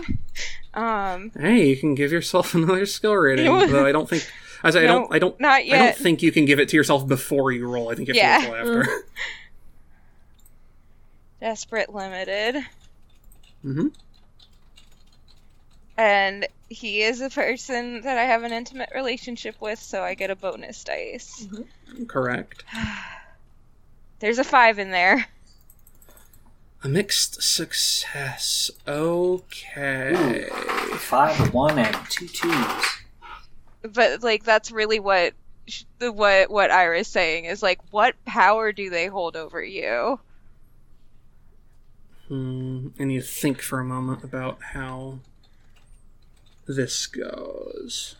[0.73, 3.67] Um, Hey, you can give yourself another skill rating, No.
[3.67, 4.27] though I don't think.
[4.63, 6.77] As I No, don't, I don't, not I don't think you can give it to
[6.77, 7.91] yourself before you roll.
[7.91, 9.03] I think you have to roll after.
[11.39, 12.63] desperate limited,
[13.65, 13.87] Mm-hmm.
[15.97, 20.29] and he is a person that I have an intimate relationship with, so I get
[20.31, 21.47] a bonus dice.
[22.07, 22.63] Correct.
[24.19, 25.25] There's a five in there.
[26.83, 28.69] A mixed success.
[28.87, 30.47] Okay.
[30.97, 32.85] Five, one, and two twos.
[33.93, 35.33] but like that's really what
[35.99, 40.19] the what what Ira's saying is like what power do they hold over you?
[42.27, 42.87] Hmm.
[42.99, 45.19] I need to think for a moment about how
[46.67, 48.15] this goes.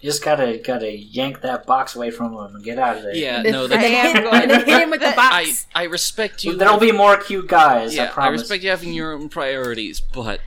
[0.00, 3.16] You just gotta gotta yank that box away from him and get out of there.
[3.16, 5.18] Yeah, no, then I that's, am hit, going- and then hit him with the That-
[5.18, 5.66] I box.
[5.74, 6.54] I respect you.
[6.56, 7.96] There'll be more cute guys.
[7.96, 10.40] yeah, I I, respect you having your own priorities, but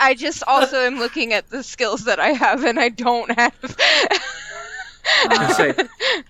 [0.00, 3.54] I just also am looking at the skills that I have and I don't have.
[5.30, 5.74] I say,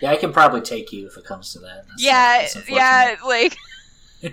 [0.00, 1.84] Yeah, I can probably take you if it comes to that.
[1.86, 3.56] That's- yeah, that's yeah, like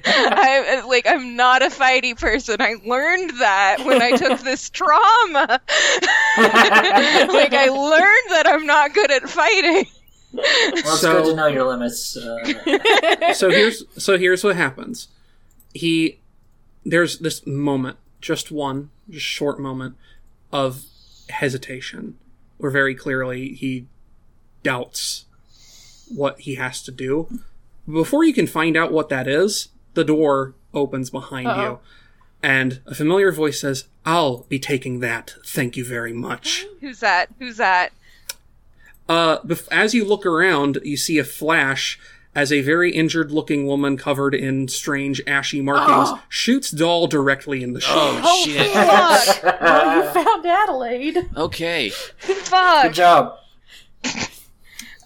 [0.06, 2.58] I'm like I'm not a fighty person.
[2.60, 5.48] I learned that when I took this trauma.
[6.38, 9.86] like I learned that I'm not good at fighting.
[10.34, 12.18] Well, it's So- good to know your limits.
[12.18, 15.08] Uh, so here's so here's what happens.
[15.74, 16.20] He
[16.86, 19.96] there's this moment, just one, just short moment
[20.52, 20.84] of
[21.30, 22.18] hesitation,
[22.58, 23.86] where very clearly he
[24.64, 25.26] doubts
[26.14, 27.40] what he has to do.
[27.90, 31.62] Before you can find out what that is, the door opens behind Uh-oh.
[31.62, 31.80] you,
[32.42, 35.34] and a familiar voice says, "I'll be taking that.
[35.46, 37.30] Thank you very much." Who's that?
[37.40, 37.92] Who's that?
[39.10, 42.00] Uh, bef- as you look around, you see a flash
[42.36, 47.74] as a very injured looking woman covered in strange ashy markings shoots Doll directly in
[47.74, 48.22] the shoulder.
[48.24, 48.72] oh shit.
[48.72, 49.58] Fuck!
[49.62, 51.18] oh, you found Adelaide.
[51.38, 52.84] Okay, Fuck!
[52.86, 53.38] good job.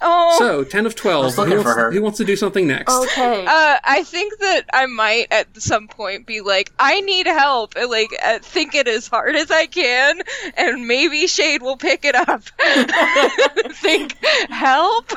[0.01, 1.35] Oh, So, 10 of 12.
[1.35, 1.91] Who wants, for her.
[1.91, 2.93] who wants to do something next?
[2.93, 3.45] Okay.
[3.45, 7.89] Uh, I think that I might at some point be like, I need help, and
[7.89, 10.21] like uh, think it as hard as I can,
[10.55, 12.43] and maybe Shade will pick it up.
[13.73, 14.15] think
[14.49, 15.11] help.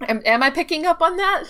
[0.00, 1.44] am, am I picking up on that?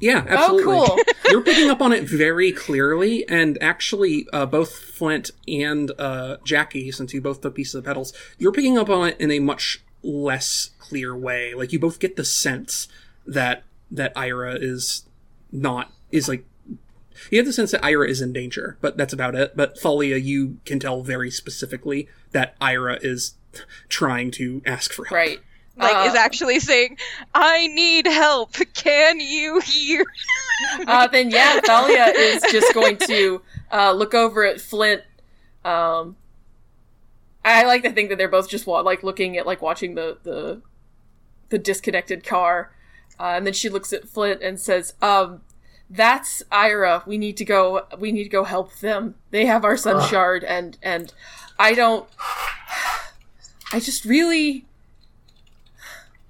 [0.00, 0.74] Yeah, absolutely.
[0.74, 0.98] Oh, cool.
[1.30, 6.90] You're picking up on it very clearly, and actually, uh, both Flint and uh, Jackie,
[6.92, 9.82] since you both took pieces of petals, you're picking up on it in a much
[10.02, 11.54] less clear way.
[11.54, 12.88] Like you both get the sense
[13.26, 15.04] that that Ira is
[15.52, 16.44] not is like
[17.30, 19.56] you have the sense that Ira is in danger, but that's about it.
[19.56, 23.34] But Thalia, you can tell very specifically that Ira is
[23.88, 25.14] trying to ask for help.
[25.14, 25.40] Right.
[25.76, 26.98] Like, Uh, is actually saying,
[27.34, 28.52] I need help.
[28.74, 30.04] Can you hear?
[30.86, 35.02] uh, then yeah, Thalia is just going to uh, look over at Flint.
[35.64, 36.16] Um,
[37.44, 40.18] I like to think that they're both just wa- like looking at like watching the
[40.22, 40.60] the
[41.48, 42.72] the disconnected car,
[43.18, 45.40] uh, and then she looks at Flint and says, um,
[45.88, 47.02] "That's Ira.
[47.06, 47.86] We need to go.
[47.98, 49.14] We need to go help them.
[49.30, 51.12] They have our sun shard, and and
[51.58, 52.08] I don't.
[53.72, 54.66] I just really."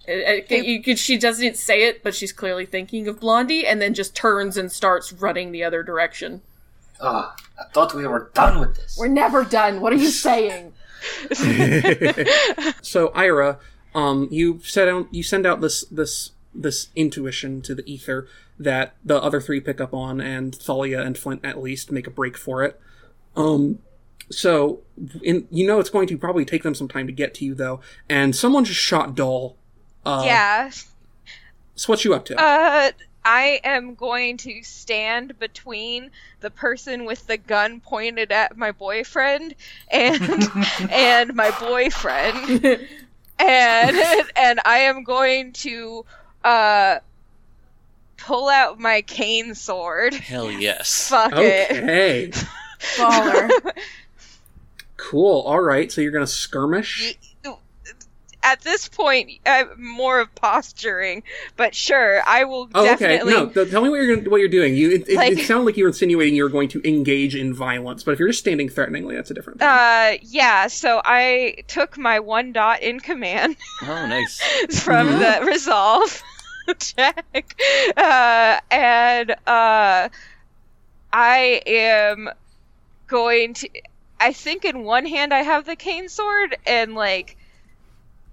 [0.09, 0.13] Uh,
[0.51, 4.15] uh, you she doesn't say it, but she's clearly thinking of Blondie, and then just
[4.15, 6.41] turns and starts running the other direction.
[7.01, 8.97] Oh, I thought we were done with this.
[8.99, 9.81] We're never done.
[9.81, 10.73] What are you saying?
[12.83, 13.59] So Ira,
[13.95, 18.27] um, you set out you send out this this this intuition to the ether
[18.59, 22.11] that the other three pick up on, and Thalia and Flint at least make a
[22.11, 22.81] break for it.
[23.37, 23.79] Um,
[24.31, 24.81] so
[25.23, 27.55] in you know it's going to probably take them some time to get to you
[27.55, 29.57] though, and someone just shot Doll.
[30.05, 30.71] Uh, yeah.
[31.75, 32.41] So what's you up to?
[32.41, 32.91] Uh,
[33.25, 36.11] I am going to stand between
[36.41, 39.55] the person with the gun pointed at my boyfriend
[39.91, 40.49] and
[40.91, 42.65] and my boyfriend,
[43.39, 43.97] and
[44.37, 46.05] and I am going to
[46.45, 46.99] uh
[48.17, 50.15] pull out my cane sword.
[50.15, 51.09] Hell yes.
[51.09, 51.71] Fuck it.
[51.71, 52.31] okay,
[52.97, 53.51] Baller.
[54.97, 55.43] cool.
[55.43, 57.19] All right, so you're gonna skirmish.
[58.43, 61.23] At this point, I'm more of posturing,
[61.57, 63.19] but sure, I will Oh, okay.
[63.19, 63.33] definitely.
[63.35, 64.75] No, th- tell me what you're gonna, what you're doing.
[64.75, 67.37] You it, it, Like- it sounded like you were insinuating you were going to engage
[67.37, 69.69] in violence, but if you're just standing threateningly, that's a different thing.
[69.69, 70.69] Uh, yeah.
[70.69, 73.57] So I took my one dot in command.
[73.83, 74.41] Oh, nice.
[74.83, 76.23] from the resolve
[76.79, 77.57] check
[77.97, 80.09] uh, and uh,
[81.13, 82.31] i am
[83.09, 83.69] going to
[84.21, 87.37] i think in one hand i have the cane sword and like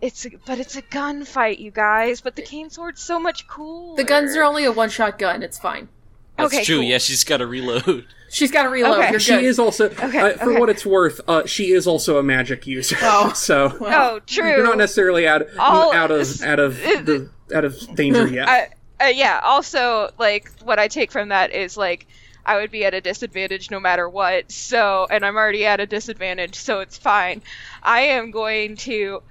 [0.02, 3.95] it's a, but it's a gunfight you guys but the cane sword's so much cool.
[3.95, 5.41] the guns are only a one shot gun.
[5.44, 5.90] It's fine.
[6.38, 6.76] That's Okay, true.
[6.78, 6.84] cool.
[6.84, 8.06] Yeah, she's got to reload.
[8.30, 8.99] She's got to reload.
[9.06, 9.18] Okay.
[9.18, 10.60] She is also, Okay, uh, for okay.
[10.60, 12.95] what it's worth, uh, she is also a magic user.
[13.02, 13.32] Oh.
[13.36, 17.95] so oh true you're not necessarily out All- out of out of the out of
[17.95, 18.48] danger yet.
[18.48, 18.69] I,
[19.03, 22.06] uh, yeah also like what i take from that is like
[22.45, 25.86] i would be at a disadvantage no matter what so and i'm already at a
[25.86, 27.41] disadvantage so it's fine
[27.84, 29.22] i am going to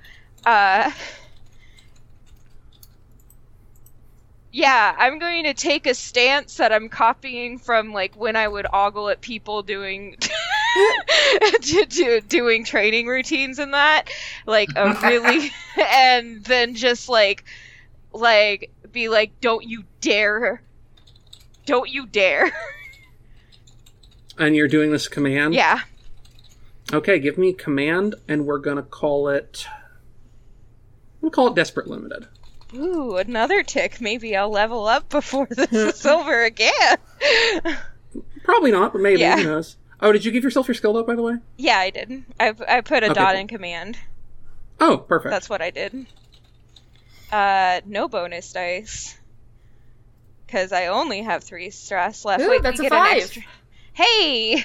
[0.47, 0.91] uh
[4.53, 8.67] yeah i'm going to take a stance that i'm copying from like when i would
[8.73, 10.17] ogle at people doing
[11.61, 14.09] do, do, doing training routines and that
[14.47, 15.51] like a really
[15.93, 17.45] and then just like
[18.13, 20.63] like be like don't you dare
[21.67, 22.53] don't you dare
[24.39, 25.55] and you're doing this command.
[25.55, 25.81] yeah
[26.93, 29.67] Okay, give me command, and we're gonna call it.
[31.21, 32.27] We'll call it desperate limited.
[32.75, 36.97] ooh another tick maybe i'll level up before this is over again
[38.45, 39.21] Probably not, but maybe.
[39.21, 39.37] Yeah.
[39.39, 39.77] Who knows?
[40.01, 41.35] Oh, did you give yourself your skill dot, by the way?
[41.57, 43.41] yeah i did i, I put a Okay, dot cool.
[43.41, 43.99] in command
[44.81, 45.31] Oh, perfect.
[45.31, 46.07] that's what i did
[47.33, 49.19] uh no bonus dice
[50.47, 53.17] because i only have three stress left Ooh, Wait, that's we a get an five.
[53.23, 53.43] extra
[53.95, 54.65] hey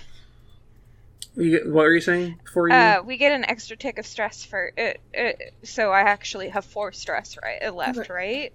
[1.36, 2.76] You- what were you saying before you?
[2.76, 5.32] Uh, we get an extra tick of stress for it, uh
[5.64, 8.14] so I actually have four stress right uh, left, Okay.
[8.14, 8.54] right?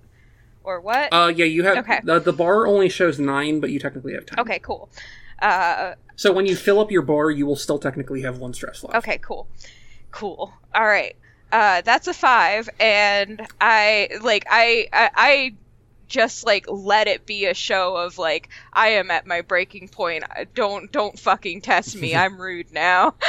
[0.65, 1.13] Or what?
[1.13, 2.01] Uh, yeah, you have Okay.
[2.03, 4.41] the, the bar only shows nine, but you technically have ten.
[4.41, 4.89] okay, cool.
[5.41, 8.83] Uh, So when you fill up your bar, you will still technically have one stress
[8.83, 8.97] left.
[8.97, 9.47] okay, cool,
[10.11, 10.53] cool.
[10.75, 11.15] All right.
[11.53, 15.55] Uh, that's a five, and I like I, I I
[16.09, 20.25] just like let it be a show of like I am at my breaking point.
[20.55, 22.15] Don't don't fucking test me.
[22.17, 23.15] I'm rude now.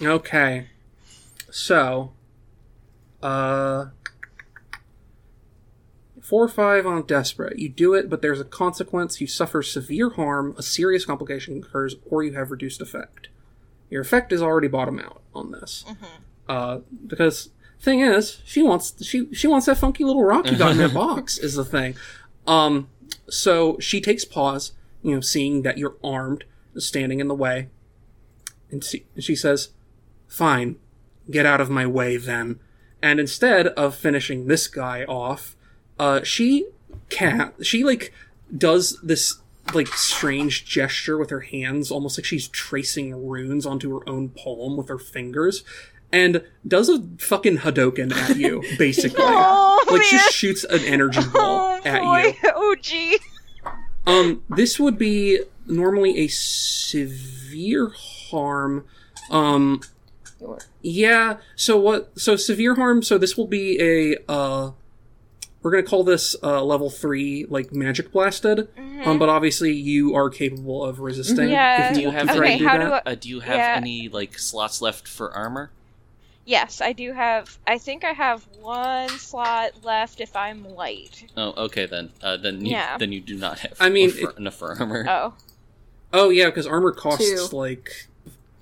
[0.00, 0.68] Okay.
[1.50, 2.12] So,
[3.22, 3.86] uh,
[6.20, 7.58] four or five on desperate.
[7.58, 9.20] You do it, but there's a consequence.
[9.20, 13.28] You suffer severe harm, a serious complication occurs, or you have reduced effect.
[13.90, 15.84] Your effect is already bottom out on this.
[16.48, 17.50] Uh, because
[17.80, 20.94] thing is, she wants she she wants that funky little rock you got in that
[20.94, 21.38] box.
[21.38, 21.96] Is the thing.
[22.46, 22.88] Um,
[23.28, 24.72] so she takes pause,
[25.02, 26.44] you know, seeing that you're armed,
[26.76, 27.68] standing in the way,
[28.70, 29.70] and she, she says,
[30.26, 30.76] Fine,
[31.30, 32.60] get out of my way then.
[33.02, 35.56] And instead of finishing this guy off,
[35.98, 36.66] uh, she
[37.10, 37.54] can't.
[37.64, 38.12] She like
[38.56, 39.40] does this
[39.74, 44.76] like strange gesture with her hands, almost like she's tracing runes onto her own palm
[44.76, 45.62] with her fingers.
[46.12, 49.16] And does a fucking Hadoken at you, basically.
[49.26, 50.10] Oh, like man.
[50.10, 52.36] just shoots an energy ball Oh at boy.
[52.42, 52.50] you.
[52.54, 53.18] Oh gee.
[54.06, 57.90] Um, this would be normally a severe
[58.30, 58.84] harm.
[59.30, 59.80] Um,
[60.82, 61.38] yeah.
[61.56, 62.18] So what?
[62.18, 63.02] So severe harm.
[63.02, 64.16] So this will be a.
[64.30, 64.70] Uh,
[65.62, 68.68] we're gonna call this uh, level three, like magic blasted.
[69.04, 71.50] Um, but obviously you are capable of resisting.
[71.50, 71.88] Yeah.
[71.90, 73.04] If Do you you have Okay, and do how that.
[73.04, 73.74] do I- Uh, do you have Yeah.
[73.76, 75.70] any like slots left for armor?
[76.48, 77.58] Yes, I do have.
[77.66, 81.26] I think I have one slot left if I'm light.
[81.36, 82.10] Oh, okay then.
[82.22, 82.96] Uh, then you, Yeah.
[82.96, 83.74] then you do not have.
[83.78, 85.04] I mean, enough for, enough for armor.
[85.06, 85.34] Oh,
[86.10, 87.54] Oh yeah, because armor costs Two.
[87.56, 88.06] like.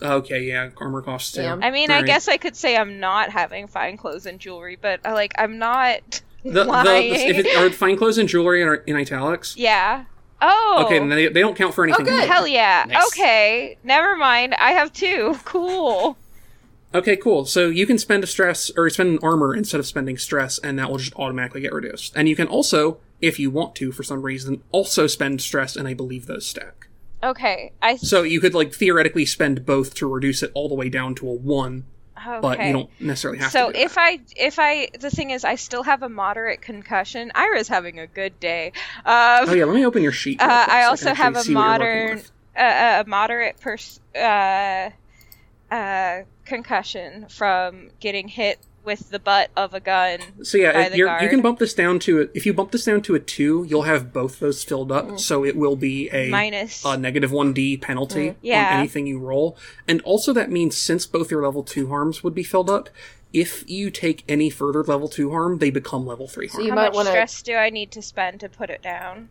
[0.02, 1.42] Okay, yeah, armor costs two.
[1.42, 1.62] Damn.
[1.62, 2.06] I mean, I Alright.
[2.08, 5.58] guess I could say I'm not having fine clothes and jewelry, but uh, like I'm
[5.58, 7.14] not The, the, lying.
[7.14, 9.56] if it, are fine clothes and jewelry in, in italics?
[9.56, 10.06] yeah.
[10.42, 10.82] Oh.
[10.84, 12.04] Okay, then they, they don't count for anything.
[12.04, 12.18] good.
[12.18, 12.26] more.
[12.26, 12.84] Hell yeah.
[12.88, 13.06] Nice.
[13.12, 13.78] Okay.
[13.84, 14.54] Never mind.
[14.58, 15.38] I have two.
[15.44, 16.18] Cool.
[16.94, 17.44] Okay, cool.
[17.44, 20.78] So you can spend a stress or spend an armor instead of spending stress, and
[20.78, 22.14] that will just automatically get reduced.
[22.16, 25.86] And you can also, if you want to, for some reason, also spend stress, and
[25.86, 26.88] I believe those stack.
[27.22, 27.72] Okay.
[27.82, 27.96] I.
[27.96, 31.28] So you could like theoretically spend both to reduce it all the way down to
[31.28, 31.84] a one,
[32.18, 32.38] Okay.
[32.40, 33.78] but you don't necessarily have so to.
[33.78, 33.98] So if.
[33.98, 37.32] I if I the thing is I still have a moderate concussion.
[37.34, 38.72] Ira's having a good day.
[39.04, 40.40] Um, oh yeah, let me open your sheet.
[40.40, 42.22] Uh, I so also can have a see what you're working modern,
[42.56, 44.90] uh, a moderate pers- uh,
[45.70, 50.20] uh, concussion from getting hit with the butt of a gun.
[50.44, 52.84] So yeah, by the you're, you can bump this down to if you bump this
[52.84, 55.20] down to a two, you'll have both those filled up, Mm.
[55.20, 56.84] so it will be a Minus.
[56.84, 58.34] a negative one D penalty Mm.
[58.42, 58.74] Yeah.
[58.74, 59.56] on anything you roll.
[59.88, 62.88] And also that means since both your level two harms would be filled up,
[63.32, 66.62] if you take any further level two harm, they become level three harm.
[66.62, 69.30] you How might much wanna- stress do I need to spend to put it down?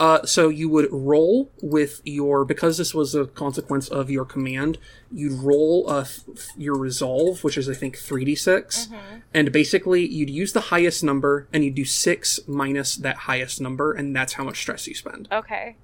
[0.00, 4.78] Uh, so you would roll with your because this was a consequence of your command.
[5.12, 6.24] You'd roll uh, f-
[6.56, 8.88] your resolve, which is I think three d six,
[9.34, 13.92] and basically you'd use the highest number and you'd do six minus that highest number,
[13.92, 15.28] and that's how much stress you spend.
[15.30, 15.76] Okay,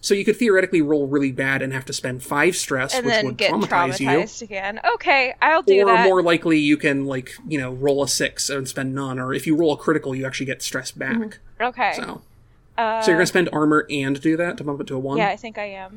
[0.00, 3.14] So you could theoretically roll really bad and have to spend five stress, and which
[3.14, 4.08] then would get traumatize you.
[4.08, 4.80] traumatized again.
[4.94, 5.82] Okay, I'll do it.
[5.82, 6.04] or that.
[6.04, 9.46] more likely you can like you know roll a six and spend none or if
[9.46, 11.92] you roll a critical you actually get stress back okay.
[11.94, 12.22] so
[12.78, 15.18] uh, so you're gonna spend armor and do that to bump it to a one
[15.18, 15.96] yeah, I think I am.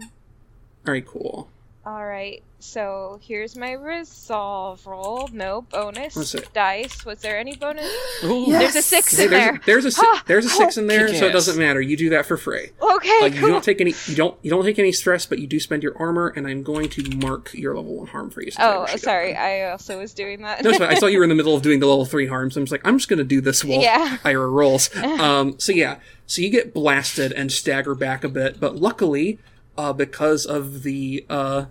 [0.88, 1.50] all right cool
[1.86, 2.44] All right.
[2.62, 5.30] So here's my resolve roll.
[5.32, 7.06] No bonus Let's dice.
[7.06, 7.86] Was there any bonus?
[8.26, 8.74] Ooh, Yes.
[8.74, 9.56] There's a six in there's, there.
[9.56, 11.34] a, there's a si- Ah, there's a six in there, so it ass.
[11.34, 11.80] doesn't matter.
[11.80, 12.72] You do that for free.
[12.82, 13.50] Okay, Uh, you cool.
[13.50, 13.94] don't take any.
[14.08, 14.38] You don't.
[14.42, 17.16] You don't take any stress, but you do spend your armor, and I'm going to
[17.16, 18.52] mark your level one harm for you.
[18.52, 19.34] since I oh, wish you sorry.
[19.34, 20.62] got I also was doing that.
[20.62, 20.90] No, it's fine.
[20.90, 22.66] I saw you were in the middle of doing the level three harm, so I'm
[22.66, 24.18] just like, I'm just going to do this while Yeah.
[24.26, 24.90] Ira rolls.
[25.20, 29.40] Um, so yeah, so you get blasted and stagger back a bit, but luckily,
[29.80, 31.66] uh, because of the, uh,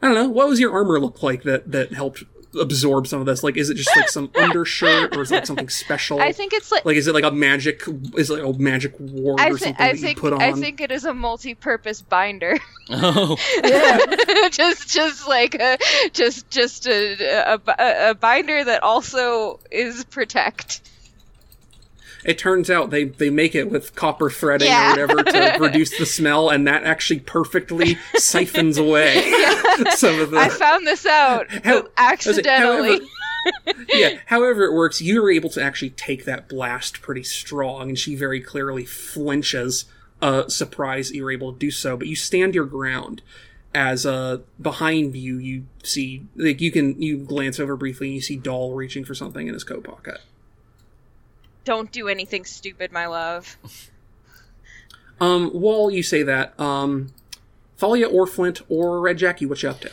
[0.00, 2.24] I don't know, what was your armor look like that that helped
[2.58, 3.42] absorb some of this?
[3.42, 6.20] Like, is it just like some undershirt, or is it like something special?
[6.20, 6.84] I think it's like.
[6.86, 7.82] like, is it like a magic?
[8.16, 10.32] Is it like a magic ward I, or thi- something I that think you put
[10.32, 10.40] on?
[10.40, 12.58] I think it is a multi-purpose binder.
[12.90, 14.48] Oh, Yeah.
[14.48, 15.76] just just like a
[16.14, 20.80] just just a, a, a, a binder that also is protect.
[22.24, 24.94] It turns out they they make it with copper threading Yeah.
[24.96, 29.22] or whatever to reduce the smell, and that actually perfectly siphons away
[29.90, 30.38] some of the.
[30.38, 32.88] I found this out How- accidentally.
[32.98, 33.04] however-
[33.94, 34.18] yeah.
[34.26, 38.40] However it works, you're able to actually take that blast pretty strong, and she very
[38.40, 39.84] clearly flinches.
[40.20, 43.22] Uh, surprised you're able to do so, but you stand your ground.
[43.74, 48.20] As uh, behind you, you see like you can you glance over briefly, and you
[48.20, 50.18] see Doll reaching for something in his coat pocket.
[51.68, 53.58] Don't do anything stupid, my love.
[55.20, 57.12] Um, while you say that, um,
[57.76, 59.90] Thalia or Flint or Red Jackie, what you up to?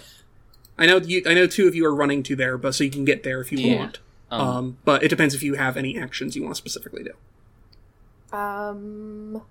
[0.77, 1.23] I know you.
[1.25, 3.41] I know two of you are running to there, but so you can get there
[3.41, 3.75] if you Yeah.
[3.79, 3.99] want.
[4.29, 8.37] um, Um, but it depends if you have any actions you want to specifically do.
[8.37, 9.41] Um.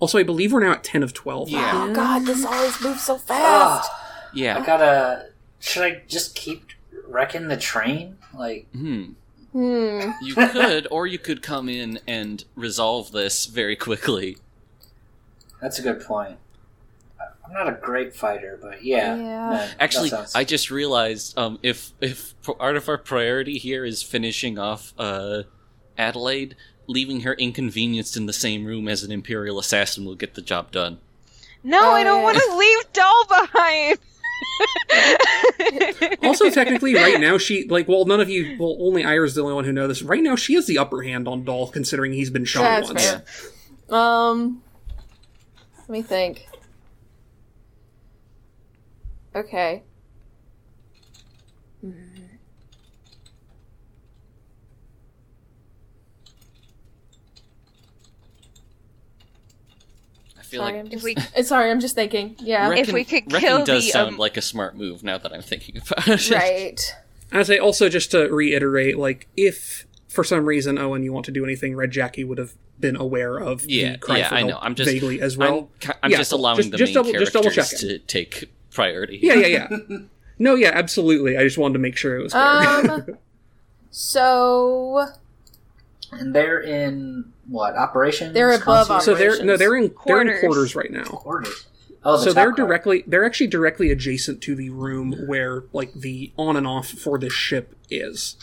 [0.00, 1.48] Also, I believe we're now at ten of twelve.
[1.50, 1.70] Yeah.
[1.88, 3.88] Oh God, this always moves so fast.
[3.92, 4.58] I yeah.
[4.58, 5.28] I gotta.
[5.60, 6.64] Should I just keep
[7.06, 8.18] wrecking the train?
[8.36, 9.12] Like, Hmm.
[9.54, 10.10] Hmm.
[10.20, 14.36] You could, or you could come in and resolve this very quickly.
[15.62, 16.36] that's a good point.
[17.46, 19.14] I'm not a great fighter, but yeah.
[19.16, 19.50] Yeah.
[19.50, 23.84] that- Actually, that sounds- I just realized um, if if part of our priority here
[23.84, 25.44] is finishing off uh,
[25.96, 26.56] Adelaide,
[26.88, 30.72] leaving her inconvenienced in the same room as an Imperial assassin will get the job
[30.72, 30.98] done.
[31.62, 32.24] No, Oh, I don't yeah.
[32.24, 33.98] want to leave Doll behind.
[36.22, 38.56] Also, technically, right now she like well, none of you.
[38.58, 40.02] Well, only Ira's the only one who know this.
[40.02, 43.04] Right now, she has the upper hand on Doll, considering he's been shot That's once.
[43.04, 43.22] fair.
[43.96, 44.62] Um.
[45.80, 46.46] Let me think.
[49.34, 49.82] I
[60.54, 61.04] feel Sorry, like I'm If just,
[61.36, 62.36] we sorry, I'm just thinking.
[62.38, 65.02] Yeah, wrecking, If we could wrecking kill does the, sound um, like a smart move
[65.02, 66.30] now that I'm thinking about it.
[66.32, 66.96] right.
[67.32, 71.32] I say also just to reiterate, like if for some reason Owen you want to
[71.32, 74.42] do anything, Red Jackie would have been aware of Yeah, the cry yeah, for I
[74.42, 74.58] know.
[74.60, 75.70] I'm just vaguely as well.
[75.86, 77.88] I'm, I'm Yeah, just allowing Just- the just main double- just double characters checking.
[77.88, 79.18] to take priority.
[79.22, 79.96] yeah, yeah, yeah.
[80.38, 81.36] no, yeah, absolutely.
[81.36, 82.42] I just wanted to make sure it was fair.
[82.42, 83.18] Um.
[83.90, 85.06] so
[86.20, 88.34] And they're in what operations?
[88.34, 89.04] They're above Concierge?
[89.04, 90.40] so they're no, they're in they're in Quarters.
[90.40, 91.04] quarters right now.
[91.04, 91.66] quarters.
[92.06, 92.56] Oh, the so top they're part.
[92.56, 97.18] directly they're actually directly adjacent to the room where like the on and off for
[97.18, 98.36] this ship is.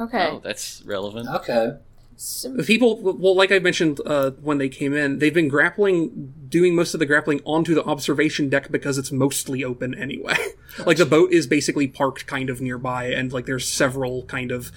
[0.00, 0.28] okay.
[0.32, 1.28] Oh, that's relevant.
[1.28, 1.72] Okay.
[2.20, 6.34] So- The people well like I mentioned uh, when they came in, they've been grappling
[6.48, 10.36] doing most of the grappling onto the observation deck because it's mostly open anyway.
[10.86, 14.72] like the boat is basically parked kind of nearby and like there's several kind of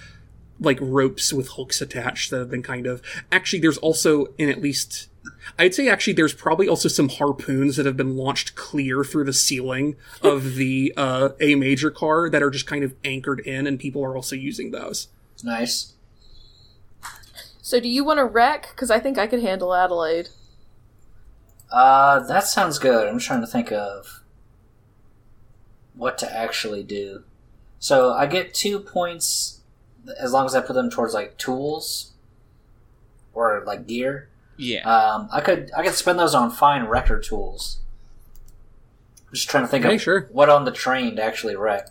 [0.61, 3.01] like ropes with hooks attached that have been kind of
[3.31, 5.09] actually there's also in at least
[5.57, 9.33] I'd say actually there's probably also some harpoons that have been launched clear through the
[9.33, 13.79] ceiling of the uh, A major car that are just kind of anchored in and
[13.79, 15.07] people are also using those.
[15.43, 15.93] Nice.
[17.61, 18.69] So do you want to wreck?
[18.71, 20.29] Because I think I could handle Adelaide.
[21.71, 23.07] Uh, that sounds good.
[23.07, 24.21] I'm trying to think of
[25.95, 27.23] what to actually do.
[27.79, 29.60] So I get two points
[30.19, 32.11] as long as I put them towards like tools
[33.33, 34.29] or like gear.
[34.57, 34.81] Yeah.
[34.89, 37.79] Um, I could I could spend those on fine wrecker tools.
[39.27, 40.27] I'm just trying to think Okay, of sure.
[40.31, 41.89] what on the train to actually wreck.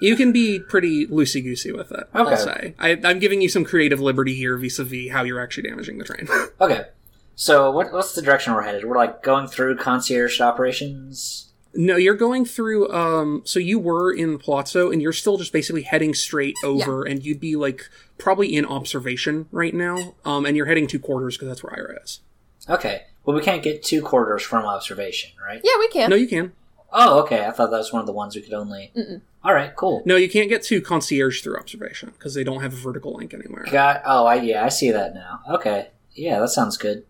[0.00, 2.08] You can be pretty loosey goosey with it.
[2.12, 2.36] I'll Okay.
[2.36, 6.04] say I, I'm giving you some creative liberty here vis-a-vis how you're actually damaging the
[6.04, 6.26] train.
[6.60, 6.86] Okay.
[7.34, 8.84] So what, what's the direction we're headed?
[8.84, 11.51] We're like going through concierge operations.
[11.74, 12.92] No, you're going through.
[12.92, 17.24] Um, so you were in Palazzo, and you're still just basically heading straight over, and
[17.24, 17.88] you'd be like
[18.18, 20.14] probably in observation right now.
[20.24, 22.20] Um, and you're heading to quarters because that's where Ira is.
[22.68, 23.04] Okay.
[23.24, 25.60] Well, we can't get to quarters from observation, right?
[25.64, 26.10] Yeah, we can.
[26.10, 26.52] No, you can.
[26.92, 27.46] Oh, okay.
[27.46, 28.92] I thought that was one of the ones we could only.
[28.96, 29.22] Mm-mm.
[29.44, 30.02] All right, cool.
[30.04, 33.32] No, you can't get to concierge through observation because they don't have a vertical link
[33.32, 33.64] anywhere.
[33.70, 34.02] Got.
[34.04, 35.40] Oh, I yeah, I see that now.
[35.48, 35.88] Okay.
[36.14, 37.04] Yeah, that sounds good.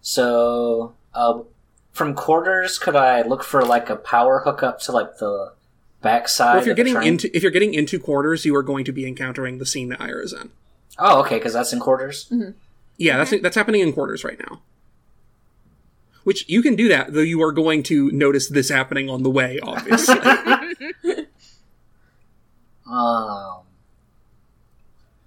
[0.00, 1.40] So, uh,
[1.96, 5.54] from quarters, could I look for like a power hookup to like the
[6.02, 6.54] backside?
[6.54, 9.06] Well, if you're getting into if you're getting into quarters, you are going to be
[9.06, 10.50] encountering the scene that Ira is in.
[10.98, 12.30] Oh, okay, because that's in quarters.
[12.98, 14.60] Yeah, that's that's happening in quarters right now.
[16.24, 19.30] Which you can do that, though you are going to notice this happening on the
[19.30, 20.16] way, obviously.
[22.88, 23.62] Um.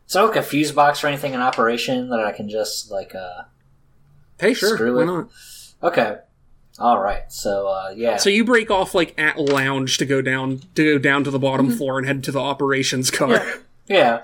[0.06, 3.44] So, like a fuse box or anything in operation that I can just like uh.
[4.40, 5.06] hey, sure, Screw why it.
[5.06, 5.30] not?
[5.84, 6.18] Okay.
[6.78, 7.24] All right.
[7.32, 8.18] So uh, yeah.
[8.18, 11.40] So you break off like at lounge to go down to go down to the
[11.40, 13.32] bottom floor and head to the operations car.
[13.32, 13.56] Yeah.
[13.88, 14.22] yeah.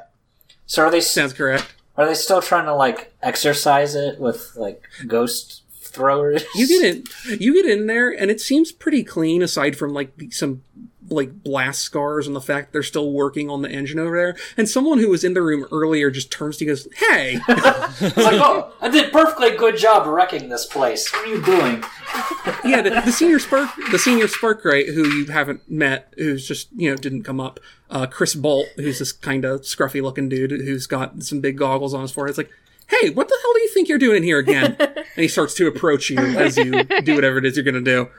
[0.65, 1.73] So are they s- Sounds correct.
[1.97, 6.43] are they still trying to like exercise it with like ghost throwers?
[6.55, 7.03] You get in,
[7.41, 10.61] you get in there, and it seems pretty clean aside from like some
[11.09, 14.35] like blast scars and the fact they're still working on the engine over there.
[14.57, 17.39] And someone who was in the room earlier just turns to you and goes, "Hey."
[17.97, 21.11] It's like, oh, I did perfectly good job wrecking this place.
[21.13, 21.83] What are you doing?
[22.65, 26.67] yeah, the, the senior spark, the senior spark right, who you haven't met, who's just
[26.75, 27.59] you know didn't come up.
[27.89, 31.93] Uh, Chris Bolt, who's this kind of scruffy looking dude who's got some big goggles
[31.93, 32.31] on his forehead.
[32.31, 32.51] It's like,
[32.87, 34.75] hey, what the hell do you think you're doing in here again?
[34.79, 38.09] and he starts to approach you as you do whatever it is you're gonna do.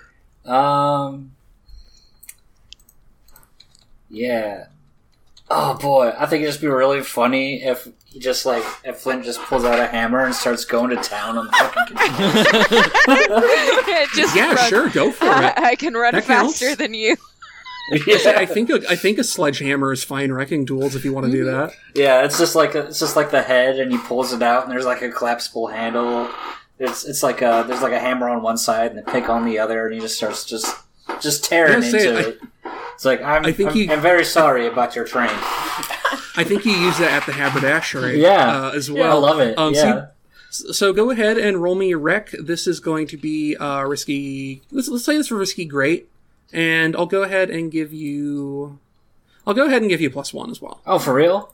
[0.50, 1.35] Um.
[4.08, 4.66] Yeah.
[5.48, 9.24] Oh boy, I think it'd just be really funny if he just like if Flint
[9.24, 13.42] just pulls out a hammer and starts going to town on the fucking controller.
[14.14, 14.68] Just Yeah, run.
[14.68, 15.54] sure, go for I, it.
[15.58, 16.58] I can run That counts.
[16.58, 17.16] faster than you.
[18.06, 18.34] yeah.
[18.36, 21.32] I think a, I think a sledgehammer is fine wrecking tools if you want to
[21.32, 21.70] do that.
[21.70, 21.90] Mm-hmm.
[22.00, 24.64] yeah, it's just like a, it's just like the head, and he pulls it out,
[24.64, 26.28] and there's like a collapsible handle.
[26.80, 29.44] It's it's like a there's like a hammer on one side and a pick on
[29.44, 30.74] the other, and he just starts just
[31.20, 32.38] just tearing Yeah, say into it.
[32.64, 32.70] it.
[32.96, 35.30] It's like I'm I think I'm, he- I'm very sorry about your train.
[35.30, 38.66] I think you use that at the haberdashery, Yeah.
[38.66, 39.20] uh, as I well.
[39.20, 39.56] love it.
[39.56, 40.06] Um, so you- yeah.
[40.50, 42.30] So go ahead and roll me your wreck.
[42.32, 44.62] This is going to be uh, risky.
[44.70, 46.08] Let's let's say this for risky great,
[46.52, 48.78] and I'll go ahead and give you.
[49.46, 50.80] I'll go ahead and give you plus one as well.
[50.86, 51.52] oh, for real?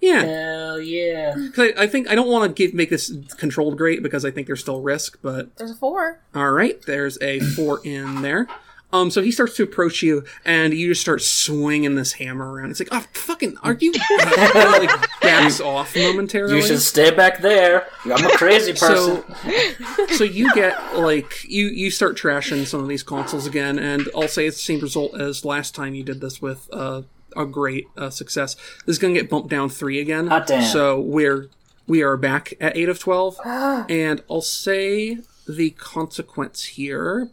[0.00, 1.32] Yeah, Hell yeah!
[1.54, 4.46] 'Cause I, I think I don't want to make this controlled great because I think
[4.48, 5.18] there's still risk.
[5.22, 6.20] But There's a four.
[6.34, 8.48] all right, there's a four in there.
[8.94, 12.70] Um, so he starts to approach you, and you just start swinging this hammer around.
[12.70, 13.92] It's like, oh, fucking, are you?
[14.10, 16.54] and, like backs off momentarily.
[16.54, 17.88] You should stay back there.
[18.04, 19.24] I'm a crazy person.
[19.24, 24.08] So, so you get like you you start trashing some of these consoles again, and
[24.14, 27.02] I'll say it's the same result as last time you did this with uh,
[27.36, 28.54] a great uh, success.
[28.86, 30.28] This is gonna get bumped down three again.
[30.28, 30.62] Hot damn.
[30.62, 31.48] So we're
[31.88, 37.30] we are back at eight of twelve, and I'll say the consequence here.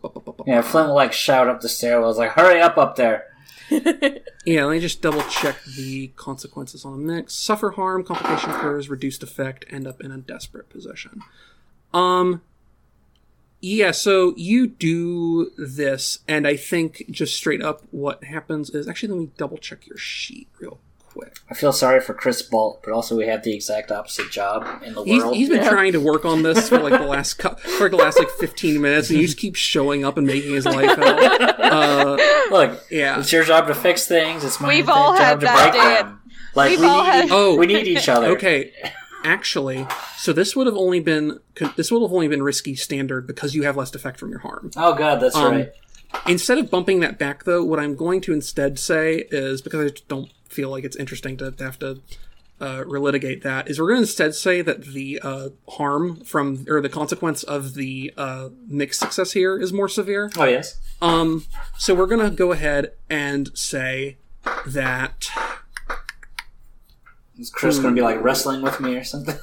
[0.48, 3.28] yeah, Flint will like shout up the stairwells, like, "Hurry up up there!"
[4.46, 7.34] Yeah, let me just double check the consequences on the mix.
[7.36, 11.22] Suffer harm, complication occurs, reduced effect, end up in a desperate position.
[11.94, 12.42] Um
[13.64, 19.10] yeah, so you do this, and I think just straight up what happens is actually
[19.10, 20.80] let me double check your sheet real
[21.14, 21.36] quick.
[21.50, 24.94] I feel sorry for Chris Bolt, but also we have the exact opposite job in
[24.94, 25.36] the He's, world.
[25.36, 27.98] he's been trying to work on this for like the last cou- for like the
[27.98, 31.48] last like fifteen minutes, and you just keep showing up and making his life hell.
[31.72, 32.18] Uh,
[32.50, 33.20] Look, yeah.
[33.20, 34.44] it's your job to fix things.
[34.44, 36.22] It's my We've th- all job had to that break day them.
[36.54, 37.56] Like We've we all need, had- each- Oh.
[37.56, 38.28] we need each other.
[38.32, 38.74] Okay,
[39.24, 41.40] actually, so this would have only been
[41.78, 44.72] this would have only been risky standard because you have less effect from your harm.
[44.76, 45.72] Oh god, that's Um, right.
[46.28, 49.96] Instead of bumping that back, though, what I'm going to instead say is because I
[50.10, 52.02] don't feel like it's interesting to, to have to
[52.60, 56.80] uh, relitigate that, is we're going to instead say that the uh, harm from or
[56.80, 60.30] the consequence of the uh, mixed success here is more severe.
[60.38, 60.80] Oh yes.
[61.02, 61.46] Um,
[61.78, 64.18] so we're gonna go ahead and say
[64.68, 65.32] that
[67.40, 69.38] Is Chris going to be like wrestling with me or something?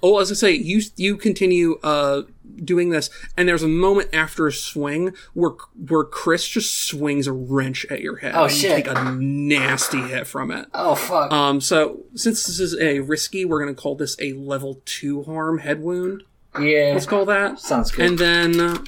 [0.00, 2.22] Oh, as I say, you you continue uh,
[2.62, 5.52] doing this, and there's a moment after a swing where
[5.88, 8.34] where Chris just swings a wrench at your head.
[8.34, 8.84] Oh, and you shit.
[8.84, 10.68] take a nasty hit from it.
[10.74, 11.32] Oh fuck.
[11.32, 15.58] Um, so since this is a risky, we're gonna call this a level two harm
[15.58, 16.22] head wound.
[16.60, 16.90] yeah.
[16.92, 17.58] Let's call that.
[17.58, 18.06] Sounds good.
[18.06, 18.78] And then uh,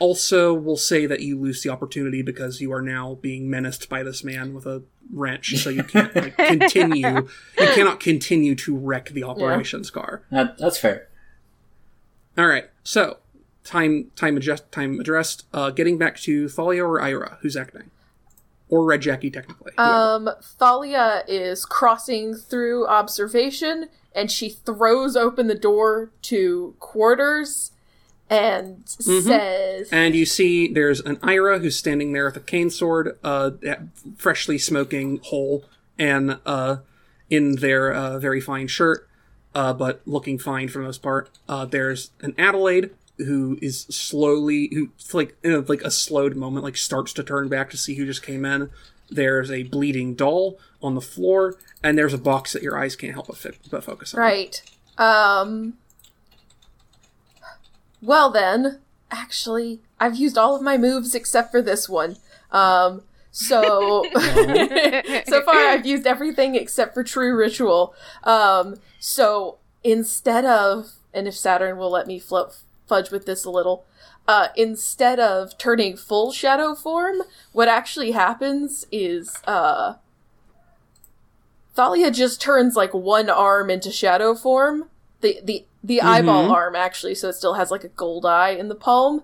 [0.00, 4.02] also we'll say that you lose the opportunity because you are now being menaced by
[4.02, 4.82] this man with a
[5.12, 7.08] wrench, so you can't like, continue.
[7.08, 10.22] You cannot continue to wreck the operations car.
[10.30, 11.08] That- that's fair.
[12.38, 12.70] All right.
[12.84, 13.18] So
[13.64, 15.44] time time adjust time addressed.
[15.52, 17.90] Uh, getting back to Thalia or Ira, who's acting,
[18.68, 19.72] or Red Jackie technically.
[19.76, 19.92] whoever.
[19.92, 27.72] Um, Thalia is crossing through observation, and she throws open the door to quarters
[28.30, 33.18] and says, and you see there's an Ira who's standing there with a cane sword,
[33.24, 33.52] uh,
[34.16, 35.64] freshly smoking hole,
[35.98, 36.76] and uh,
[37.30, 39.07] in their uh, very fine shirt,
[39.54, 41.30] uh, but looking fine for the most part.
[41.48, 46.64] Uh, there's an Adelaide who is slowly, who like in a, like a slowed moment,
[46.64, 48.70] like starts to turn back to see who just came in.
[49.10, 53.14] There's a bleeding doll on the floor, and there's a box that your eyes can't
[53.14, 54.20] help but, but focus on.
[54.20, 54.62] "Right,
[54.98, 55.74] um,
[58.00, 58.80] well then,
[59.10, 62.16] actually, I've used all of my moves except for this one.
[62.52, 64.04] Um, so
[65.26, 67.94] so far I've used everything except for true ritual.
[68.24, 73.84] Um, so instead of, and if Saturn will let me fudge with this a little,
[74.26, 77.22] uh, instead of turning full shadow form,
[77.52, 79.94] what actually happens is, uh,
[81.74, 84.90] Thalia just turns like one arm into shadow form.
[85.20, 88.68] The, the, the eyeball arm actually, so it still has like a gold eye in
[88.68, 89.22] the palm.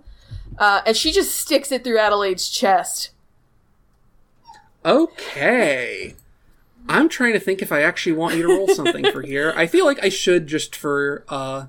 [0.57, 3.11] Uh, and she just sticks it through Adelaide's chest.
[4.85, 6.15] Okay.
[6.89, 9.53] I'm trying to think if I actually want you to roll something for here.
[9.57, 11.67] I feel like I should just for uh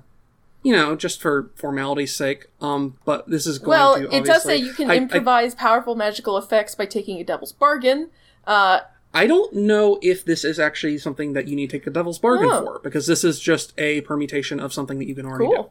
[0.62, 2.46] you know, just for formality's sake.
[2.60, 5.54] Um, but this is going Well, to it does say you can I- I- improvise
[5.54, 8.10] powerful magical effects by taking a devil's bargain.
[8.46, 8.80] Uh,
[9.14, 12.18] I don't know if this is actually something that you need to take a devil's
[12.18, 12.64] bargain Oh.
[12.64, 15.70] for, because this is just a permutation of something that you can already do.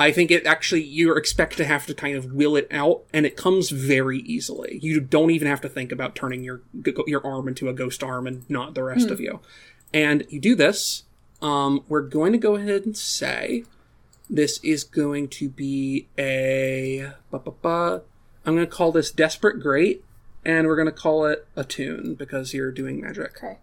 [0.00, 3.26] I think it actually you expect to have to kind of will it out, and
[3.26, 4.78] it comes very easily.
[4.82, 6.62] You don't even have to think about turning your
[7.06, 9.40] your arm into a ghost arm and not the rest of you.
[9.92, 11.04] And you do this.
[11.42, 13.64] Um, we're going to go ahead and say
[14.30, 17.12] this is going to be a.
[17.30, 18.02] Ba, ba, ba.
[18.46, 20.02] I'm going to call this desperate great,
[20.46, 23.36] and we're going to call it attune because you're doing magic.
[23.36, 23.58] Okay.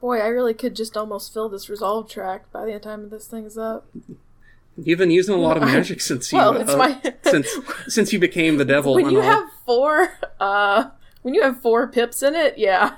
[0.00, 3.58] Boy, I really could just almost fill this resolve track by the time this thing's
[3.58, 3.86] up.
[4.80, 7.48] You've been using a lot of magic since you Well, uh, my- since
[7.88, 8.94] since you became the devil.
[8.94, 9.24] when you all.
[9.24, 10.90] have four, uh,
[11.22, 12.96] when you have four pips in it, yeah,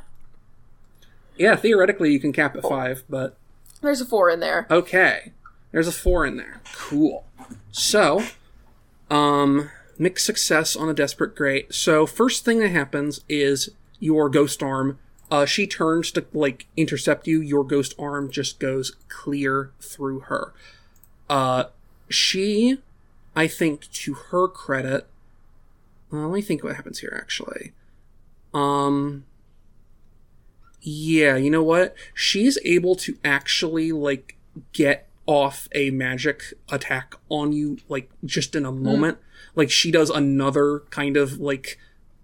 [1.37, 3.37] yeah, theoretically you can cap at five, but
[3.81, 4.67] there's a four in there.
[4.71, 5.33] Okay.
[5.73, 6.61] There's a four in there.
[6.75, 7.25] Cool.
[7.73, 8.25] So,
[9.11, 11.73] um, mixed success on a desperate great.
[11.73, 13.71] So, first thing that happens is
[14.01, 14.99] your ghost arm,
[15.31, 17.41] uh, she turns to, like, intercept you.
[17.41, 20.53] Your ghost arm just goes clear through her.
[21.31, 21.65] Uh,
[22.11, 22.79] she
[23.37, 25.07] I think to her credit,
[26.11, 27.73] well, let me think what happens here actually.
[28.53, 29.25] Um,
[30.83, 31.95] yeah, you know what?
[32.15, 34.37] She's able to actually like
[34.73, 39.19] get off a magic attack on you like just in a moment.
[39.55, 41.79] Like she does another kind of like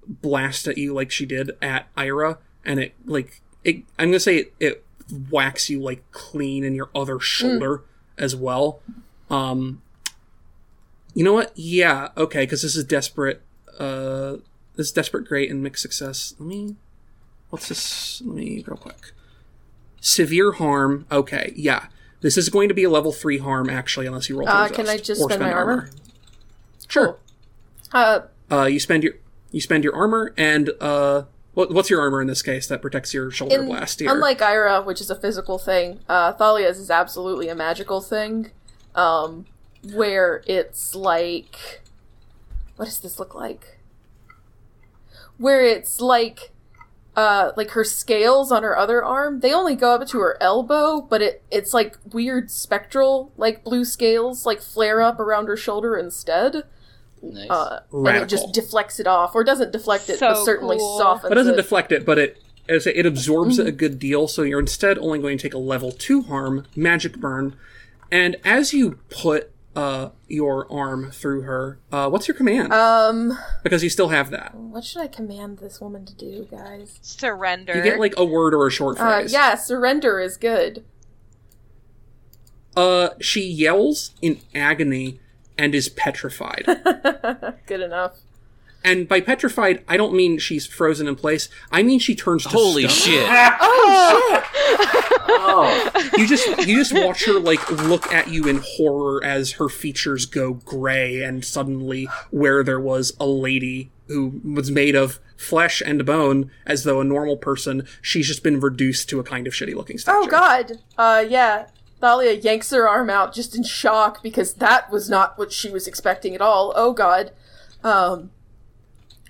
[0.08, 4.20] blast at you like she did at Ira and it like it I'm going to
[4.20, 4.84] say it, it
[5.30, 7.82] whacks you like clean in your other shoulder
[8.18, 8.80] as well.
[9.30, 9.82] Um
[11.14, 11.50] you know what?
[11.54, 13.40] Yeah, okay, because this is desperate.
[13.78, 14.36] Uh,
[14.74, 16.34] this is desperate, great, and mixed success.
[16.38, 16.76] Let me.
[17.48, 18.20] What's this?
[18.20, 19.12] Let me real quick.
[19.98, 21.06] Severe harm.
[21.10, 21.86] Okay, yeah.
[22.20, 24.46] This is going to be a level three harm, actually, unless you roll.
[24.46, 25.88] Uh, can I just or spend my armor?
[26.86, 27.16] Sure.
[27.94, 28.20] Uh,
[28.52, 29.14] Uh, you spend your
[29.52, 31.22] you spend your armor, and uh,
[31.56, 34.12] what, what's your armor in this case that protects your shoulder in, blast here?
[34.12, 38.50] unlike Ira, which is a physical thing, uh, Thalia's is absolutely a magical thing.
[38.94, 39.46] Um,
[39.94, 41.80] where it's like,
[42.76, 43.78] what does this look like?
[45.38, 46.52] Where it's like,
[47.16, 51.00] uh, like her scales on her other arm, they only go up to her elbow,
[51.00, 55.96] but it it's like weird spectral, like blue scales, like flare up around her shoulder
[55.96, 56.64] instead.
[57.22, 57.50] Nice.
[57.50, 60.98] Uh, and it just deflects it off, or doesn't deflect it, So but certainly cool.
[60.98, 61.56] softens It It doesn't it.
[61.56, 63.66] deflect it, but it as it absorbs Mm-hmm.
[63.66, 64.28] it a good deal.
[64.28, 67.56] So you're instead only going to take a level two harm, magic burn,
[68.12, 72.72] and as you put uh, your arm through her, uh, what's your command?
[72.72, 74.54] um, because you still have that.
[74.54, 76.98] what should I command this woman to do, guys?
[77.02, 77.76] Surrender.
[77.76, 79.32] You get like a word or a short Uh, phrase.
[79.32, 80.82] yeah, surrender is good.
[82.76, 85.20] Uh, she yells in agony
[85.58, 86.64] and is petrified.
[87.66, 88.16] good enough.
[88.84, 91.48] and by petrified, I don't mean she's frozen in place.
[91.72, 93.12] I mean she turns to Holy stone.
[93.14, 93.28] shit!
[95.28, 99.68] Oh, you just you just watch her like look at you in horror as her
[99.68, 105.82] features go gray and suddenly where there was a lady who was made of flesh
[105.84, 109.52] and bone as though a normal person she's just been reduced to a kind of
[109.52, 110.72] shitty looking statue Oh god.
[110.96, 111.66] Uh, yeah.
[112.00, 115.86] Thalia yanks her arm out just in shock because that was not what she was
[115.86, 116.72] expecting at all.
[116.76, 117.32] Oh god.
[117.82, 118.30] Um,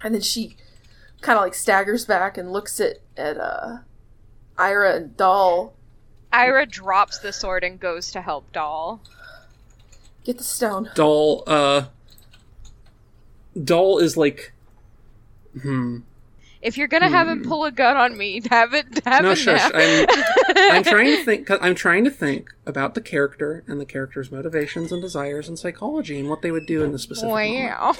[0.02, 0.56] and then she
[1.20, 3.78] kind of like staggers back and looks at at uh,
[4.58, 5.74] Ira and Doll.
[6.32, 9.00] Ira drops the sword and goes to help Doll.
[10.24, 10.90] Get the stone.
[10.96, 11.84] doll uh
[13.62, 14.52] doll is like
[15.62, 16.00] hmm
[16.66, 19.36] If you're gonna have him pull a gun on me, have it have no it
[19.36, 20.06] shush i'm
[20.56, 24.90] i'm trying to think i'm trying to think about the character and the character's motivations
[24.90, 27.94] and desires and psychology and what they would do in this specific wow.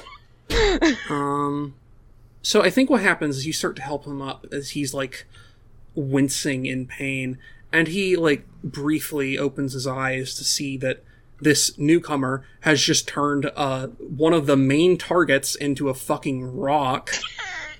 [1.11, 1.75] Um,
[2.43, 5.27] so I think what happens is you start to help him up as he's like
[5.95, 7.39] wincing in pain,
[7.73, 11.03] and he like briefly opens his eyes to see that
[11.41, 17.11] this newcomer has just turned uh one of the main targets into a fucking rock.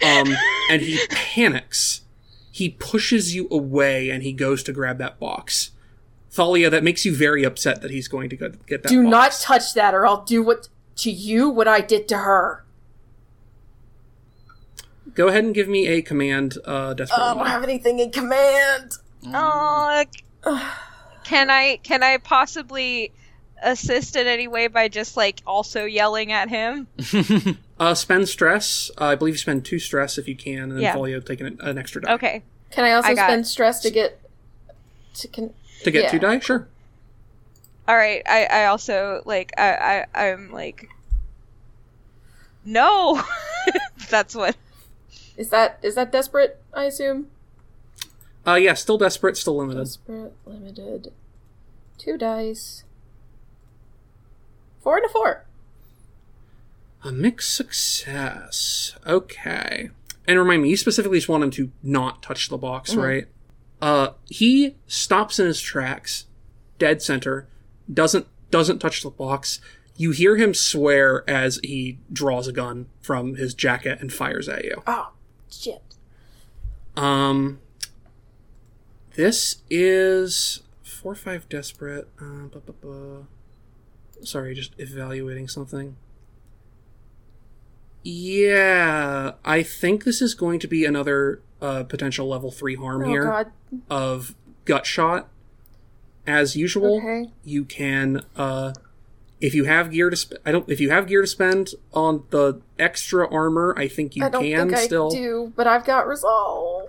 [0.03, 0.37] Um,
[0.71, 2.03] and he panics.
[2.51, 5.73] He pushes you away, and he goes to grab that box.
[6.31, 8.89] Thalia, that makes you very upset that he's going to go get that.
[8.89, 12.65] Do not touch that, or I'll do what to you what I did to her.
[15.15, 17.23] Go ahead and give me a command, uh, desperate.
[17.23, 18.93] I don't have anything in command.
[19.27, 20.05] Oh,
[21.25, 23.13] can I can I possibly
[23.63, 26.87] assist in any way by just like also yelling at him?
[27.79, 28.91] Uh, spend stress.
[29.01, 30.95] Uh, I believe you spend two stress if you can, and then Yeah.
[30.95, 32.15] Folio taking an, an extra die.
[32.15, 32.43] Okay.
[32.71, 34.21] Can I also I got- spend stress to get
[35.15, 35.55] to con-
[35.85, 36.11] To get Yeah.
[36.11, 36.39] two die?
[36.41, 36.67] Sure.
[37.87, 38.23] All right.
[38.27, 40.89] I I also like I I I'm like
[42.65, 43.23] no.
[44.11, 44.57] That's what.
[45.37, 46.61] Is that is that desperate?
[46.75, 47.29] I assume.
[48.47, 49.81] Uh, yeah, still desperate, still limited.
[49.85, 51.13] Desperate limited.
[51.99, 52.85] Two dice.
[54.81, 55.45] Four and a four.
[57.07, 58.97] A mixed success.
[59.07, 59.91] Okay.
[60.27, 63.01] And remind me, you specifically just want him to not touch the box, Mm-hmm.
[63.01, 63.27] right?
[63.81, 66.25] Uh, he stops in his tracks,
[66.79, 67.47] dead center,
[67.93, 69.61] doesn't doesn't touch the box.
[69.97, 74.65] You hear him swear as he draws a gun from his jacket and fires at
[74.65, 74.83] you.
[74.87, 75.13] Oh
[75.51, 75.83] shit.
[76.97, 77.61] Um,
[79.15, 82.09] this is four five desperate.
[82.21, 83.23] Uh,
[84.23, 85.97] Sorry, just evaluating something.
[88.09, 93.09] Yeah, I think this is going to be another uh, potential level three harm Oh
[93.09, 93.51] here god.
[93.91, 95.29] of gut shot.
[96.25, 97.31] As usual, Okay.
[97.45, 98.73] you can uh,
[99.41, 102.23] if you have gear to sp- I don't if you have gear to spend on
[102.31, 105.09] the extra armor, I think you I can still.
[105.13, 106.86] I do, but I've got resolve.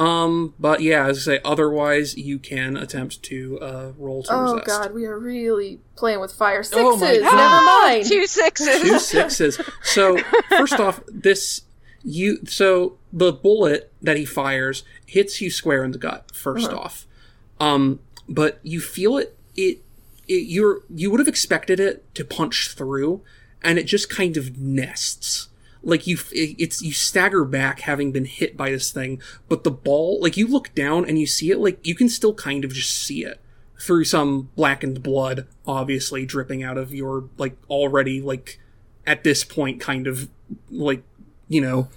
[0.00, 4.54] Um, but yeah, as I say, otherwise you can attempt to uh, roll to Oh
[4.54, 4.66] resist.
[4.66, 6.62] god, we are really playing with fire.
[6.62, 6.82] Sixes.
[6.82, 8.06] Oh my Never Ah, mind.
[8.06, 8.80] Two sixes.
[8.80, 9.60] Two sixes.
[9.82, 10.16] So
[10.48, 11.62] first off, this
[12.02, 17.06] you so the bullet that he fires hits you square in the gut 1st off,
[17.60, 19.36] um, but you feel it.
[19.54, 19.82] It,
[20.26, 23.20] it you're you would have expected it to punch through,
[23.62, 25.48] and it just kind of nests.
[25.82, 30.18] Like you, it's you stagger back, having been hit by this thing, but the ball,
[30.20, 32.90] like you look down and you see it, like you can still kind of just
[32.90, 33.40] see it
[33.80, 38.58] through some blackened blood, obviously dripping out of your like already like
[39.06, 40.28] at this point kind of
[40.70, 41.02] like
[41.48, 41.88] you know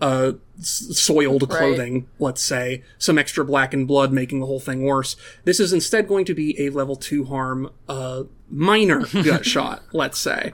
[0.00, 1.58] uh soiled Right.
[1.58, 2.82] clothing let's say.
[2.98, 5.14] Some extra blackened blood making the whole thing worse.
[5.44, 10.18] This is instead going to be a level 2 harm uh minor gut shot let's
[10.18, 10.52] say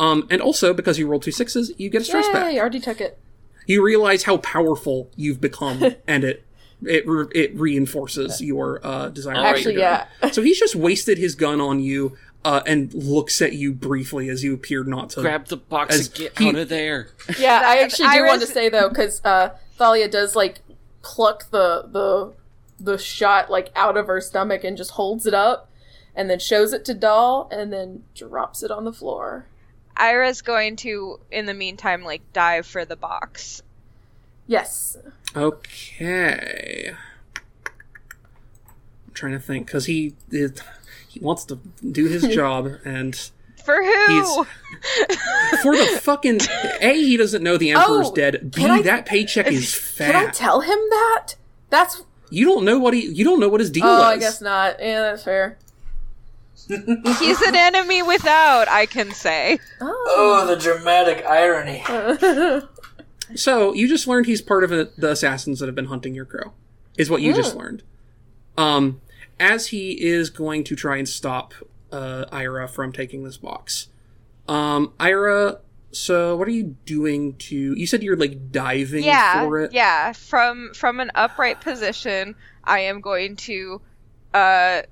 [0.00, 2.80] um and also because you rolled two sixes you get a stress back Yay, already
[2.80, 3.18] took it.
[3.66, 6.44] you realize how powerful you've become and it
[6.84, 10.06] it re- it reinforces your uh desire to Actually, do yeah.
[10.22, 10.34] it.
[10.34, 14.44] so he's just wasted his gun on you uh and looks at you briefly as
[14.44, 17.08] you appear not to Grab the box As and get he- out of there.
[17.38, 20.60] Yeah, I actually do want to say though, because uh, Thalia does like
[21.02, 22.32] pluck the the
[22.78, 25.68] the shot like out of her stomach and just holds it up,
[26.14, 29.46] and then shows it to Doll, and then drops it on the floor.
[29.98, 33.62] Ira's going to, in the meantime, like dive for the box.
[34.46, 34.96] Yes.
[35.36, 36.92] Okay.
[39.06, 40.62] I'm trying to think because he it,
[41.08, 41.58] he wants to
[41.90, 43.14] do his job, and
[43.64, 44.06] For who?
[44.08, 44.46] He's-
[45.62, 46.40] for the fucking
[46.80, 48.52] a he doesn't know the oh, emperor's Oh, dead.
[48.54, 50.12] B that paycheck is fat.
[50.12, 51.34] Can I tell him that?
[51.70, 52.02] That's.
[52.30, 53.90] you don't know what he you don't know what his deal is.
[53.90, 54.04] Oh, is.
[54.04, 54.76] I guess not.
[54.80, 55.58] Yeah, that's fair.
[56.68, 59.58] He's an enemy without, I can say.
[59.80, 61.82] Oh, the dramatic irony.
[63.34, 66.24] So you just learned he's part of a, the assassins that have been hunting your
[66.24, 66.52] crew,
[66.96, 67.82] is what you just learned.
[68.56, 69.02] Um,
[69.38, 71.52] as he is going to try and stop
[71.92, 73.88] uh, Ira from taking this box.
[74.48, 75.58] Um, Ira,
[75.92, 77.74] so what are you doing to?
[77.74, 79.72] You said you're like diving Yeah, for it.
[79.74, 80.12] yeah.
[80.12, 82.34] From from an upright position,
[82.64, 83.82] I am going to
[84.32, 84.82] uh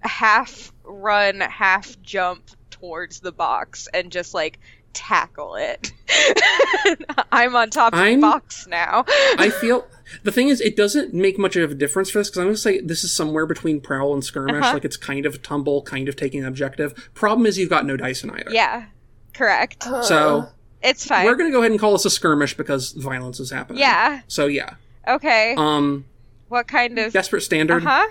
[0.00, 4.58] half run, half jump towards the box and just like
[4.92, 5.92] tackle it.
[7.32, 9.04] I'm on top of I'm- the box now.
[9.38, 9.86] I feel
[10.24, 12.54] the thing is, it doesn't make much of a difference for this because I'm going
[12.56, 14.62] to say this is somewhere between prowl and skirmish.
[14.64, 14.74] Uh-huh.
[14.74, 17.10] Like it's kind of tumble, kind of taking objective.
[17.14, 18.50] Problem is, you've got no dice in either.
[18.50, 18.86] yeah,
[19.34, 19.84] correct.
[20.02, 20.48] So
[20.82, 21.24] It's fine.
[21.26, 23.78] we're going to go ahead and call this a skirmish because violence is happening.
[23.80, 24.22] yeah.
[24.26, 24.74] So yeah.
[25.06, 25.54] Okay.
[25.56, 26.04] Um,
[26.48, 27.12] what kind of?
[27.12, 28.08] desperate Uh standard, huh.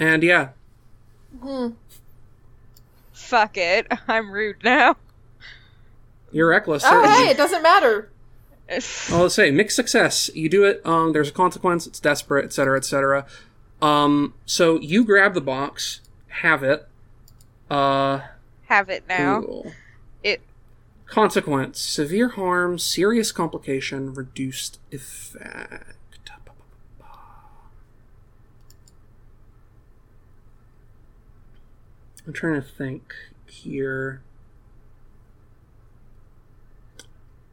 [0.00, 0.48] and yeah,
[3.12, 3.86] Fuck it.
[4.08, 4.96] I'm rude now.
[6.32, 6.82] you're reckless.
[6.84, 7.24] Oh, certainly.
[7.26, 8.10] hey, it doesn't matter.
[9.10, 10.30] Well, let's say mixed success.
[10.34, 10.80] You do it.
[10.86, 11.86] Um, there's a consequence.
[11.86, 13.26] It's desperate, etc., etc.
[13.82, 16.88] Um, so you grab the box, have it.
[17.70, 18.20] Uh,
[18.68, 19.42] Have it now.
[19.42, 19.72] ooh.
[20.22, 20.40] It.
[21.04, 25.93] Consequence: severe harm, serious complication, reduced effect.
[32.26, 33.14] I'm trying to think
[33.46, 34.22] here.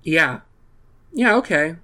[0.04, 0.42] Yeah.
[1.14, 1.76] Yeah, okay.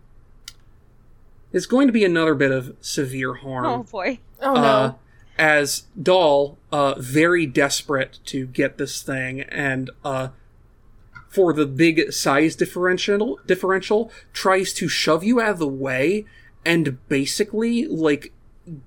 [1.52, 4.20] It's going to be another bit of severe harm Oh boy.
[4.42, 4.62] Oh no.
[4.62, 4.94] uh,
[5.38, 10.30] as Doll, uh, very desperate to get this thing, and uh,
[11.30, 16.26] for the big size differential, differential, tries to shove you out of the way,
[16.66, 18.34] and basically like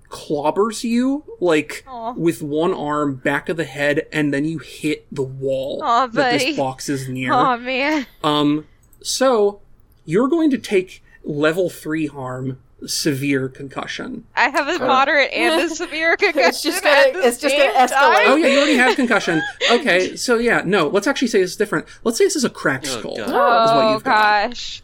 [0.09, 2.13] clobbers you like Aw.
[2.13, 6.39] with one arm back of the head, and then you hit the wall Aw, that
[6.41, 7.33] this box is near.
[7.33, 8.07] Oh man.
[8.23, 8.67] Um,
[9.03, 9.61] so
[10.05, 14.25] you're going to take level three harm, severe concussion.
[14.37, 16.49] I have a moderate and a severe concussion.
[16.49, 17.89] It's just gonna- at the it's just gonna escalate.
[17.89, 18.25] time.
[18.29, 19.43] Oh yeah, you already have concussion.
[19.71, 20.89] Okay, so yeah, no.
[20.89, 21.87] Let's actually say it's different.
[22.05, 23.17] Let's say this is a cracked Oh, skull.
[23.17, 23.27] God.
[23.27, 24.49] Is what Oh you've got.
[24.51, 24.83] gosh.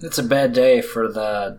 [0.00, 1.58] It's a bad day for the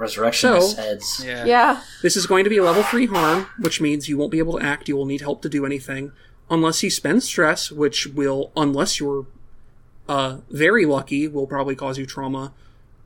[0.00, 1.22] resurrectionist So- heads.
[1.24, 1.44] Yeah.
[1.44, 1.80] yeah.
[2.02, 4.58] This is going to be a level three harm, which means you won't be able
[4.58, 4.88] to act.
[4.88, 6.12] You will need help to do anything,
[6.50, 9.26] unless you spend stress, which will, unless you're
[10.08, 12.52] uh, very lucky, will probably cause you trauma.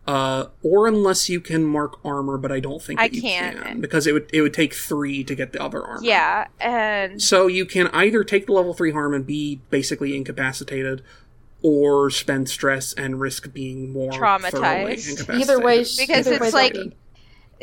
[0.07, 3.63] Uh, or unless you can mark armor, but I don't think I you can't.
[3.63, 6.01] can because it would it would take three to get the other armor.
[6.03, 11.01] Yeah, and So you can either take the level three harm and be basically incapacitated,
[11.65, 15.35] or spend stress and risk being more Traumatized.
[15.41, 16.93] Either way, Because either it's way, like- be-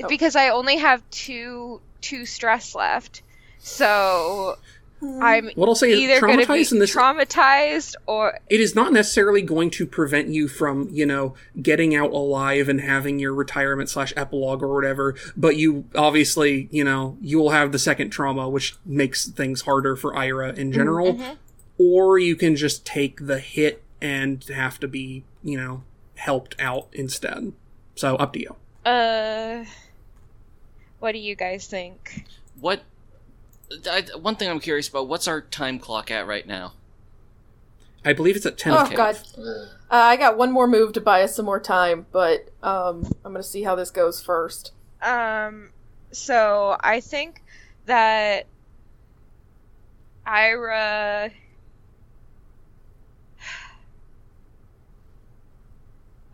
[0.04, 0.08] Oh.
[0.08, 3.22] because I only have two two stress left,
[3.60, 4.58] so
[5.00, 5.20] hmm.
[5.22, 8.94] I'm What I'll say either going to be traumatized this traumatized or it is not
[8.94, 13.90] necessarily going to prevent you from you know getting out alive and having your retirement
[13.90, 18.50] slash epilogue or whatever but you obviously you know you will have the second trauma
[18.50, 20.72] which makes things harder for ira in mm-hmm.
[20.72, 21.14] general.
[21.14, 21.34] Mm-hmm.
[21.78, 25.84] Or you can just take the hit and have to be you know
[26.16, 27.54] helped out instead
[27.96, 28.56] so up to you
[28.86, 29.64] uh
[31.02, 32.26] what do you guys think?
[32.60, 32.84] What?
[33.90, 36.74] I, one thing I'm curious about: what's our time clock at right now?
[38.04, 39.16] i believe it's at 10 Oh god.
[39.38, 43.32] Uh, I got one more move to buy us some more time, but um, I'm
[43.32, 44.72] gonna see how this goes first.
[45.02, 45.70] Um
[46.12, 47.44] so I think
[47.86, 48.48] that
[50.26, 51.32] Ira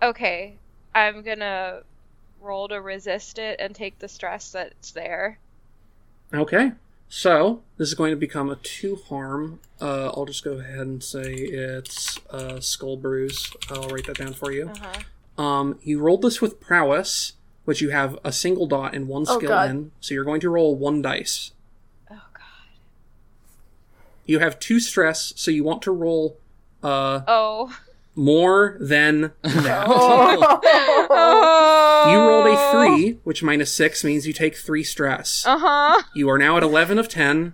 [0.02, 0.58] Okay,
[0.94, 1.82] I'm gonna
[2.42, 5.40] roll to resist it and take the stress that's there.
[6.34, 6.72] Okay.
[7.10, 9.62] So this is going to become a two harm.
[9.80, 13.50] Uh, I'll just go ahead and say it's a skull bruise.
[13.72, 14.70] I'll write that down for you.
[14.70, 15.42] Uh-huh.
[15.42, 17.34] Um, you rolled this with prowess,
[17.64, 19.70] which you have a single dot and one Oh, skill God.
[19.70, 19.92] in.
[20.02, 21.54] So you're going to roll one dice.
[22.12, 22.44] Oh god.
[24.26, 26.38] You have two stress, so you want to roll
[26.84, 27.74] uh Oh.
[28.18, 29.88] more than that.
[31.10, 32.12] Oh.
[32.12, 35.44] You rolled a three, which minus six means you take three stress.
[35.46, 36.02] Uh-huh.
[36.16, 37.54] You are now at 11 of 10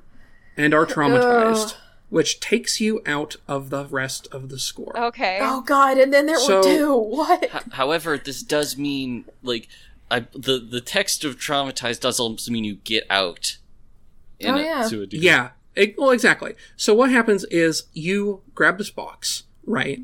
[0.58, 1.76] and are traumatized,
[2.10, 4.98] which takes you out of the rest of the score.
[4.98, 5.40] Okay.
[5.42, 6.96] oh god, and then there So- were two.
[6.98, 7.44] What?
[7.46, 9.68] H- however, this does mean like
[10.12, 13.58] I, the the text of traumatized does also mean you get out.
[14.40, 14.88] In Oh, a- yeah.
[14.90, 15.08] to a.
[15.10, 16.54] Yeah, it- well, exactly.
[16.76, 20.02] So what happens is you grab this box, right?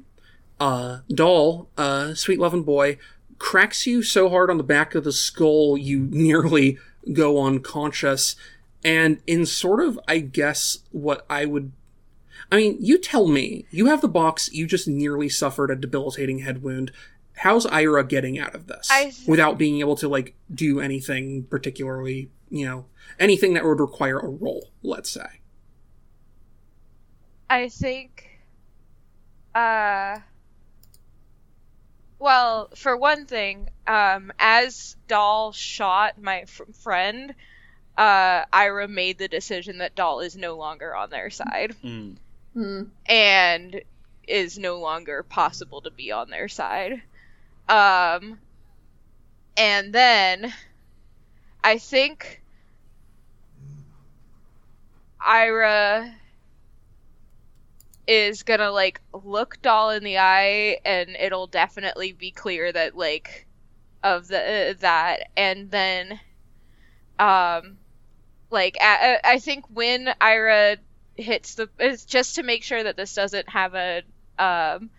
[0.59, 2.97] Uh, doll, uh, sweet loving boy,
[3.37, 6.77] cracks you so hard on the back of the skull you nearly
[7.13, 8.35] go unconscious.
[8.83, 11.71] And in sort of, I guess, what I would.
[12.51, 13.65] I mean, you tell me.
[13.71, 16.91] You have the box, you just nearly suffered a debilitating head wound.
[17.37, 18.87] How's Ira getting out of this?
[18.91, 22.85] I- Without being able to, like, do anything particularly, you know,
[23.19, 25.27] anything that would require a roll, let's say.
[27.49, 28.39] I think,
[29.55, 30.19] uh,
[32.19, 37.33] well, for one thing, um, as Doll shot my f- friend,
[37.97, 42.17] uh, Ira made the decision that Doll is no longer on their side Mm.
[42.53, 42.83] Hmm.
[43.07, 43.81] and
[44.27, 47.01] is no longer possible to be on their side.
[47.69, 48.39] Um,
[49.57, 50.53] and then
[51.63, 52.41] I think
[55.25, 56.18] Ira
[58.09, 63.45] is gonna like look Doll in the eye, and it'll definitely be clear that like
[64.03, 66.19] of the uh, that, and then
[67.19, 67.77] um
[68.49, 70.77] like I, I think when Ira
[71.15, 74.01] hits the it's just to make sure that this doesn't have a
[74.39, 74.89] um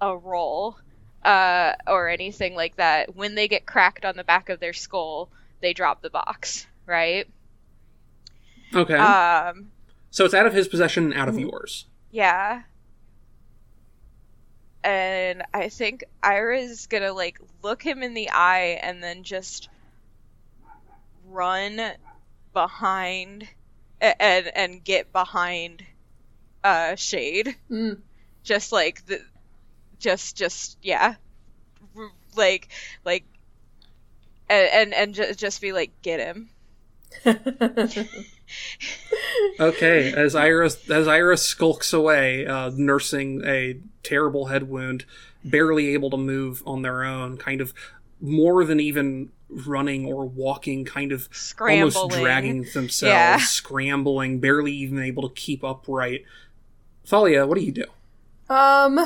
[0.00, 0.76] a roll
[1.22, 5.28] uh or anything like that when they get cracked on the back of their skull
[5.60, 7.28] they drop the box right
[8.74, 8.96] Okay.
[8.96, 9.70] um
[10.10, 11.86] so it's out of his possession and out of yours.
[12.14, 12.62] Yeah.
[14.84, 19.68] And i think ira's gonna like look him in the eye and then just
[21.26, 21.80] run
[22.52, 23.48] behind
[24.00, 25.84] and and get behind
[26.64, 27.56] uh shade.
[27.68, 27.94] Hmm.
[28.42, 29.20] just like the
[29.98, 31.16] just just yeah.
[32.36, 32.68] Like
[33.04, 33.24] like
[34.48, 36.50] and and, and ju- just be like get him
[39.60, 45.04] Okay, as Ira as Ira skulks away, uh, nursing a terrible head wound,
[45.44, 47.72] barely able to move on their own, kind of
[48.20, 53.38] more than even running or walking, kind of scrambling almost dragging themselves, Yeah.
[53.38, 56.24] scrambling, barely even able to keep upright.
[57.06, 57.84] Thalia, what do you do?
[58.48, 59.00] um,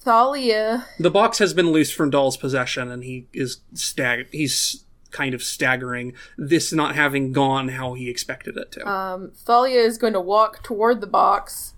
[0.00, 0.86] Thalia.
[0.98, 4.26] The box has been loosed from Doll's possession, and he is stag.
[4.32, 4.84] He's
[5.14, 6.12] kind of staggering.
[6.36, 8.86] This not having gone how he expected it to.
[8.86, 11.74] Um, Thalia is going to walk toward the box.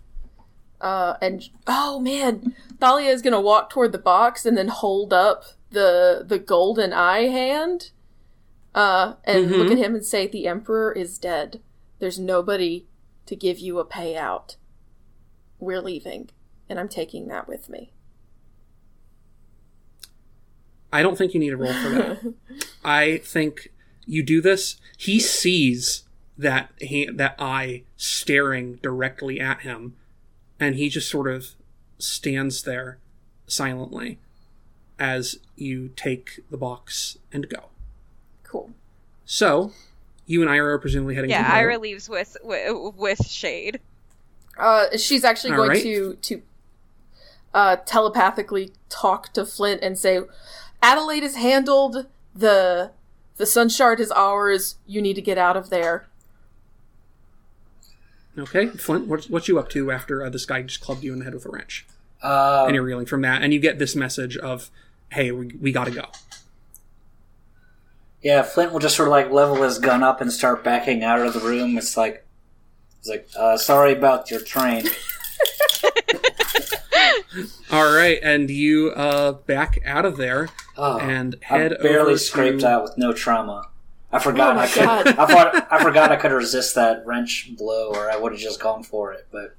[0.81, 5.13] Uh, and oh man, Thalia is going to walk toward the box and then hold
[5.13, 7.91] up the the golden eye hand.
[8.75, 9.59] Uh, and Mhm.
[9.59, 11.61] look at him and say, "The Emperor is dead.
[11.99, 12.87] There's nobody
[13.27, 14.57] to give you a payout.
[15.59, 16.29] We're leaving,
[16.69, 17.93] and I'm taking that with me."
[20.97, 22.35] I don't think you need a roll for that.
[22.85, 23.71] I think
[24.07, 24.77] you do this.
[24.97, 26.05] He sees
[26.39, 29.95] that he, that eye staring directly at him,
[30.59, 31.51] and he just sort of
[31.99, 32.97] stands there
[33.47, 34.19] silently
[34.99, 37.65] as you take the box and go.
[38.43, 38.71] Cool.
[39.27, 39.73] So,
[40.25, 41.29] you and Ira are presumably heading.
[41.29, 43.81] Yeah, to the Ira leaves with with, with Shade.
[44.59, 45.83] Uh, she's actually All going right.
[45.83, 46.43] to to
[47.53, 50.21] uh, telepathically talk to Flint and say,
[50.87, 52.93] "Adelaide has handled the
[53.37, 54.77] the sun shard is ours.
[54.87, 56.07] You need to get out of there."
[58.39, 61.19] Okay, Flint, what's what you up to after uh, this guy just clubbed you in
[61.19, 61.87] the head with a wrench?
[62.23, 64.71] Uh, and you're reeling from that, and you get this message of,
[65.11, 66.07] "Hey, we, we got to go."
[68.23, 71.21] yeah, Flint will just sort of like level his gun up and start backing out
[71.21, 71.79] of the room.
[71.79, 72.27] It's like,
[72.99, 74.89] it's like, uh, sorry about your train.
[77.71, 82.19] All right, and you uh, back out of there Oh, and head I barely over
[82.19, 83.69] scraped to, out with no trauma.
[84.13, 84.85] I forgot Oh I could.
[84.85, 85.07] God.
[85.09, 88.61] I thought I forgot I could resist that wrench blow, or I would have just
[88.61, 89.27] gone for it.
[89.31, 89.57] But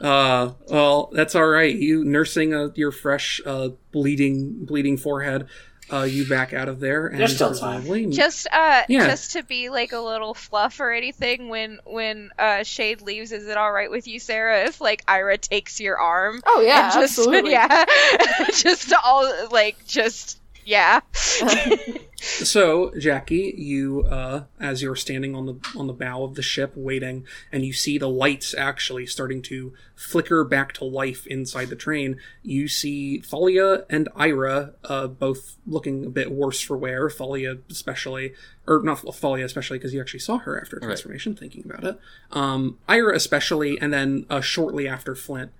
[0.00, 1.74] Uh, well, that's all right.
[1.74, 5.46] You nursing uh, your fresh, uh, bleeding, bleeding forehead.
[5.90, 8.10] Uh, you back out of there, and There's still time.
[8.10, 9.06] Just uh Yeah.
[9.06, 13.46] just to be like a little fluff or anything when when uh Shade leaves, is
[13.46, 16.42] it all right with you, Sarah, if like Ira takes your arm?
[16.44, 17.52] Oh yeah, just, absolutely.
[17.52, 17.84] Yeah.
[18.52, 21.00] just all like just yeah.
[22.18, 26.72] So, Jackie, you, uh, as you're standing on the on the bow of the ship
[26.74, 31.76] waiting, and you see the lights actually starting to flicker back to life inside the
[31.76, 37.10] train, you see Thalia and Ira, uh, both looking a bit worse for wear.
[37.10, 38.32] Thalia, especially,
[38.66, 40.86] or not Thalia, especially because you actually saw her after Right.
[40.86, 41.36] transformation.
[41.36, 42.00] Thinking about it,
[42.32, 45.52] um, Ira especially, and then uh, shortly after Flint.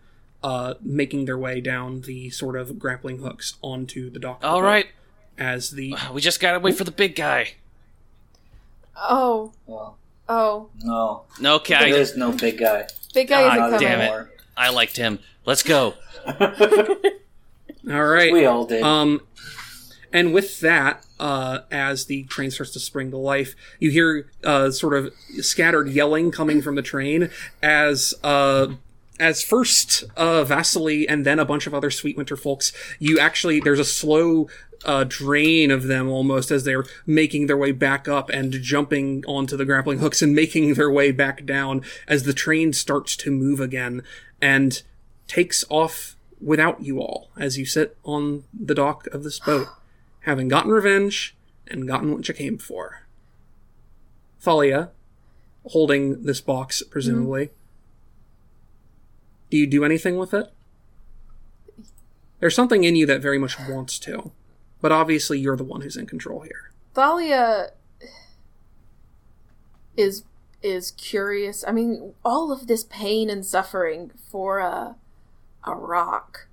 [0.42, 4.36] Uh, making their way down the sort of grappling hooks onto the dock.
[4.36, 4.86] of the All boat right,
[5.38, 7.54] as the we just gotta wait for the big guy.
[8.96, 9.98] Oh, well,
[10.28, 12.86] oh, no, No, there okay, is no big guy.
[13.12, 13.86] big guy God isn't Not coming.
[13.88, 14.02] damn it.
[14.04, 14.30] anymore.
[14.56, 15.18] I liked him.
[15.44, 15.94] Let's go.
[17.90, 18.32] all right.
[18.32, 18.82] We all did.
[18.82, 19.20] Um,
[20.12, 24.70] and with that, uh, as the train starts to spring to life, you hear uh,
[24.70, 27.30] sort of scattered yelling coming from the train
[27.62, 28.68] as uh,
[29.18, 32.72] as first uh, Vasily and then a bunch of other Sweet Winter folks.
[32.98, 34.48] You actually there's a slow
[34.84, 39.56] uh, drain of them almost as they're making their way back up and jumping onto
[39.56, 43.60] the grappling hooks and making their way back down as the train starts to move
[43.60, 44.02] again
[44.40, 44.82] and
[45.26, 49.68] takes off without you all as you sit on the dock of this boat,
[50.20, 51.34] having gotten revenge
[51.66, 53.02] and gotten what you came for.
[54.40, 54.90] Thalia,
[55.64, 57.50] holding this box, presumably.
[59.50, 60.52] Do you do anything with it?
[62.40, 64.32] There's something in you that very much wants to,
[64.80, 66.70] but obviously you're the one who's in control here.
[66.94, 67.70] Thalia
[69.96, 70.24] is
[70.62, 71.64] is curious.
[71.66, 74.96] I mean, all of this pain and suffering for a
[75.64, 76.48] a rock,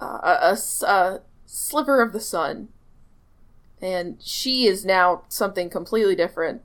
[0.00, 2.68] a a, a sliver of the sun,
[3.80, 6.62] and she is now something completely different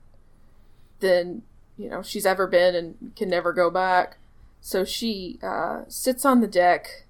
[1.00, 1.42] than
[1.76, 4.18] you know she's ever been and can never go back.
[4.62, 7.04] So she uh, sits on the deck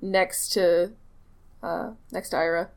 [0.00, 0.92] next to
[1.62, 2.68] uh, next to Ira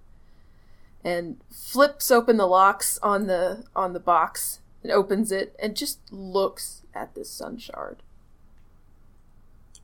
[1.04, 6.00] and flips open the locks on the on the box and opens it and just
[6.12, 8.02] looks at this sun shard.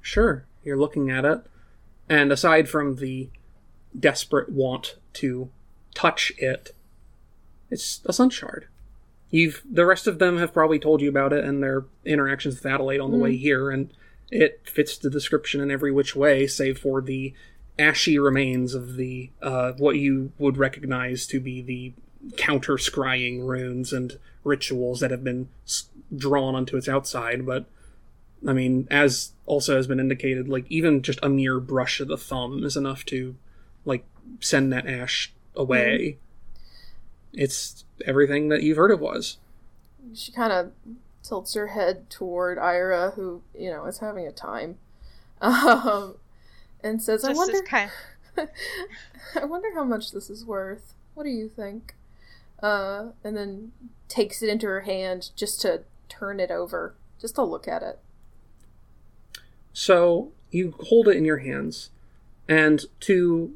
[0.02, 1.42] Sure, you're looking at it,
[2.08, 3.30] and aside from the
[3.98, 5.50] desperate want to
[5.94, 6.74] touch it,
[7.70, 8.68] it's a sun shard.
[9.30, 12.66] You've the rest of them have probably told you about it and their interactions with
[12.66, 13.92] Adelaide on the way here, and
[14.32, 17.34] it fits the description in every which way, save for the
[17.78, 21.94] ashy remains of the uh, what you would recognize to be the
[22.38, 27.66] counter scrying runes and rituals that have been s- drawn onto its outside, but
[28.48, 32.18] I mean, as also has been indicated, like even just a mere brush of the
[32.18, 33.36] thumb is enough to
[33.86, 34.06] like
[34.40, 36.18] send that ash away.
[37.34, 39.38] It's everything that you've heard it was.
[40.14, 40.72] She kind of
[41.26, 44.78] tilts her head toward Ira, who you know is having a time,
[45.42, 46.16] um,
[46.84, 47.92] and says, "I wonder, as kind
[49.36, 50.94] I wonder how much this is worth.
[51.14, 51.96] What do you think?"
[52.62, 53.72] Uh, and then
[54.08, 58.00] takes it into her hand just to turn it over, just to look at it.
[59.74, 61.90] So you hold it in your hands,
[62.48, 63.54] and to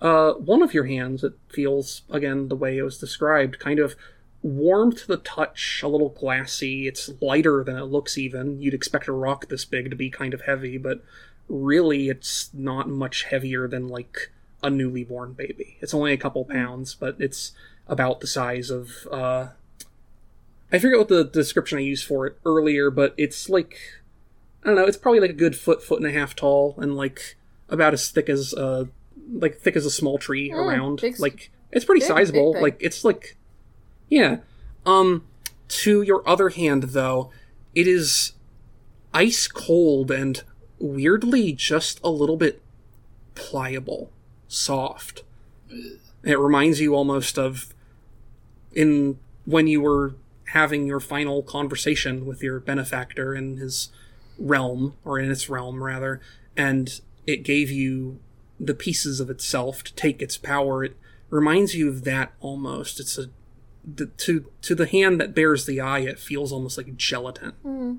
[0.00, 3.96] uh, one of your hands, it feels again the way it was described, kind of
[4.42, 6.86] warm to the touch, a little glassy.
[6.86, 8.18] It's lighter than it looks.
[8.18, 11.02] Even you'd expect a rock this big to be kind of heavy, but
[11.48, 14.30] really, it's not much heavier than like
[14.62, 15.76] a newly born baby.
[15.80, 17.52] It's only a couple pounds, but it's
[17.88, 19.06] about the size of.
[19.10, 19.48] Uh,
[20.72, 23.76] I forget what the description I used for it earlier, but it's like
[24.64, 24.84] I don't know.
[24.86, 27.36] It's probably like a good foot, foot and a half tall, and like
[27.68, 28.84] about as thick as uh,
[29.32, 31.00] like thick as a small tree Mm, around.
[31.00, 32.54] big like it's pretty big- sizable.
[32.54, 33.36] big like it's like,
[34.12, 34.36] yeah.
[34.84, 35.24] Um,
[35.68, 37.30] to your other hand, though,
[37.74, 38.32] it is
[39.14, 40.42] ice cold and
[40.78, 42.60] weirdly just a little bit
[43.34, 44.10] pliable,
[44.48, 45.22] soft.
[46.22, 47.72] It reminds you almost of
[48.74, 50.14] in when you were
[50.48, 53.88] having your final conversation with your benefactor in his
[54.38, 56.20] realm, or in its realm rather,
[56.54, 58.20] and it gave you
[58.60, 60.84] the pieces of itself to take its power.
[60.84, 60.98] It
[61.30, 63.00] reminds you of that almost.
[63.00, 63.30] It's a
[63.84, 67.52] the, to to the hand that bears the eye, it feels almost like gelatin.
[67.62, 67.96] Hmm.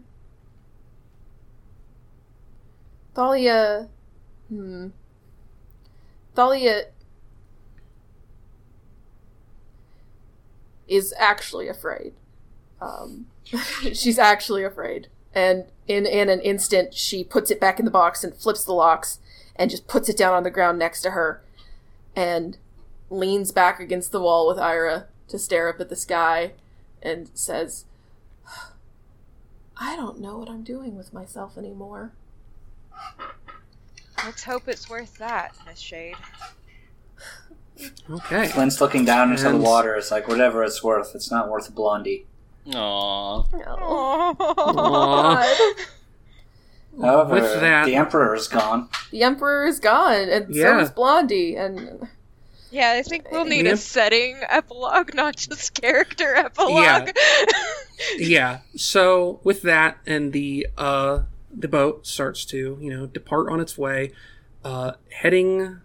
[3.13, 3.89] Thalia.
[4.49, 4.87] Hmm.
[6.35, 6.85] Thalia
[10.87, 12.13] is actually afraid.
[12.81, 13.27] Um,
[13.93, 15.07] she's actually afraid.
[15.33, 18.73] And in, in an instant, she puts it back in the box and flips the
[18.73, 19.19] locks
[19.55, 21.43] and just puts it down on the ground next to her
[22.15, 22.57] and
[23.09, 26.53] leans back against the wall with Ira to stare up at the sky
[27.01, 27.85] and says,
[29.77, 32.11] I don't know what I'm doing with myself anymore.
[34.23, 36.15] Let's hope it's worth that, Miss Shade.
[38.09, 38.47] Okay.
[38.47, 39.95] Flint's looking down into the water.
[39.95, 42.25] It's like, whatever it's worth, it's not worth Blondie.
[42.67, 43.45] Aww.
[43.53, 44.73] Oh, Aw.
[44.73, 45.75] God.
[47.01, 48.87] However, With that- the Emperor is gone.
[49.11, 52.07] The Emperor is gone, and so is Blondie, and
[52.73, 53.73] yeah, I think we'll need Yep.
[53.75, 56.75] a setting epilogue, not just character epilogue.
[56.79, 57.05] yeah.
[58.17, 58.59] yeah.
[58.75, 61.23] So with that, and the uh,
[61.55, 64.11] the boat starts to you know depart on its way,
[64.65, 65.79] uh, heading.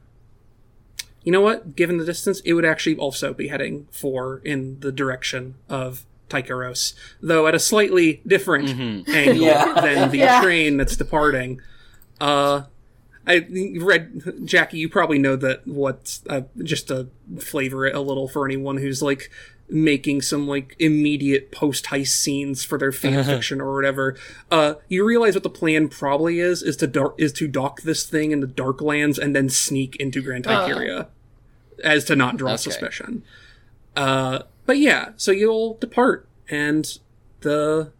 [1.24, 1.76] You know what?
[1.76, 6.94] Given the distance, it would actually also be heading for in the direction of Tycheros,
[7.20, 9.08] though at a slightly different Mhm.
[9.08, 9.80] angle Yeah.
[9.80, 10.40] than the Yeah.
[10.42, 11.60] train that's departing.
[12.20, 12.62] Uh,
[13.28, 13.46] I
[13.78, 14.78] read Jackie.
[14.78, 15.66] You probably know that.
[15.66, 19.30] What's uh, just to flavor it a little for anyone who's like
[19.70, 24.16] making some like immediate post heist scenes for their fan fiction or whatever.
[24.50, 28.04] Uh, you realize what the plan probably is is to dar- is to dock this
[28.04, 30.44] thing in the Darklands and then sneak into Grand.
[30.44, 31.08] Tycheria,
[31.84, 32.62] as to not draw Okay.
[32.62, 33.22] suspicion.
[33.94, 36.98] Uh, but yeah, so you'll depart, and
[37.40, 37.92] the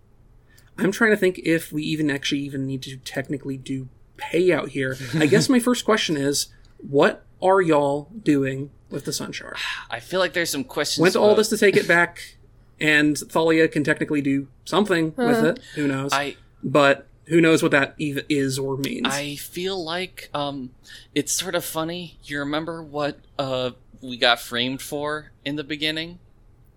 [0.79, 3.89] I'm trying to think if we even actually even need to technically do
[4.19, 4.97] payout here.
[5.15, 9.57] I guess my first question is, what are y'all doing with the Sun Shard?
[9.91, 11.01] I feel like there's some questions.
[11.03, 12.37] Went to all this to take it back,
[12.81, 15.61] and Thalia can technically do something with it.
[15.75, 16.13] Who knows?
[16.13, 19.07] I but who knows what that even is or means?
[19.09, 20.71] I feel like um,
[21.15, 22.19] it's sort of funny.
[22.25, 23.71] You remember what uh
[24.01, 26.19] we got framed for in the beginning?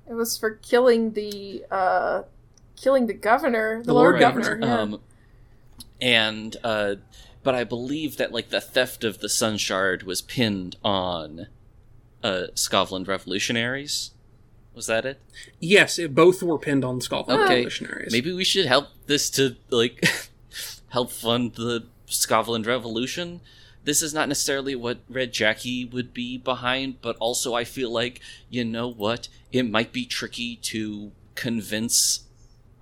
[0.10, 2.24] it was for killing the uh,
[2.76, 4.56] killing the governor, the, The Lord, Lord Governor.
[4.58, 4.82] Governor, yeah.
[4.82, 5.02] Um,
[6.02, 6.96] and uh,
[7.44, 11.48] but I believe that like the theft of the Sun Shard was pinned on
[12.24, 14.12] uh Skovlan revolutionaries.
[14.74, 15.20] Was that it?
[15.60, 17.56] yes, it, both were pinned on Skovlan Okay.
[17.56, 18.12] revolutionaries.
[18.12, 20.04] Maybe we should help this to like
[20.90, 23.42] help fund the Skovlan Revolution.
[23.84, 28.22] This is not necessarily what Red Jackie would be behind, but also I feel like
[28.50, 32.22] you know what, it might be tricky to convince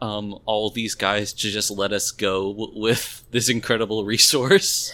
[0.01, 4.93] um, all these guys to just let us go w- with this incredible resource.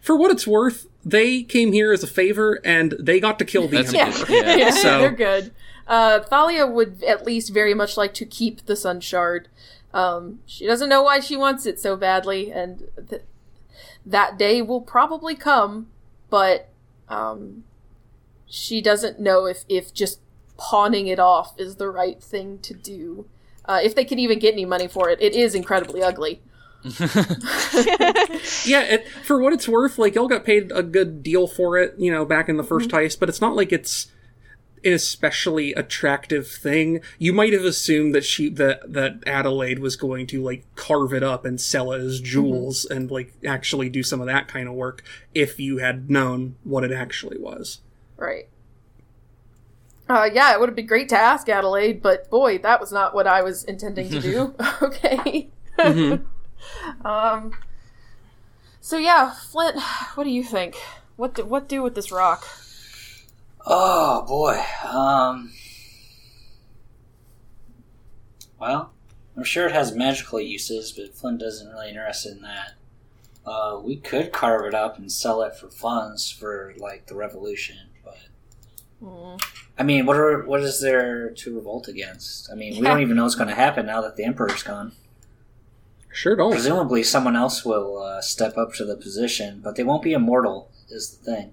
[0.00, 3.66] For what it's worth, they came here as a favor, and they got to kill
[3.68, 4.26] the That's Emperor.
[4.26, 4.70] good- yeah, yeah.
[4.82, 5.52] So- they're good.
[5.88, 9.48] Uh, Thalia would at least very much like to keep the Sun Shard.
[9.94, 13.22] Um, she doesn't know why she wants it so badly, and th-
[14.04, 15.86] that day will probably come,
[16.28, 16.68] but
[17.08, 17.62] um,
[18.48, 20.18] she doesn't know if, if just
[20.58, 23.26] pawning it off is the right thing to do.
[23.66, 26.40] Uh, if they can even get any money for it, it is incredibly ugly.
[28.64, 31.94] Yeah, it, for what it's worth, like y'all got paid a good deal for it,
[31.98, 34.08] you know, back in the 1st heist, but it's not like it's
[34.84, 37.00] an especially attractive thing.
[37.18, 41.22] You might have assumed that she that that Adelaide was going to like carve it
[41.22, 44.74] up and sell it as jewels and like actually do some of that kind of
[44.74, 45.02] work
[45.34, 47.80] if you had known what it actually was.
[48.16, 48.48] Right.
[50.08, 53.14] Uh, yeah, it would have been great to ask Adelaide, but boy, that was not
[53.14, 54.54] what I was intending to do.
[54.82, 55.50] okay.
[55.78, 56.24] Mhm.
[57.04, 57.52] Um.
[58.80, 59.78] So yeah, Flint,
[60.14, 60.74] what do you think?
[61.16, 62.44] What do, what do with this rock?
[63.64, 64.62] Oh boy.
[64.88, 65.52] Um.
[68.58, 68.92] Well,
[69.36, 72.72] I'm sure it has magical uses, but Flint isn't really interested in that.
[73.44, 77.90] Uh, we could carve it up and sell it for funds for like the revolution,
[79.00, 79.36] but Hmm.
[79.78, 82.50] I mean, what are what is there to revolt against?
[82.50, 84.92] I mean, we don't even know what's going to happen now that the emperor's gone.
[86.10, 86.52] Sure don't.
[86.52, 90.70] Presumably, someone else will uh, step up to the position, but they won't be immortal.
[90.88, 91.52] Is the thing.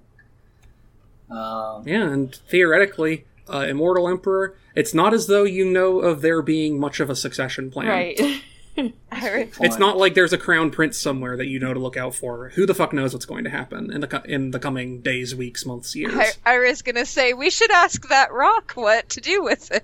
[1.30, 6.42] Um, Yeah, and theoretically, uh, immortal emperor, it's not as though you know of there
[6.42, 7.88] being much of a succession plan.
[7.88, 8.20] Right.
[9.12, 12.16] Iris, It's not like there's a crown prince somewhere that you know to look out
[12.16, 12.50] for.
[12.56, 15.36] Who the fuck knows what's going to happen in the co- in the coming days,
[15.36, 16.14] weeks, months, years?
[16.46, 19.84] I- was gonna say we should ask that rock what to do with it.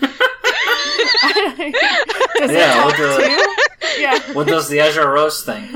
[2.38, 3.56] Does Yeah, it what talk the-
[3.86, 4.00] too?
[4.02, 4.18] Yeah.
[4.34, 5.70] What does the Azure Rose think?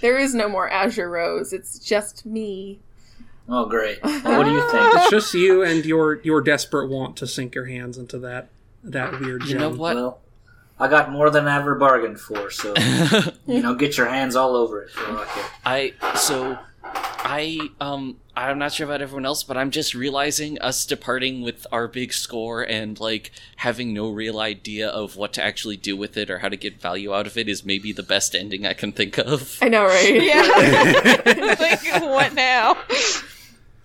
[0.00, 1.52] There is no more Azure Rose.
[1.52, 2.80] It's just me.
[3.48, 4.02] Oh, great.
[4.02, 4.94] Well, what do you think?
[4.96, 8.48] It's just you and your your desperate want to sink your hands into that
[8.84, 9.50] that weird gem.
[9.50, 9.94] You know what?
[9.96, 10.18] Well,
[10.78, 12.74] I got more than I ever bargained for, so
[13.46, 14.90] you know, get your hands all over it.
[14.90, 15.44] Feel like it.
[15.64, 20.84] I so I um I'm not sure about everyone else, but I'm just realizing us
[20.84, 25.78] departing with our big score and like having no real idea of what to actually
[25.78, 28.34] do with it or how to get value out of it is maybe the best
[28.34, 29.58] ending I can think of.
[29.62, 30.22] I know, right?
[30.22, 31.22] Yeah.
[31.58, 32.76] like what now?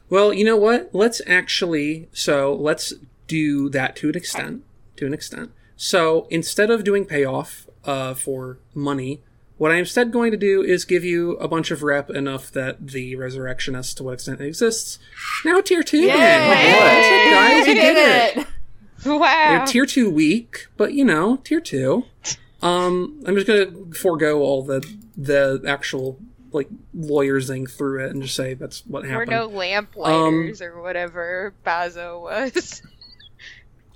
[0.09, 0.89] Well, you know what?
[0.91, 2.93] Let's actually so let's
[3.27, 4.63] do that to an extent.
[4.97, 5.51] To an extent.
[5.81, 9.23] So instead of doing payoff uh, for money,
[9.57, 12.89] what I'm instead going to do is give you a bunch of rep enough that
[12.89, 14.99] the resurrectionist, to what extent it exists,
[15.43, 15.97] now tier two.
[15.97, 16.07] Yay!
[16.15, 17.67] That's it, guys.
[17.67, 18.37] You did did it.
[18.37, 18.47] it.
[19.07, 19.57] Wow.
[19.57, 22.05] They're tier two weak, but you know, tier two.
[22.61, 24.87] Um, I'm just gonna forego all the
[25.17, 26.19] the actual
[26.51, 29.31] like lawyersing through it and just say that's what happened.
[29.31, 29.53] Or happened.
[29.53, 32.83] no lamplighers or whatever Bazso was.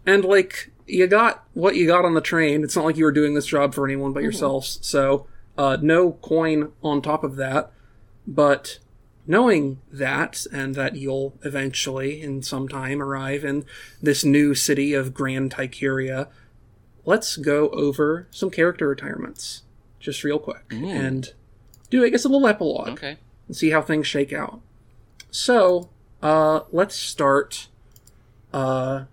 [0.07, 2.63] And like you got what you got on the train.
[2.63, 4.79] It's not like you were doing this job for anyone but yourselves.
[4.81, 7.71] So uh, no coin on top of that.
[8.27, 8.79] But
[9.27, 13.65] knowing that and that you'll eventually in some time arrive in
[14.01, 16.27] this new city of Grand Tycuria,
[17.05, 19.63] let's go over some character retirements
[19.99, 21.33] just real quick and
[21.89, 23.17] do I guess a little epilogue Okay.
[23.47, 24.61] and see how things shake out.
[25.31, 25.89] So,
[26.21, 27.67] uh, let's start.
[28.53, 29.05] Uh,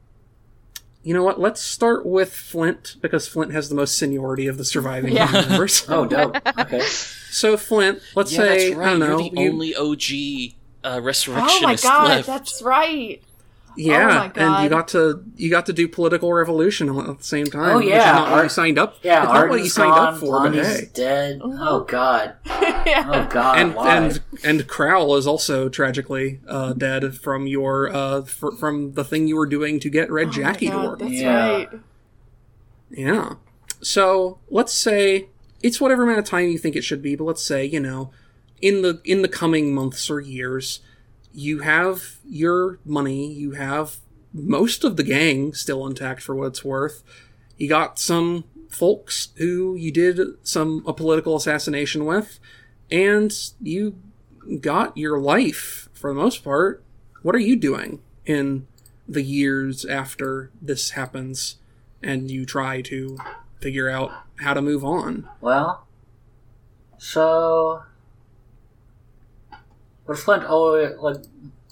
[1.03, 1.41] you know what?
[1.41, 5.31] Let's start with Flint because Flint has the most seniority of the surviving Yeah.
[5.31, 5.85] members.
[5.89, 6.37] Oh, dope.
[6.59, 6.81] Okay.
[6.81, 8.87] So, Flint, let's yeah, say that's right.
[8.87, 9.19] I don't know.
[9.19, 12.27] You're the you- only OG uh, resurrectionist Oh my god, left.
[12.27, 13.23] that's right.
[13.77, 17.25] yeah, oh my and you got to you got to do political revolution at the
[17.25, 17.71] same time.
[17.71, 18.97] Oh, which is yeah, not what you signed up.
[19.03, 20.41] Yeah, it's not what you signed gone, up for.
[20.51, 21.41] But hey, dead.
[21.43, 22.35] Oh God.
[22.87, 23.05] yeah.
[23.07, 23.59] Oh God.
[23.59, 23.97] and why?
[23.97, 29.27] and and Crowl is also tragically uh, dead from your uh, fr- from the thing
[29.29, 30.99] you were doing to get Red Oh my Jackie to work.
[30.99, 31.49] That's Yeah.
[31.57, 31.69] right.
[32.91, 33.35] Yeah.
[33.81, 35.29] So let's say
[35.63, 38.11] it's whatever amount of time you think it should be, but let's say you know,
[38.61, 40.81] in the in the coming months or years,
[41.33, 43.97] you have your money, you have
[44.33, 47.03] most of the gang still intact for what it's worth.
[47.59, 52.41] You got some folks who you did some a political assassination with,
[52.93, 53.99] and you
[54.61, 56.85] got your life for the most part.
[57.23, 58.69] What are you doing in
[59.09, 61.57] the years after this happens?
[62.03, 63.17] and you try to
[63.61, 65.29] figure out how to move on.
[65.41, 65.87] Well,
[66.99, 67.83] so
[70.05, 71.17] what Flint always like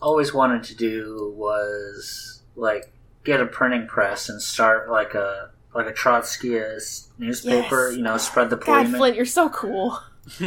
[0.01, 2.92] always wanted to do was like
[3.24, 7.88] get a printing press and start like a like a Trotskyist newspaper.
[7.88, 7.97] Yes.
[7.97, 8.88] You know, spread the God.
[8.88, 9.98] Flint, you're so cool.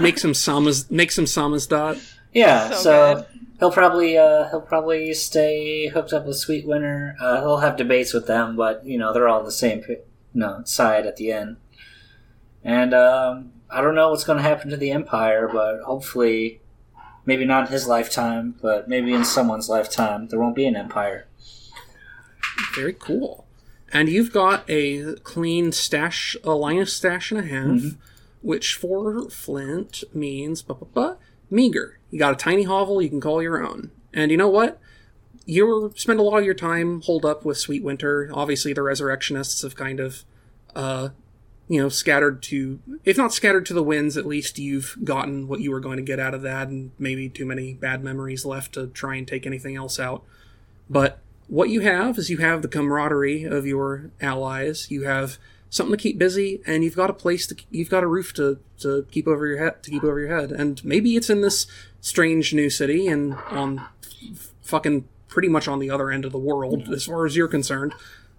[0.00, 2.00] make some samas, make some samizdat.
[2.32, 3.26] Yeah, So so,
[3.58, 7.16] he'll probably uh, he'll probably stay hooked up with Sweet Winter.
[7.20, 10.02] Uh, he'll have debates with them, but you know they're all on the same pi-
[10.34, 11.56] you know, side at the end.
[12.62, 16.60] And um, I don't know what's going to happen to the Empire, but hopefully,
[17.24, 21.26] maybe not in his lifetime, but maybe in someone's lifetime, there won't be an Empire.
[22.74, 23.46] Very cool.
[23.92, 27.94] And you've got a clean stash, a Linus stash and a half,
[28.42, 31.16] which for Flint means ba ba ba
[31.50, 31.98] meager.
[32.10, 33.90] You got a tiny hovel you can call your own.
[34.12, 34.80] And you know what?
[35.46, 38.30] You spend a lot of your time holed up with Sweet Winter.
[38.32, 40.24] Obviously, the Resurrectionists have kind of,
[40.74, 41.10] uh,
[41.68, 45.60] you know, scattered to, if not scattered to the winds, at least you've gotten what
[45.60, 48.74] you were going to get out of that, and maybe too many bad memories left
[48.74, 50.22] to try and take anything else out.
[50.90, 54.90] But what you have is you have the camaraderie of your allies.
[54.90, 55.38] You have
[55.70, 58.58] something to keep busy, and you've got a place to, you've got a roof to,
[58.80, 60.52] to keep over your head, to keep over your head.
[60.52, 61.66] And maybe it's in this
[62.00, 66.38] strange new city and on f- fucking pretty much on the other end of the
[66.38, 67.94] world as far as you're concerned.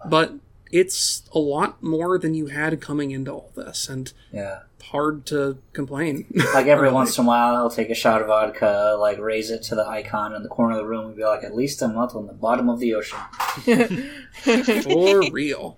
[0.06, 0.34] But
[0.72, 5.58] it's a lot more than you had coming into all this, and Yeah, hard to
[5.74, 6.26] complain.
[6.54, 9.64] like every once in a while, he'll take a shot of vodka, like raise it
[9.64, 11.94] to the icon in the corner of the room, and be like, "At least I'm
[11.94, 13.20] not on the bottom of the ocean."
[14.84, 15.78] For real.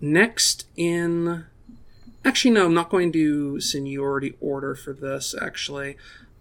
[0.00, 1.44] Next in.
[2.24, 5.96] Actually, no, I'm not going to seniority order for this, actually.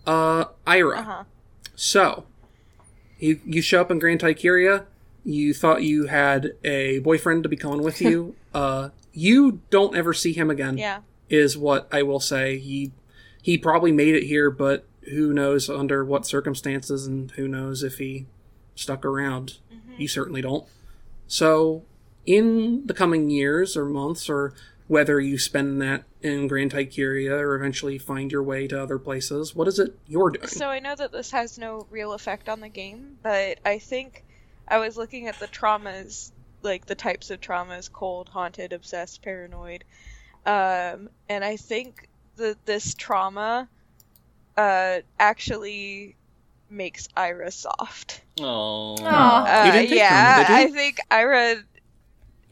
[0.06, 1.00] Uh, Ira.
[1.00, 1.24] Uh-huh.
[1.76, 2.26] So,
[3.20, 4.86] you you show up in Grand Tykeria.
[5.24, 8.36] You thought you had a boyfriend to be coming with you.
[8.54, 10.78] uh, you don't ever see him again.
[10.78, 11.00] Yeah.
[11.30, 12.58] is what I will say.
[12.60, 12.92] He
[13.42, 17.98] he probably made it here, but who knows under what circumstances, and who knows if
[18.00, 18.26] he
[18.76, 19.58] stuck around.
[19.98, 20.66] You certainly don't.
[21.28, 21.84] So,
[22.26, 24.54] in the coming years or months, or
[24.88, 29.56] whether you spend that in Grand Tykeria or eventually find your way to other places,
[29.56, 30.48] what is it you're doing?
[30.48, 34.24] So I know that this has no real effect on the game, but I think
[34.68, 36.32] I was looking at the traumas,
[36.62, 39.84] like the types of traumas: cold, haunted, obsessed, paranoid.
[40.46, 42.08] Um, and I think
[42.38, 43.68] that this trauma
[44.58, 46.16] uh, actually
[46.70, 48.22] makes Ira soft.
[48.40, 48.96] Oh.
[48.96, 50.62] Uh, yeah, Trauma.
[50.62, 51.64] I think Ira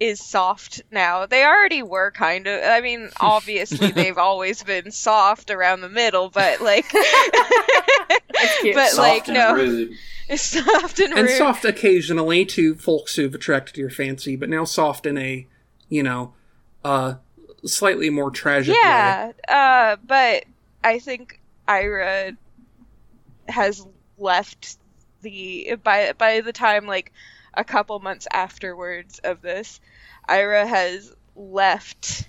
[0.04, 1.26] is soft now.
[1.26, 2.62] They already were kind of.
[2.64, 9.28] I mean, obviously they've always been soft around the middle, but like, but Soft like
[9.28, 9.94] and no, rude.
[10.36, 11.38] soft and, and rude.
[11.38, 15.48] soft occasionally to folks who've attracted your fancy, but now soft in a,
[15.90, 16.34] you know,
[16.84, 17.16] uh,
[17.66, 18.80] slightly more tragic way.
[18.82, 20.46] Yeah, uh, but
[20.84, 22.34] I think Ira
[23.48, 23.86] has
[24.18, 24.78] left
[25.22, 27.12] the by by the time like
[27.54, 29.80] a couple months afterwards of this,
[30.28, 32.28] Ira has left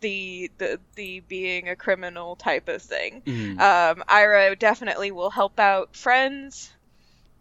[0.00, 3.22] the the the being a criminal type of thing.
[3.26, 3.60] Mm.
[3.60, 6.72] Um, Ira definitely will help out friends.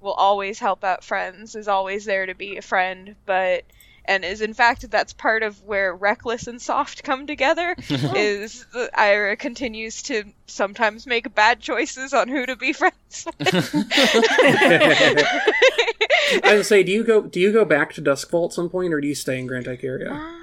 [0.02, 1.56] Will always help out friends.
[1.56, 3.64] Is always there to be a friend, but
[4.10, 7.76] and is in fact that's part of where reckless and soft come together.
[7.90, 13.66] is that Ira continues to sometimes make bad choices on who to be friends with.
[16.44, 18.94] I would say, do you go do you go back to Doskvol at some point,
[18.94, 20.12] or do you stay in Grand Icaria?
[20.12, 20.36] Um,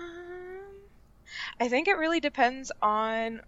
[1.60, 3.40] I think it really depends on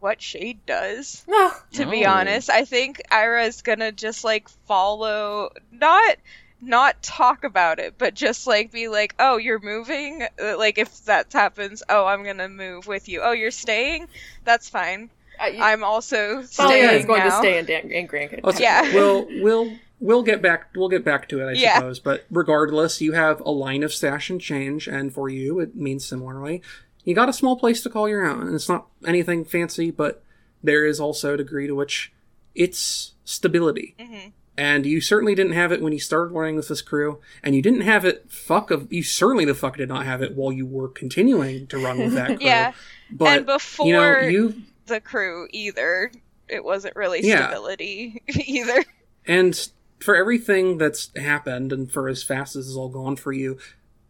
[0.00, 1.24] what Shade does.
[1.26, 1.50] No.
[1.72, 2.10] to be Oh.
[2.10, 2.50] honest.
[2.50, 6.16] I think Ira is gonna just like follow, not
[6.60, 11.04] not talk about it, but just like be like, "Oh, you're moving." Uh, Like if
[11.04, 14.08] that happens, "Oh, I'm gonna move with you." "Oh, you're staying."
[14.44, 15.10] That's fine.
[15.38, 17.28] I, I'm also Thalia staying is going now.
[17.28, 18.40] to stay in, Dan- in Grand Canyon.
[18.44, 18.94] Let's- Yeah.
[18.94, 21.74] We'll we'll we'll get back we'll get back to it, I Yeah.
[21.76, 21.98] suppose.
[22.00, 26.06] But regardless, you have a line of stash and change, and for you, it means
[26.06, 26.62] similarly.
[27.04, 30.22] You got a small place to call your own, and it's not anything fancy, but
[30.62, 32.12] there is also a degree to which
[32.54, 33.94] it's stability.
[34.00, 34.32] Mhm.
[34.58, 37.60] And you certainly didn't have it when you started running with this crew, and you
[37.60, 38.30] didn't have it.
[38.30, 41.78] Fuck of you certainly the fuck did not have it while you were continuing to
[41.78, 42.46] run with that crew.
[42.46, 42.72] Yeah,
[43.10, 46.10] but and before you know you the crew either,
[46.48, 47.48] it wasn't really Yeah.
[47.48, 48.82] stability either.
[49.26, 49.68] And
[50.00, 53.58] for everything that's happened and for as fast as it's all gone for you,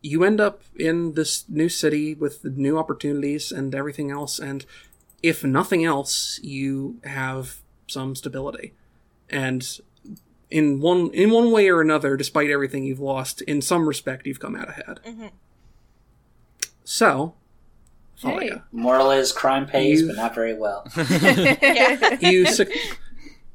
[0.02, 4.39] you end up in this new city with the new opportunities and everything else.
[4.39, 4.64] And
[5.23, 7.56] if nothing else, you have
[7.89, 8.74] some stability.
[9.31, 9.81] And
[10.51, 14.40] in one in one way or another, despite everything you've lost, in some respect, you've
[14.40, 15.01] come out ahead.
[15.05, 15.31] Mhm.
[16.85, 17.35] So,
[18.16, 18.31] Hey.
[18.31, 20.86] Thalia, Moral is crime pays, You- but not very well.
[20.97, 22.18] Yeah.
[22.20, 22.68] you suc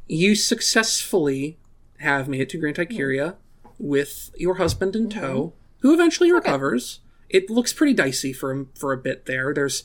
[0.07, 1.57] you successfully
[1.99, 3.35] have made it to Grand Icaria
[3.79, 6.99] with your husband in tow, who eventually recovers.
[7.29, 9.53] It looks pretty dicey for him for a bit there.
[9.53, 9.83] There's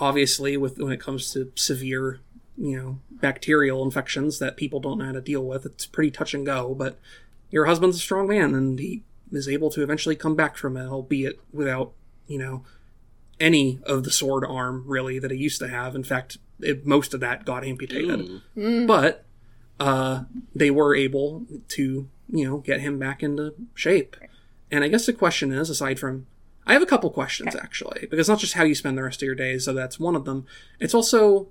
[0.00, 2.20] obviously with when it comes to severe,
[2.58, 5.64] you know, bacterial infections that people don't know how to deal with.
[5.64, 6.74] It's pretty touch and go.
[6.74, 6.98] But
[7.50, 9.02] your husband's a strong man, and he
[9.32, 11.92] is able to eventually come back from it, albeit without
[12.26, 12.64] you know
[13.40, 15.94] any of the sword arm really that he used to have.
[15.94, 18.86] In fact, it, most of that got amputated Ooh.
[18.86, 19.24] but
[19.78, 20.24] uh,
[20.54, 24.16] they were able to you know get him back into shape
[24.70, 26.26] and i guess the question is aside from
[26.66, 29.22] i have a couple questions actually because it's not just how you spend the rest
[29.22, 30.44] of your days so that's one of them
[30.78, 31.48] it's also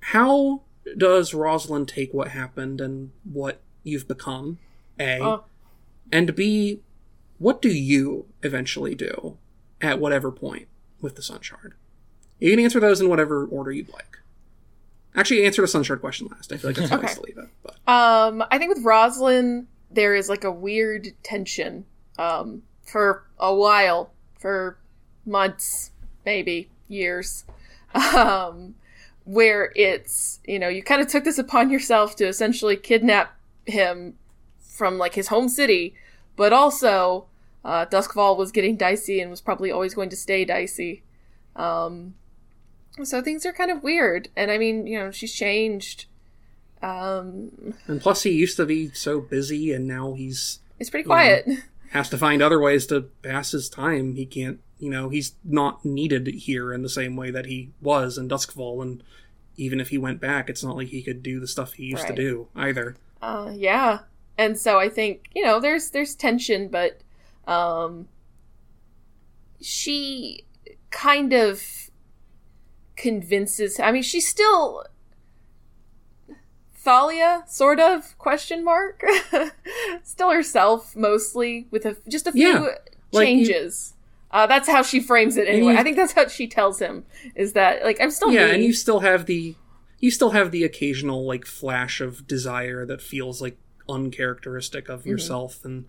[0.00, 0.62] how
[0.96, 4.58] does rosalind take what happened and what you've become
[4.98, 5.44] a Oh.
[6.10, 6.80] and b
[7.38, 9.36] what do you eventually do
[9.80, 10.68] at whatever point
[11.00, 11.74] with the sun shard
[12.38, 14.16] you can answer those in whatever order you'd like
[15.12, 16.52] Actually, answer the Sun Shard question last.
[16.52, 17.48] I feel like that's the place to leave it.
[17.64, 21.84] But Um, I think with Roslyn, there is like a weird tension.
[22.16, 24.78] Um, for a while, for
[25.26, 25.90] months,
[26.24, 27.44] maybe years,
[28.16, 28.76] um,
[29.30, 34.14] where it's you know you kind of took this upon yourself to essentially kidnap him
[34.60, 35.94] from like his home city,
[36.36, 37.26] but also
[37.64, 41.02] uh, Doskvol was getting dicey and was probably always going to stay dicey.
[41.54, 42.14] Um,
[43.04, 46.06] so things are kind of weird, and I mean, you know, she's changed.
[46.82, 51.46] Um, and plus, he used to be so busy, and now he's it's pretty quiet.
[51.90, 54.14] has to find other ways to pass his time.
[54.16, 58.18] He can't, you know, he's not needed here in the same way that he was
[58.18, 59.02] in Doskvol, and
[59.56, 62.06] even if he went back, it's not like he could do the stuff he used
[62.06, 62.96] to do either.
[63.22, 64.00] Uh, yeah,
[64.38, 67.00] and so I think you know there's there's tension, but
[67.46, 68.08] um,
[69.60, 70.44] she
[70.90, 71.62] kind of
[72.96, 73.78] convinces.
[73.78, 74.84] I mean, she's still
[76.74, 79.02] Thalia, sort of question mark.
[80.02, 82.74] still herself mostly, with a, just a few Yeah,
[83.12, 83.94] like you- changes.
[84.32, 85.72] Uh, that's how she frames it anyway.
[85.72, 87.04] you- I think that's how she tells him
[87.34, 88.54] is that like I'm still yeah, me.
[88.54, 89.54] and you still have the
[89.98, 93.58] you still have the occasional like flash of desire that feels like
[93.88, 95.84] uncharacteristic of yourself and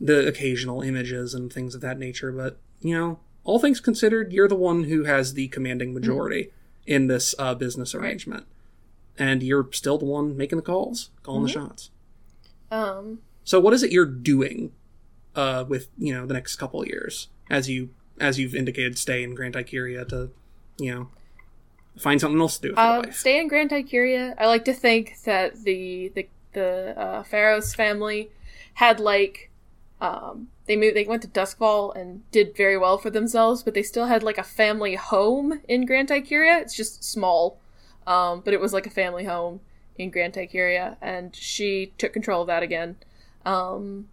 [0.00, 4.48] the occasional images and things of that nature but you know all things considered you're
[4.48, 6.50] the one who has the commanding majority
[6.86, 8.44] in this uh, business arrangement.
[9.18, 11.90] And you're still the one making the calls calling the shots.
[12.70, 14.72] Um so what is it you're doing
[15.34, 19.22] uh, with you know the next couple of years as you as you've indicated stay
[19.22, 20.30] in Grand Icaria to
[20.78, 21.08] you know
[21.98, 23.14] find something else to do Uh, life?
[23.16, 24.34] stay in Grand Icaria.
[24.38, 28.30] I like to think that the the the uh, Pharaoh's family
[28.74, 29.50] had like
[30.00, 30.96] um, they moved.
[30.96, 34.38] They went to Doskvol and did very well for themselves, but they still had like
[34.38, 36.60] a family home in Grand Icaria.
[36.60, 37.60] It's just small,
[38.06, 39.60] um, but it was like a family home
[39.96, 42.96] in Grand Icaria, and she took control of that again.
[43.46, 44.08] Um,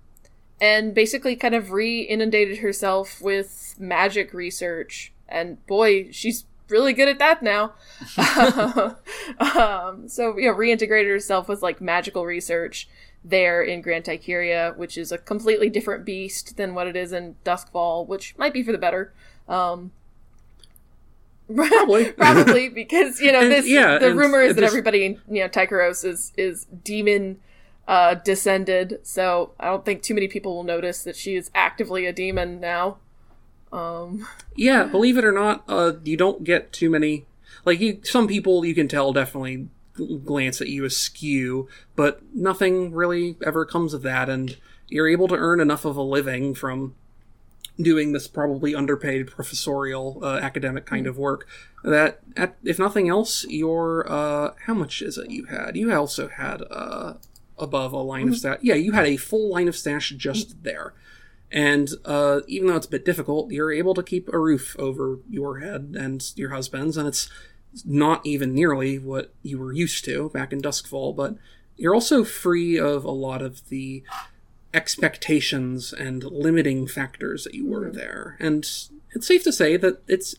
[0.61, 7.17] and basically kind of re-inundated herself with magic research and boy she's really good at
[7.19, 7.73] that now
[9.39, 12.87] um, so you know reintegrated herself with like magical research
[13.23, 17.35] there in Grand Icaria, which is a completely different beast than what it is in
[17.43, 19.11] Doskvol, which might be for the better.
[19.49, 19.91] Um,
[21.53, 22.11] Probably.
[22.13, 23.67] probably because you know And, this.
[23.67, 27.39] yeah, the rumor is that this- everybody you know Tycheros is is demon
[27.89, 32.05] uh, descended, so I don't think too many people will notice that she is actively
[32.05, 32.99] a demon now.
[33.73, 37.25] Um, Yeah, believe it or not, uh, you don't get too many.
[37.65, 39.69] Like you, some people you can tell definitely
[40.23, 44.55] glance at you askew, but nothing really ever comes of that, and
[44.87, 46.93] you're able to earn enough of a living from
[47.81, 51.47] doing this probably underpaid professorial uh, academic kind of work
[51.83, 56.27] that at, if nothing else your uh how much is it you had you also
[56.27, 57.13] had uh
[57.59, 58.37] above a line of mm-hmm.
[58.37, 60.63] stash yeah you had a full line of stash just mm-hmm.
[60.63, 60.93] there.
[61.51, 65.17] And uh, even though it's a bit difficult, you're able to keep a roof over
[65.27, 67.29] your head and your husband's, and it's
[67.83, 71.37] not even nearly what you were used to back in Doskvol, but
[71.75, 74.03] you're also free of a lot of the
[74.73, 77.97] expectations and limiting factors that you were mm-hmm.
[77.97, 78.37] there.
[78.39, 78.59] And
[79.11, 80.35] it's safe to say that it's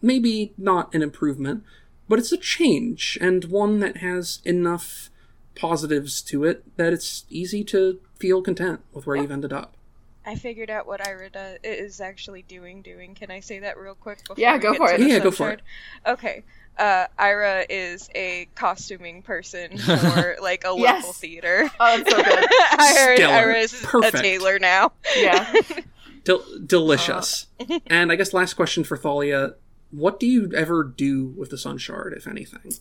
[0.00, 1.64] maybe not an improvement,
[2.08, 5.10] but it's a change, and one that has enough
[5.54, 9.74] positives to it that it's easy to feel content with where you've ended up.
[10.26, 12.80] I figured out what Ira does, is actually doing.
[12.82, 13.14] Doing.
[13.14, 14.20] Can I say that real quick?
[14.26, 14.98] Before Yeah, go for it.
[14.98, 15.60] the Yeah, go for it.
[16.06, 16.42] Okay.
[16.78, 21.02] Uh, Ira is a costuming person for like a Yes.
[21.02, 21.70] local theater.
[21.78, 22.46] oh, it's so good.
[22.80, 23.34] Ira, Stellar.
[23.34, 24.14] Ira is Perfect.
[24.14, 24.92] a tailor now.
[25.16, 25.52] yeah.
[26.24, 27.46] Del- delicious.
[27.88, 29.56] and I guess last question for Thalia:
[29.90, 32.72] What do you ever do with the Sun Shard, if anything?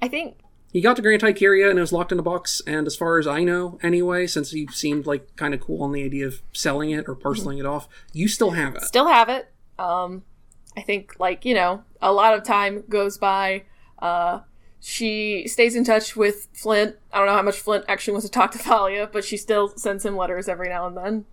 [0.00, 0.38] I think
[0.76, 3.18] You got to Grand Icaria and it was locked in a box, and as far
[3.18, 6.42] as I know, anyway, since he seemed like kind of cool on the idea of
[6.52, 8.82] selling it or parceling it off, you still have it.
[8.82, 9.50] still have it.
[9.78, 10.22] Um,
[10.76, 13.62] I think like you know a lot of time goes by.
[14.00, 14.40] Uh,
[14.78, 16.96] she stays in touch with Flint.
[17.10, 19.68] I don't know how much Flint actually wants to talk to Thalia, but she still
[19.78, 21.24] sends him letters every now and then.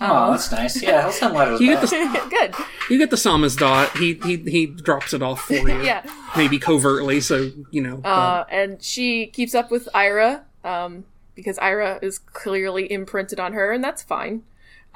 [0.00, 0.80] Oh, that's nice.
[0.82, 2.30] Yeah, he'll send letters You get back.
[2.30, 2.54] Good.
[2.88, 3.96] You get the Samizdat.
[3.98, 6.02] He he he drops it off for you, Yeah.
[6.36, 8.00] maybe covertly, so you know.
[8.02, 11.04] Uh, and she keeps up with Ira um,
[11.34, 14.42] because Ira is clearly imprinted on her, and that's fine.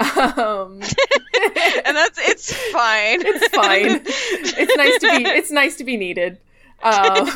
[0.00, 0.80] Um,
[1.84, 3.20] and that's it's fine.
[3.24, 4.02] it's fine.
[4.06, 5.24] It's nice to be.
[5.28, 6.38] It's nice to be needed.
[6.82, 7.28] Um,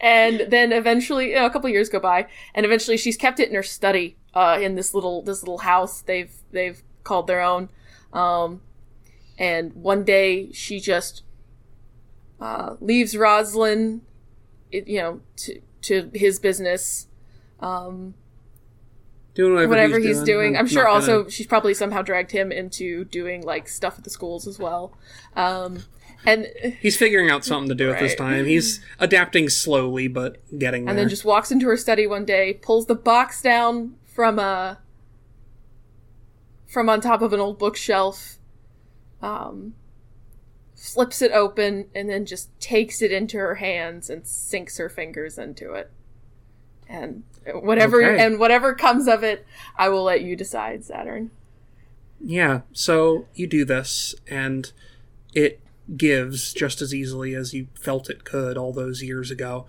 [0.00, 3.48] and then eventually, you know, a couple years go by, and eventually she's kept it
[3.48, 7.68] in her study, uh, in this little this little house they've they've called their own.
[8.12, 8.60] Um,
[9.38, 11.22] and one day she just
[12.40, 14.02] uh, leaves Roslyn,
[14.70, 17.06] you know, to to his business.
[17.60, 18.14] Um,
[19.34, 20.56] doing whatever, whatever he's, doing.
[20.56, 24.10] I'm sure also gonna- she's probably somehow dragged him into doing like stuff at the
[24.10, 24.96] schools as well.
[25.34, 25.84] Um,
[26.26, 26.46] and
[26.80, 28.46] he's figuring out something to do at this time.
[28.46, 30.90] He's adapting slowly, but getting there.
[30.92, 34.78] and then just walks into her study one day, pulls the box down from a
[36.66, 38.38] from on top of an old bookshelf,
[39.22, 39.74] um,
[40.74, 45.38] flips it open, and then just takes it into her hands and sinks her fingers
[45.38, 45.90] into it.
[46.88, 48.22] And whatever Okay.
[48.24, 51.30] and whatever comes of it, I will let you decide, Saturn.
[52.20, 54.72] Yeah, so you do this, and
[55.34, 55.60] it
[55.96, 59.66] gives just as easily as you felt it could all those years ago.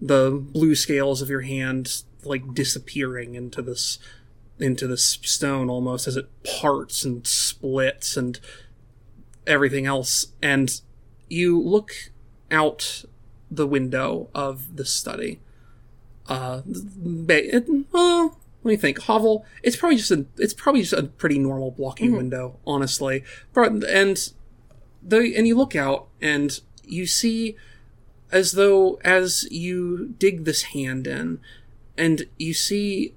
[0.00, 3.98] the blue scales of your hand like disappearing into this
[4.58, 8.38] into this stone almost as it parts and splits and
[9.46, 10.28] everything else.
[10.42, 10.80] And
[11.28, 11.92] you look
[12.50, 13.04] out
[13.50, 15.40] the window of the study.
[16.28, 16.62] Uh
[17.28, 18.28] it, uh,
[18.62, 19.00] let me think.
[19.02, 23.24] Hovel it's probably just a it's probably just a pretty normal blocking window honestly.
[23.52, 24.32] But- and
[25.02, 27.56] the and you look out and you see
[28.32, 31.40] as though as you dig this hand in
[31.96, 33.14] and you see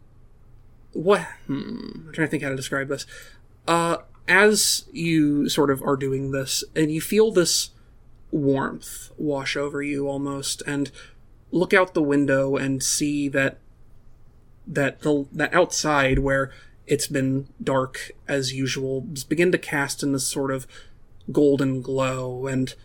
[0.94, 3.06] what hmm, I'm trying to think how to describe this.
[3.68, 3.98] Uh
[4.28, 7.70] as you sort of are doing this and you feel this
[8.30, 10.92] warmth wash over you almost and
[11.52, 13.58] look out the window and see that
[14.68, 16.52] that the that outside where
[16.86, 20.68] it's been dark as usual begin to cast in this sort of
[21.32, 22.76] golden glow and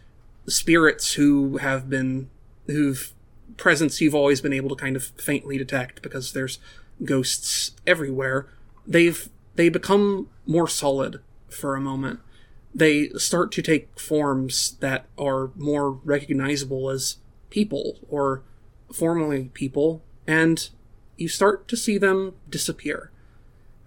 [0.47, 2.31] spirits who have been
[2.67, 3.13] who've
[3.57, 6.59] presence you've always been able to kind of faintly detect because there's
[7.05, 8.49] ghosts everywhere
[8.87, 12.21] they've they become more solid for a moment.
[12.75, 17.19] They start to take forms that are more recognizable as
[17.51, 18.43] people or
[18.93, 20.71] formerly people and
[21.19, 23.11] you start to see them disappear.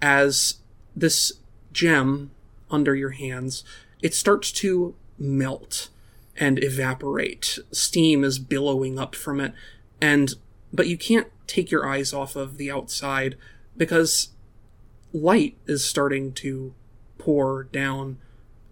[0.02, 0.60] As
[0.96, 1.34] this
[1.74, 2.32] gem
[2.70, 3.64] under your hands
[4.02, 5.90] it starts to melt
[6.38, 7.60] and evaporate.
[7.72, 9.54] Steam is billowing up from it.
[10.02, 10.34] And
[10.74, 13.36] but you can't take your eyes off of the outside
[13.78, 14.30] because
[15.14, 16.74] light is starting to
[17.18, 18.18] pour down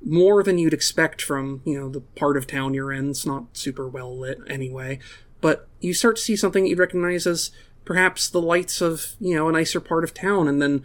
[0.06, 3.12] more than you'd expect from you know the part of town you're in.
[3.12, 5.00] It's not super well lit anyway.
[5.40, 7.52] But you start to see something you'd recognize as
[7.86, 10.84] perhaps the lights of you know a nicer part of town and then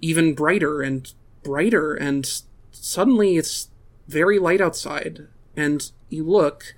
[0.00, 1.94] even brighter and brighter.
[1.94, 3.68] And suddenly it's
[4.08, 5.26] very light outside.
[5.56, 6.74] And you look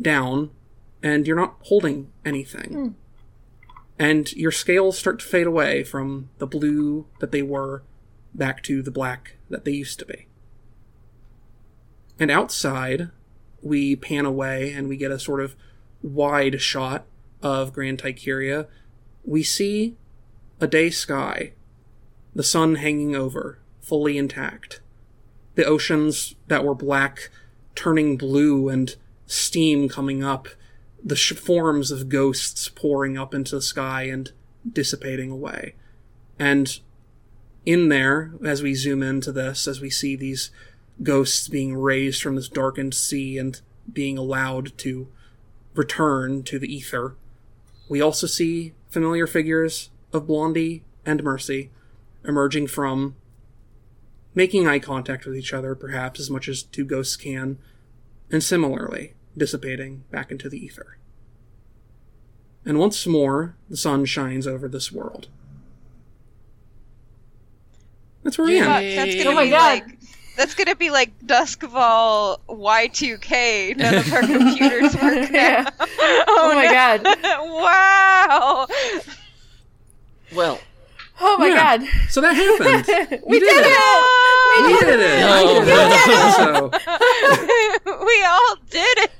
[0.00, 0.50] down
[1.02, 2.72] and you're not holding anything.
[2.72, 2.88] Hmm.
[3.98, 7.82] And your scales start to fade away from the blue that they were
[8.32, 10.26] back to the black that they used to be.
[12.20, 13.10] And outside
[13.60, 15.56] we pan away and we get a sort of
[16.00, 17.06] wide shot
[17.42, 18.68] of grand tycheria
[19.24, 19.96] we see
[20.60, 21.52] a day sky
[22.34, 24.80] the sun hanging over fully intact.
[25.54, 27.30] The oceans that were black
[27.78, 30.48] turning blue and steam coming up,
[31.04, 34.32] the sh- forms of ghosts pouring up into the sky and
[34.68, 35.76] dissipating away.
[36.40, 36.76] And
[37.64, 40.50] in there, as we zoom into this, as we see these
[41.04, 43.60] ghosts being raised from this darkened sea and
[43.92, 45.06] being allowed to
[45.74, 47.14] return to the ether,
[47.88, 51.70] we also see familiar figures of Blondie and Mercy
[52.24, 53.14] emerging from
[54.38, 57.58] making eye contact with each other, perhaps as much as two ghosts can,
[58.30, 60.96] and similarly dissipating back into the ether.
[62.64, 65.26] And once more, the sun shines over this world.
[68.22, 68.68] That's where we end.
[68.68, 69.58] that's gonna Oh my be God.
[69.82, 69.84] like
[70.36, 73.76] that's gonna be like Doskvol Y2K.
[73.76, 75.66] None of our computers work now.
[75.66, 75.70] Yeah.
[76.28, 77.02] Oh my god.
[77.64, 78.66] wow.
[80.36, 80.60] Well,
[81.20, 81.78] Oh my Yeah.
[81.78, 81.88] god.
[82.10, 83.22] So that happened.
[83.26, 83.66] We did did it.
[83.66, 83.74] it!
[84.62, 85.24] We did it.
[85.24, 85.64] I No.
[85.64, 86.82] did it.
[87.88, 89.10] So we all did it.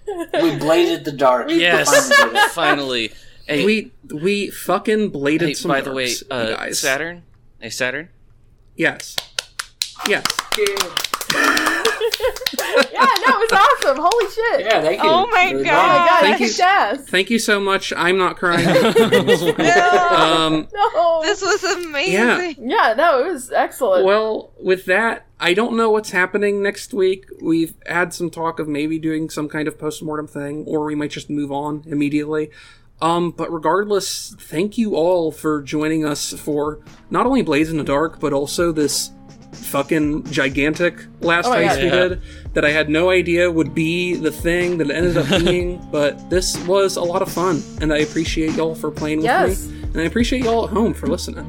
[0.43, 1.49] We bladed the dark.
[1.51, 2.13] yes,
[2.55, 6.79] Finally did Hey, we we fucking bladed hey, some by the way, darks, uh, guys.
[6.81, 7.23] Saturn.
[7.61, 8.09] Hey, Saturn.
[8.77, 9.17] Yes.
[10.07, 10.25] Yes.
[10.57, 10.95] Yeah,
[12.59, 13.99] that was awesome.
[14.01, 14.61] Holy shit.
[14.67, 15.09] Yeah, thank you.
[15.09, 16.09] Oh my Really Oh my God.
[16.09, 16.47] god, Thank you.
[16.49, 17.09] kicked.
[17.11, 17.93] Thank you so much.
[17.97, 18.65] I'm not crying.
[18.67, 18.73] No,
[20.11, 21.21] um, No.
[21.23, 22.57] this was amazing.
[22.69, 24.05] yeah, no, it was excellent.
[24.05, 27.27] well, with that, I don't know what's happening next week.
[27.41, 31.11] We've had some talk of maybe doing some kind of postmortem thing, or we might
[31.11, 32.51] just move on immediately.
[33.01, 36.81] Um, but regardless, thank you all for joining us for
[37.11, 39.13] not only Blades in the Dark, but also this
[39.53, 41.79] fucking gigantic last Oh heist God.
[41.79, 41.91] we Yeah.
[42.09, 42.23] did
[42.55, 45.81] that I had no idea would be the thing that it ended up being.
[45.93, 49.67] but this was a lot of fun, and I appreciate y'all for playing with Yes.
[49.67, 51.47] me, and I appreciate y'all at home for listening.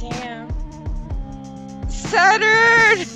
[0.00, 0.48] Damn.
[1.88, 3.06] Saturn!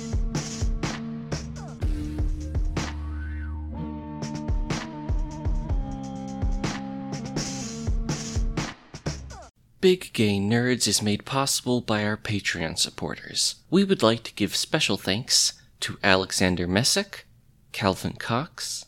[9.81, 13.55] Big Gay Nerds is made possible by our Patreon supporters.
[13.69, 17.25] We would like to give special thanks to Alexander Messick,
[17.71, 18.87] Calvin Cox,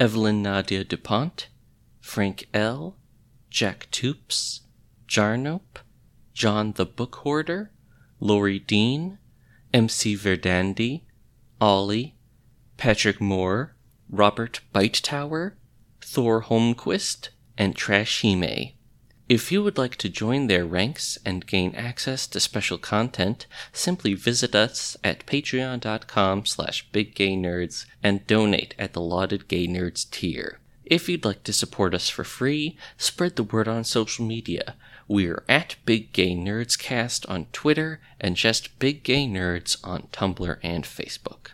[0.00, 1.46] Evelyn Nadia DuPont,
[2.00, 2.96] Frank L.,
[3.50, 4.62] Jack Toops,
[5.06, 5.78] Jarnope,
[6.34, 7.70] John the Book Hoarder,
[8.18, 9.18] Lori Dean,
[9.72, 11.02] MC Verdandi,
[11.60, 12.16] Ollie,
[12.76, 13.76] Patrick Moore,
[14.10, 15.56] Robert Bite Tower,
[16.00, 18.72] Thor Holmquist, and Trashime.
[19.32, 24.12] If you would like to join their ranks and gain access to special content, simply
[24.12, 30.58] visit us at patreon.com slash biggaynerds and donate at the Lauded Gay Nerds tier.
[30.84, 34.74] If you'd like to support us for free, spread the word on social media.
[35.08, 40.58] We're at Big Gay Nerds Cast on Twitter and just Big Gay Nerds on Tumblr
[40.62, 41.52] and Facebook.